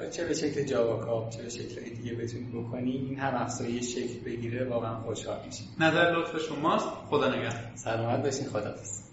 چه 0.06 0.24
به 0.24 0.34
شکل 0.34 0.64
جاوا 0.64 0.96
کاپ 0.96 1.30
چه 1.30 1.42
به 1.42 1.48
شکل 1.48 1.80
دیگه 1.80 2.14
بتونیم 2.14 2.64
بکنیم 2.64 3.04
این 3.04 3.18
هم 3.18 3.34
افزایی 3.34 3.82
شکل 3.82 4.20
بگیره 4.24 4.64
واقعا 4.64 5.00
خوشحال 5.00 5.46
میشیم 5.46 5.66
نظر 5.80 6.12
لطف 6.16 6.38
شماست. 6.48 6.86
خدا 7.10 7.28
نگهدار. 7.28 7.72
سلامت 7.74 8.22
باشین. 8.22 8.46
خداحافظ. 8.46 9.07